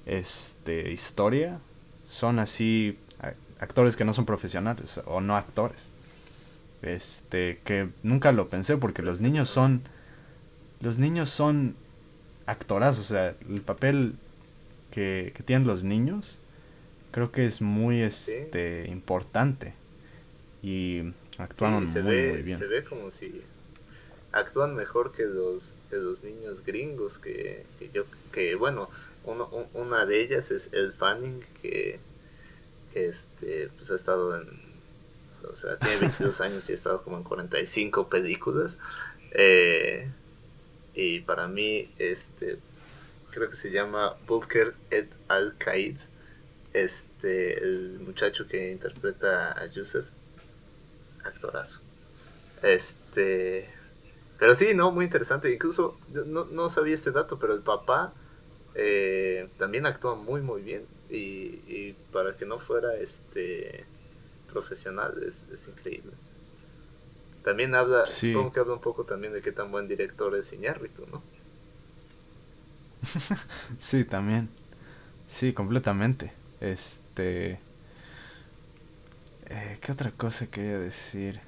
este, 0.07 0.91
historia 0.91 1.59
son 2.09 2.39
así 2.39 2.97
actores 3.59 3.95
que 3.95 4.05
no 4.05 4.13
son 4.13 4.25
profesionales 4.25 4.99
o 5.05 5.21
no 5.21 5.35
actores. 5.35 5.91
Este, 6.81 7.59
que 7.63 7.89
nunca 8.03 8.31
lo 8.31 8.47
pensé 8.47 8.77
porque 8.77 9.01
los 9.01 9.19
niños 9.19 9.49
son 9.49 9.83
los 10.79 10.97
niños 10.97 11.29
son 11.29 11.75
actoras, 12.45 12.97
o 12.99 13.03
sea, 13.03 13.35
el 13.49 13.61
papel 13.61 14.15
que, 14.91 15.33
que 15.35 15.43
tienen 15.43 15.67
los 15.67 15.83
niños 15.83 16.39
creo 17.11 17.31
que 17.31 17.45
es 17.45 17.61
muy 17.61 18.01
este 18.01 18.87
importante 18.87 19.73
y 20.61 21.13
actúan 21.37 21.83
muy, 21.85 22.01
muy 22.01 22.41
bien. 22.41 22.57
Se 22.57 22.67
ve 22.67 22.83
como 22.83 23.11
si 23.11 23.41
actúan 24.31 24.75
mejor 24.75 25.11
que 25.11 25.25
los 25.25 25.75
que 25.89 25.97
los 25.97 26.23
niños 26.23 26.63
gringos 26.63 27.17
que, 27.17 27.65
que 27.79 27.89
yo 27.89 28.05
que 28.31 28.53
bueno 28.55 28.89
uno, 29.23 29.49
una 29.73 30.05
de 30.05 30.21
ellas 30.21 30.51
es 30.51 30.69
el 30.71 30.91
Fanning 30.91 31.43
que, 31.61 31.99
que 32.93 33.07
este 33.07 33.69
pues 33.77 33.89
ha 33.89 33.95
estado 33.95 34.39
en 34.39 34.69
o 35.47 35.55
sea, 35.55 35.77
tiene 35.77 35.97
22 35.99 36.41
años 36.41 36.69
y 36.69 36.73
ha 36.73 36.75
estado 36.75 37.03
como 37.03 37.17
en 37.17 37.23
45 37.23 38.09
películas. 38.09 38.77
Eh, 39.31 40.09
y 40.93 41.19
para 41.21 41.47
mí, 41.47 41.89
este, 41.97 42.59
creo 43.31 43.49
que 43.49 43.55
se 43.55 43.71
llama 43.71 44.15
Booker 44.27 44.73
et 44.91 45.11
al-Qaid, 45.27 45.97
este, 46.73 47.63
el 47.63 47.99
muchacho 47.99 48.47
que 48.47 48.71
interpreta 48.71 49.51
a 49.51 49.65
Yusef, 49.67 50.05
actorazo. 51.23 51.81
Este, 52.61 53.69
pero 54.37 54.55
sí, 54.55 54.73
no, 54.73 54.91
muy 54.91 55.05
interesante. 55.05 55.51
Incluso 55.53 55.97
no, 56.25 56.45
no 56.45 56.69
sabía 56.69 56.95
este 56.95 57.11
dato, 57.11 57.39
pero 57.39 57.53
el 57.53 57.61
papá 57.61 58.13
eh, 58.75 59.49
también 59.57 59.85
actúa 59.85 60.15
muy, 60.15 60.41
muy 60.41 60.61
bien. 60.61 60.85
Y, 61.09 61.61
y 61.67 61.95
para 62.11 62.35
que 62.35 62.45
no 62.45 62.59
fuera 62.59 62.95
este 62.95 63.85
profesional 64.51 65.21
es, 65.25 65.45
increíble. 65.67 66.11
También 67.43 67.73
habla, 67.73 68.05
supongo 68.05 68.51
que 68.51 68.59
habla 68.59 68.73
un 68.73 68.81
poco 68.81 69.05
también 69.05 69.33
de 69.33 69.41
qué 69.41 69.51
tan 69.51 69.71
buen 69.71 69.87
director 69.87 70.35
es 70.35 70.51
Iñárritu, 70.53 71.05
¿no? 71.07 71.23
sí, 73.77 74.03
también. 74.03 74.49
Sí, 75.27 75.53
completamente. 75.53 76.33
Este... 76.61 77.59
Eh, 79.49 79.77
¿Qué 79.81 79.91
otra 79.91 80.11
cosa 80.11 80.47
quería 80.47 80.77
decir? 80.77 81.41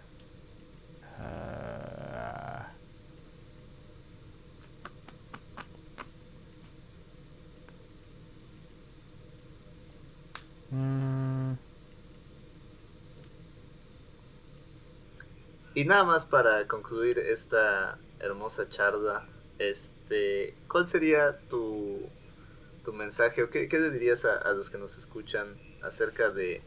Mm. 10.72 11.54
Y 15.74 15.86
nada 15.86 16.04
más 16.04 16.26
para 16.26 16.68
concluir 16.68 17.20
esta 17.20 17.98
hermosa 18.20 18.70
charla, 18.70 19.26
este, 19.58 20.54
¿cuál 20.68 20.88
sería 20.88 21.38
tu, 21.50 22.10
tu 22.84 22.94
mensaje 22.94 23.44
o 23.44 23.50
qué, 23.50 23.68
le 23.72 23.90
dirías 23.92 24.26
a, 24.26 24.52
los 24.54 24.70
que 24.70 24.78
nos 24.78 24.98
escuchan 24.98 25.56
acerca 25.82 26.30
de, 26.30 26.62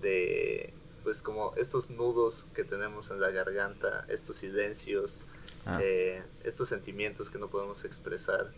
de, 0.00 0.72
pues 1.02 1.22
como 1.22 1.54
estos 1.56 1.90
nudos 1.90 2.46
que 2.54 2.64
tenemos 2.64 3.10
en 3.10 3.20
la 3.20 3.30
garganta, 3.30 4.04
estos 4.08 4.36
silencios, 4.36 5.20
ah. 5.66 5.78
eh, 5.82 6.22
estos 6.44 6.68
sentimientos 6.68 7.30
que 7.30 7.38
no 7.38 7.48
podemos 7.48 7.84
expresar, 7.84 8.50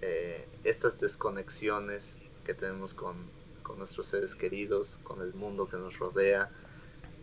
eh, 0.00 0.46
estas 0.64 1.00
desconexiones 1.00 2.16
que 2.44 2.54
tenemos 2.54 2.94
con, 2.94 3.16
con 3.62 3.78
nuestros 3.78 4.06
seres 4.06 4.34
queridos, 4.34 4.98
con 5.02 5.22
el 5.22 5.34
mundo 5.34 5.68
que 5.68 5.76
nos 5.76 5.98
rodea? 5.98 6.50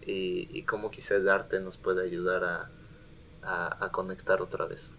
y, 0.05 0.61
cómo 0.63 0.91
quizá 0.91 1.15
el 1.15 1.29
arte 1.29 1.59
nos 1.59 1.77
puede 1.77 2.05
ayudar 2.05 2.69
a, 3.43 3.89
conectar 3.91 4.41
otra 4.41 4.65
vez. 4.65 4.89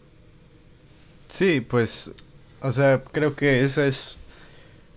Sí, 1.28 1.61
pues, 1.61 2.12
o 2.61 2.73
sea, 2.73 3.03
creo 3.05 3.37
que 3.37 3.62
esa 3.62 3.87
es, 3.87 4.16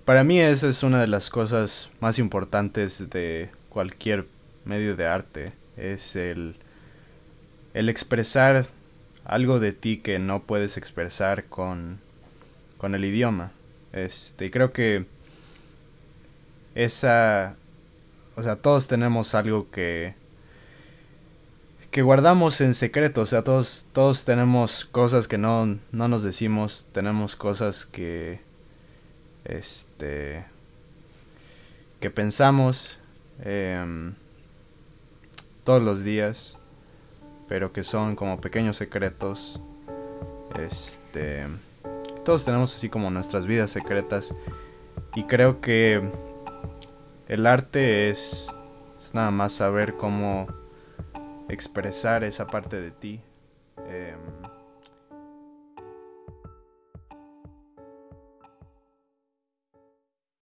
para 0.06 0.24
mí 0.24 0.40
esa 0.40 0.68
es 0.68 0.84
una 0.84 1.02
de 1.02 1.08
las 1.08 1.30
cosas 1.30 1.90
más 2.00 2.20
importantes 2.20 3.10
de 3.10 3.50
cualquier 3.70 4.26
medio 4.66 4.96
de 4.96 5.06
arte, 5.06 5.54
es 5.78 6.16
el, 6.16 6.56
el 7.74 7.90
expresar 7.90 8.66
algo 9.26 9.60
de 9.60 9.74
ti 9.74 9.98
que 9.98 10.20
no 10.20 10.42
puedes 10.42 10.78
expresar 10.78 11.46
con, 11.46 12.00
con 12.78 12.96
el 12.96 13.06
idioma. 13.06 13.52
Este, 13.94 14.46
y 14.46 14.50
creo 14.50 14.72
que 14.72 15.06
esa 16.76 17.56
o 18.40 18.42
sea, 18.42 18.56
todos 18.56 18.88
tenemos 18.88 19.36
algo 19.36 19.70
que 19.70 20.14
que 21.92 22.02
guardamos 22.02 22.62
en 22.62 22.74
secreto, 22.74 23.22
o 23.22 23.26
sea, 23.26 23.44
todos 23.44 23.88
todos 23.94 24.26
tenemos 24.26 24.86
cosas 24.86 25.28
que 25.28 25.38
no 25.38 25.78
no 25.92 26.08
nos 26.08 26.24
decimos, 26.24 26.86
tenemos 26.92 27.36
cosas 27.36 27.86
que 27.86 28.40
este 29.46 30.46
que 32.00 32.10
pensamos 32.10 33.00
em, 33.44 34.14
todos 35.64 35.84
los 35.84 36.04
días, 36.04 36.58
pero 37.48 37.74
que 37.74 37.84
son 37.84 38.16
como 38.16 38.40
pequeños 38.40 38.78
secretos. 38.78 39.60
Este, 40.60 41.46
todos 42.26 42.46
tenemos 42.46 42.76
así 42.76 42.90
como 42.90 43.10
nuestras 43.12 43.46
vidas 43.46 43.72
secretas 43.72 44.34
y 45.16 45.24
creo 45.24 45.62
que 45.62 46.02
el 47.28 47.46
arte 47.46 48.10
es, 48.10 48.48
es 49.00 49.14
nada 49.14 49.32
más 49.32 49.54
saber 49.54 49.94
cómo 49.94 50.48
expresar 51.50 52.24
esa 52.24 52.46
parte 52.46 52.80
de 52.80 52.92
ti. 52.92 53.22
Em, 53.78 54.59